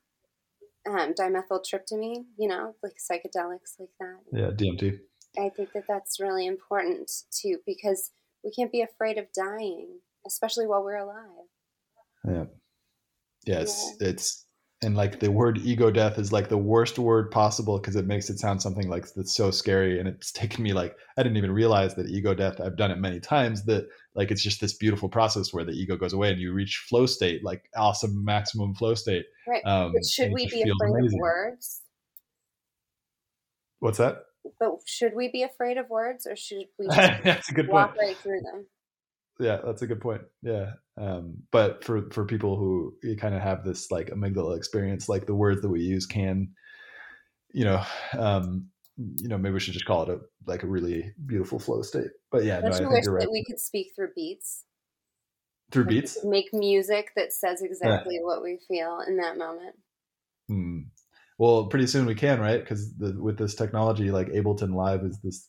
um, 0.88 1.14
dimethyltryptamine, 1.14 2.24
you 2.38 2.48
know, 2.48 2.74
like 2.82 2.94
psychedelics 2.94 3.78
like 3.78 3.90
that. 3.98 4.18
Yeah, 4.32 4.50
DMT. 4.50 5.00
I 5.38 5.48
think 5.48 5.72
that 5.72 5.84
that's 5.88 6.20
really 6.20 6.46
important 6.46 7.10
too, 7.30 7.58
because 7.66 8.10
we 8.44 8.50
can't 8.50 8.72
be 8.72 8.82
afraid 8.82 9.18
of 9.18 9.26
dying, 9.32 10.00
especially 10.26 10.66
while 10.66 10.82
we're 10.82 10.96
alive. 10.96 11.46
Yeah. 12.26 12.44
Yes, 13.46 13.68
it's, 13.70 13.96
yeah. 14.00 14.08
it's, 14.08 14.46
and 14.82 14.96
like 14.96 15.20
the 15.20 15.30
word 15.30 15.58
ego 15.58 15.90
death 15.90 16.18
is 16.18 16.32
like 16.32 16.48
the 16.48 16.58
worst 16.58 16.98
word 16.98 17.30
possible 17.30 17.78
because 17.78 17.96
it 17.96 18.06
makes 18.06 18.30
it 18.30 18.38
sound 18.38 18.62
something 18.62 18.88
like 18.88 19.12
that's 19.14 19.34
so 19.34 19.50
scary. 19.50 19.98
And 19.98 20.08
it's 20.08 20.32
taken 20.32 20.62
me 20.62 20.72
like, 20.72 20.96
I 21.16 21.22
didn't 21.22 21.38
even 21.38 21.52
realize 21.52 21.94
that 21.94 22.08
ego 22.08 22.34
death, 22.34 22.60
I've 22.60 22.76
done 22.76 22.90
it 22.90 22.98
many 22.98 23.20
times 23.20 23.64
that 23.64 23.88
like 24.14 24.30
it's 24.30 24.42
just 24.42 24.60
this 24.60 24.74
beautiful 24.74 25.08
process 25.08 25.52
where 25.52 25.64
the 25.64 25.72
ego 25.72 25.96
goes 25.96 26.12
away 26.12 26.30
and 26.30 26.40
you 26.40 26.52
reach 26.52 26.84
flow 26.88 27.06
state, 27.06 27.44
like 27.44 27.62
awesome 27.76 28.24
maximum 28.24 28.74
flow 28.74 28.94
state. 28.94 29.26
Right. 29.46 29.64
Um, 29.64 29.92
but 29.92 30.04
should 30.04 30.32
we 30.32 30.46
be 30.46 30.62
afraid 30.62 30.90
amazing. 30.90 31.18
of 31.18 31.20
words? 31.20 31.82
What's 33.80 33.98
that? 33.98 34.24
But 34.58 34.76
should 34.86 35.14
we 35.14 35.28
be 35.28 35.42
afraid 35.42 35.76
of 35.76 35.88
words 35.88 36.26
or 36.26 36.36
should 36.36 36.66
we 36.78 36.86
that's 36.88 37.50
a 37.50 37.54
good 37.54 37.68
walk 37.68 37.96
point. 37.96 38.08
right 38.08 38.16
through 38.16 38.40
them? 38.40 38.66
Yeah, 39.38 39.58
that's 39.64 39.82
a 39.82 39.86
good 39.86 40.00
point. 40.00 40.22
Yeah. 40.42 40.72
Um, 40.98 41.38
but 41.50 41.82
for, 41.82 42.10
for 42.10 42.26
people 42.26 42.56
who 42.56 42.94
kind 43.16 43.34
of 43.34 43.40
have 43.40 43.64
this 43.64 43.90
like 43.90 44.10
amygdala 44.10 44.56
experience, 44.56 45.08
like 45.08 45.26
the 45.26 45.34
words 45.34 45.62
that 45.62 45.70
we 45.70 45.80
use 45.80 46.04
can, 46.04 46.50
you 47.52 47.64
know, 47.64 47.82
um, 48.18 48.66
you 48.98 49.28
know, 49.28 49.38
maybe 49.38 49.54
we 49.54 49.60
should 49.60 49.72
just 49.72 49.86
call 49.86 50.02
it 50.02 50.10
a 50.10 50.18
like 50.46 50.62
a 50.62 50.66
really 50.66 51.14
beautiful 51.24 51.58
flow 51.58 51.80
state. 51.80 52.10
But 52.30 52.44
yeah, 52.44 52.60
Don't 52.60 52.70
no, 52.72 52.80
you 52.80 52.90
wish 52.90 53.06
right. 53.06 53.22
that 53.22 53.30
we 53.30 53.44
could 53.44 53.58
speak 53.58 53.92
through 53.96 54.10
beats? 54.14 54.64
Through 55.70 55.86
beats? 55.86 56.18
Make 56.24 56.52
music 56.52 57.12
that 57.16 57.32
says 57.32 57.62
exactly 57.62 58.16
yeah. 58.16 58.22
what 58.22 58.42
we 58.42 58.58
feel 58.68 59.00
in 59.06 59.16
that 59.16 59.38
moment. 59.38 59.76
Hmm. 60.48 60.80
Well, 61.40 61.68
pretty 61.68 61.86
soon 61.86 62.04
we 62.04 62.14
can, 62.14 62.38
right? 62.38 62.60
Because 62.60 62.92
with 62.98 63.38
this 63.38 63.54
technology, 63.54 64.10
like 64.10 64.28
Ableton 64.28 64.74
Live 64.74 65.04
is 65.04 65.18
this 65.20 65.48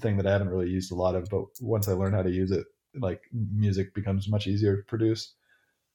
thing 0.00 0.16
that 0.16 0.26
I 0.26 0.32
haven't 0.32 0.48
really 0.48 0.70
used 0.70 0.90
a 0.90 0.94
lot 0.94 1.14
of, 1.14 1.28
but 1.30 1.44
once 1.60 1.86
I 1.86 1.92
learn 1.92 2.14
how 2.14 2.22
to 2.22 2.30
use 2.30 2.50
it, 2.50 2.64
like 2.98 3.20
music 3.30 3.94
becomes 3.94 4.26
much 4.26 4.46
easier 4.46 4.78
to 4.78 4.82
produce. 4.84 5.34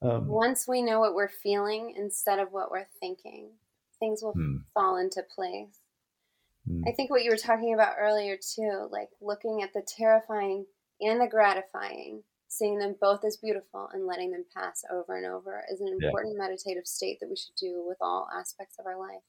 Um, 0.04 0.28
once 0.28 0.68
we 0.68 0.84
know 0.84 1.00
what 1.00 1.16
we're 1.16 1.30
feeling 1.30 1.96
instead 1.98 2.38
of 2.38 2.50
what 2.52 2.70
we're 2.70 2.86
thinking, 3.00 3.50
things 4.00 4.22
will 4.22 4.34
hmm. 4.34 4.58
fall 4.76 4.98
into 4.98 5.24
place. 5.36 5.80
Hmm. 6.68 6.84
I 6.88 6.92
think 6.92 7.10
what 7.10 7.24
you 7.24 7.32
were 7.32 7.38
talking 7.38 7.74
about 7.74 7.96
earlier 8.00 8.38
too, 8.38 8.88
like 8.92 9.10
looking 9.20 9.64
at 9.64 9.74
the 9.74 9.82
terrifying 9.82 10.68
and 11.02 11.20
the 11.20 11.28
gratifying 11.28 12.22
seeing 12.54 12.78
them 12.78 12.96
both 13.02 13.24
as 13.26 13.38
beautiful 13.38 13.90
and 13.94 14.06
letting 14.06 14.32
them 14.32 14.46
pass 14.56 14.84
over 14.92 15.18
and 15.18 15.26
over 15.26 15.64
is 15.72 15.82
an 15.82 15.88
important 15.88 16.36
yeah. 16.36 16.44
meditative 16.48 16.86
state 16.86 17.20
that 17.20 17.30
we 17.30 17.36
should 17.36 17.56
do 17.60 17.84
with 17.86 17.98
all 18.00 18.28
aspects 18.38 18.76
of 18.80 18.86
our 18.86 19.00
life. 19.00 19.22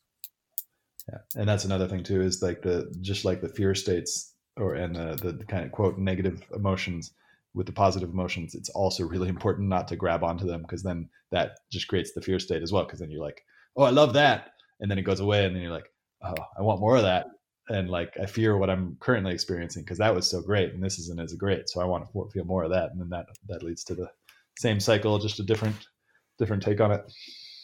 Yeah, 1.08 1.18
and 1.36 1.48
that's 1.48 1.64
another 1.64 1.88
thing 1.88 2.02
too 2.02 2.22
is 2.22 2.42
like 2.42 2.62
the 2.62 2.94
just 3.00 3.24
like 3.24 3.40
the 3.40 3.48
fear 3.48 3.74
states 3.74 4.34
or 4.56 4.74
and 4.74 4.94
the, 4.94 5.32
the 5.32 5.44
kind 5.44 5.64
of 5.64 5.72
quote 5.72 5.98
negative 5.98 6.42
emotions 6.54 7.12
with 7.54 7.66
the 7.66 7.72
positive 7.72 8.10
emotions. 8.10 8.54
It's 8.54 8.70
also 8.70 9.04
really 9.04 9.28
important 9.36 9.68
not 9.68 9.88
to 9.88 9.96
grab 9.96 10.22
onto 10.22 10.46
them 10.46 10.62
because 10.62 10.82
then 10.82 11.08
that 11.30 11.52
just 11.72 11.88
creates 11.88 12.12
the 12.12 12.22
fear 12.22 12.38
state 12.38 12.62
as 12.62 12.72
well. 12.72 12.84
Because 12.84 13.00
then 13.00 13.10
you're 13.10 13.24
like, 13.24 13.42
oh, 13.76 13.84
I 13.84 13.90
love 13.90 14.12
that, 14.14 14.50
and 14.80 14.90
then 14.90 14.98
it 14.98 15.02
goes 15.02 15.20
away, 15.20 15.46
and 15.46 15.54
then 15.54 15.62
you're 15.62 15.72
like, 15.72 15.90
oh, 16.22 16.34
I 16.58 16.62
want 16.62 16.80
more 16.80 16.96
of 16.96 17.02
that, 17.02 17.26
and 17.68 17.88
like 17.88 18.14
I 18.20 18.26
fear 18.26 18.56
what 18.56 18.70
I'm 18.70 18.96
currently 19.00 19.32
experiencing 19.32 19.82
because 19.82 19.98
that 19.98 20.14
was 20.14 20.28
so 20.28 20.42
great 20.42 20.74
and 20.74 20.82
this 20.82 20.98
isn't 20.98 21.20
as 21.20 21.34
great. 21.34 21.68
So 21.68 21.80
I 21.80 21.84
want 21.84 22.06
to 22.12 22.30
feel 22.32 22.44
more 22.44 22.64
of 22.64 22.70
that, 22.70 22.90
and 22.90 23.00
then 23.00 23.10
that 23.10 23.26
that 23.48 23.62
leads 23.62 23.84
to 23.84 23.94
the 23.94 24.10
same 24.58 24.80
cycle, 24.80 25.18
just 25.18 25.40
a 25.40 25.44
different 25.44 25.86
different 26.38 26.62
take 26.62 26.80
on 26.80 26.92
it. 26.92 27.12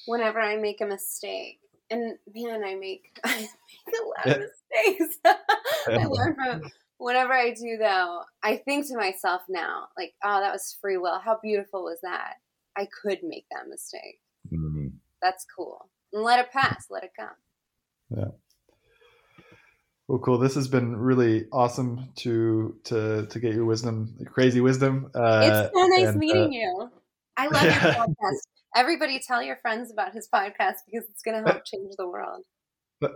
Whenever 0.06 0.40
I 0.40 0.56
make 0.56 0.80
a 0.80 0.86
mistake, 0.86 1.60
and 1.90 2.16
man, 2.34 2.64
I 2.64 2.74
make 2.74 3.18
I 3.24 3.38
make 3.38 3.94
a 3.94 4.28
lot 4.28 4.36
of 4.36 4.42
mistakes. 4.42 5.18
I 5.88 6.06
learn 6.06 6.34
from 6.34 6.70
whenever 6.98 7.32
I 7.32 7.52
do 7.52 7.76
though. 7.78 8.22
I 8.42 8.56
think 8.56 8.86
to 8.88 8.96
myself 8.96 9.42
now, 9.48 9.88
like, 9.96 10.14
oh, 10.24 10.40
that 10.40 10.52
was 10.52 10.76
free 10.80 10.96
will. 10.96 11.18
How 11.18 11.38
beautiful 11.42 11.84
was 11.84 11.98
that? 12.02 12.34
I 12.76 12.88
could 13.02 13.18
make 13.22 13.46
that 13.50 13.68
mistake. 13.68 14.20
Mm-hmm. 14.52 14.88
That's 15.20 15.44
cool. 15.56 15.90
and 16.12 16.22
let 16.22 16.38
it 16.38 16.50
pass, 16.50 16.86
let 16.88 17.04
it 17.04 17.10
come. 17.18 17.28
Yeah. 18.16 18.30
Well, 20.10 20.18
cool. 20.18 20.38
This 20.38 20.56
has 20.56 20.66
been 20.66 20.96
really 20.96 21.46
awesome 21.52 22.08
to 22.16 22.74
to 22.82 23.26
to 23.26 23.38
get 23.38 23.54
your 23.54 23.64
wisdom, 23.64 24.12
crazy 24.26 24.60
wisdom. 24.60 25.08
Uh, 25.14 25.40
it's 25.44 25.72
so 25.72 25.86
nice 25.86 26.08
and, 26.08 26.18
meeting 26.18 26.46
uh, 26.46 26.48
you. 26.48 26.90
I 27.36 27.46
love 27.46 27.62
yeah. 27.62 27.84
your 27.84 27.94
podcast. 27.94 28.38
Everybody, 28.74 29.20
tell 29.24 29.40
your 29.40 29.58
friends 29.62 29.92
about 29.92 30.12
his 30.12 30.28
podcast 30.34 30.78
because 30.84 31.08
it's 31.10 31.22
going 31.24 31.40
to 31.40 31.48
help 31.48 31.64
change 31.64 31.94
the 31.96 32.08
world. 32.08 32.42
well, 33.00 33.12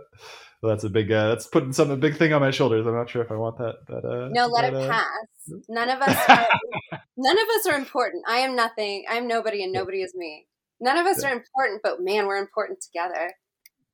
that's 0.63 0.85
a 0.85 0.89
big. 0.89 1.11
Uh, 1.11 1.27
that's 1.27 1.47
putting 1.47 1.73
some 1.73 1.91
a 1.91 1.97
big 1.97 2.15
thing 2.15 2.31
on 2.31 2.39
my 2.39 2.51
shoulders. 2.51 2.87
I'm 2.87 2.95
not 2.95 3.09
sure 3.09 3.21
if 3.21 3.29
I 3.29 3.35
want 3.35 3.57
that. 3.57 3.75
But 3.85 4.05
uh, 4.05 4.29
no, 4.31 4.47
let 4.47 4.63
it 4.63 4.73
uh, 4.73 4.87
pass. 4.87 5.53
None 5.67 5.89
of 5.89 6.01
us. 6.01 6.29
Are, 6.29 6.47
none 7.17 7.37
of 7.37 7.47
us 7.57 7.67
are 7.67 7.77
important. 7.77 8.23
I 8.25 8.37
am 8.37 8.55
nothing. 8.55 9.03
I 9.11 9.15
am 9.15 9.27
nobody, 9.27 9.65
and 9.65 9.73
nobody 9.73 10.01
is 10.01 10.15
me. 10.15 10.45
None 10.79 10.95
of 10.95 11.05
us 11.07 11.21
yeah. 11.21 11.31
are 11.31 11.33
important, 11.33 11.81
but 11.83 12.01
man, 12.01 12.25
we're 12.25 12.37
important 12.37 12.79
together. 12.79 13.33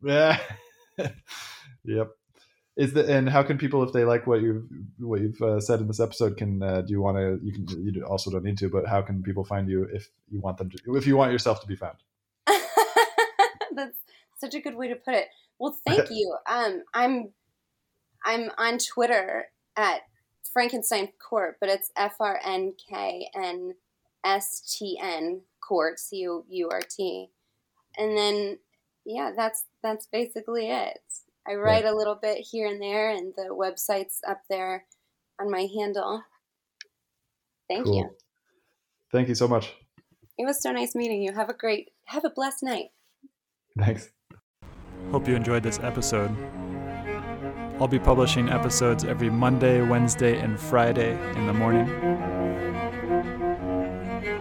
Yeah. 0.04 0.38
yep 1.84 2.10
is 2.82 2.94
the 2.94 3.06
and 3.16 3.30
how 3.30 3.44
can 3.44 3.60
people 3.60 3.84
if 3.84 3.94
they 3.94 4.04
like 4.04 4.26
what 4.26 4.42
you've 4.42 4.66
what 4.98 5.22
you've 5.22 5.40
uh, 5.42 5.60
said 5.60 5.80
in 5.80 5.88
this 5.88 6.00
episode 6.00 6.36
can 6.36 6.64
uh, 6.64 6.82
do 6.82 6.92
you 6.92 7.00
want 7.00 7.16
to 7.16 7.40
you 7.44 7.54
can 7.54 7.68
you 7.80 8.04
also 8.04 8.32
don't 8.32 8.44
need 8.44 8.58
to 8.58 8.70
but 8.70 8.88
how 8.88 9.04
can 9.04 9.22
people 9.22 9.44
find 9.46 9.70
you 9.70 9.84
if 9.94 10.10
you 10.32 10.40
want 10.40 10.58
them 10.58 10.72
to 10.72 10.78
if 10.96 11.06
you 11.06 11.16
want 11.16 11.32
yourself 11.32 11.62
to 11.62 11.68
be 11.68 11.76
found? 11.76 11.98
That's 13.76 14.00
such 14.40 14.56
a 14.56 14.60
good 14.60 14.76
way 14.76 14.88
to 14.88 14.96
put 14.96 15.14
it. 15.14 15.28
Well 15.60 15.78
thank 15.86 16.10
you. 16.18 16.36
Um 16.50 16.82
i'm 16.94 17.30
i'm 18.26 18.50
on 18.58 18.80
twitter 18.80 19.46
at 19.76 20.02
frankenstein 20.52 21.10
court 21.20 21.58
but 21.60 21.70
it's 21.70 21.92
f-r-n-k-n-s-t-n 21.96 22.22
court 25.68 26.00
c-o-u-r-t 26.00 27.30
and 27.98 28.18
then 28.18 28.58
yeah 29.06 29.32
that's 29.36 29.66
that's 29.82 30.08
basically 30.08 30.70
it 30.70 31.00
I 31.48 31.56
write 31.56 31.86
yeah. 31.86 31.92
a 31.92 31.96
little 31.96 32.18
bit 32.22 32.38
here 32.38 32.68
and 32.68 32.82
there, 32.82 33.10
and 33.10 33.34
the 33.36 33.50
website's 33.50 34.20
up 34.28 34.42
there 34.50 34.86
on 35.40 35.50
my 35.50 35.68
handle. 35.78 36.24
Thank 37.68 37.86
cool. 37.86 37.96
you. 37.96 38.10
Thank 39.12 39.28
you 39.28 39.36
so 39.36 39.48
much. 39.48 39.74
It 40.38 40.46
was 40.46 40.62
so 40.62 40.72
nice 40.72 40.96
meeting 40.96 41.22
you. 41.22 41.34
Have 41.34 41.50
a 41.50 41.54
great, 41.54 41.90
have 42.06 42.26
a 42.26 42.30
blessed 42.30 42.64
night. 42.64 42.90
Thanks. 43.78 44.10
Hope 45.12 45.28
you 45.28 45.36
enjoyed 45.36 45.64
this 45.64 45.80
episode. 45.80 46.32
I'll 47.80 47.88
be 47.88 48.00
publishing 48.00 48.50
episodes 48.50 49.04
every 49.04 49.30
Monday, 49.30 49.82
Wednesday, 49.82 50.40
and 50.40 50.60
Friday 50.60 51.18
in 51.36 51.48
the 51.48 51.54
morning. 51.54 52.41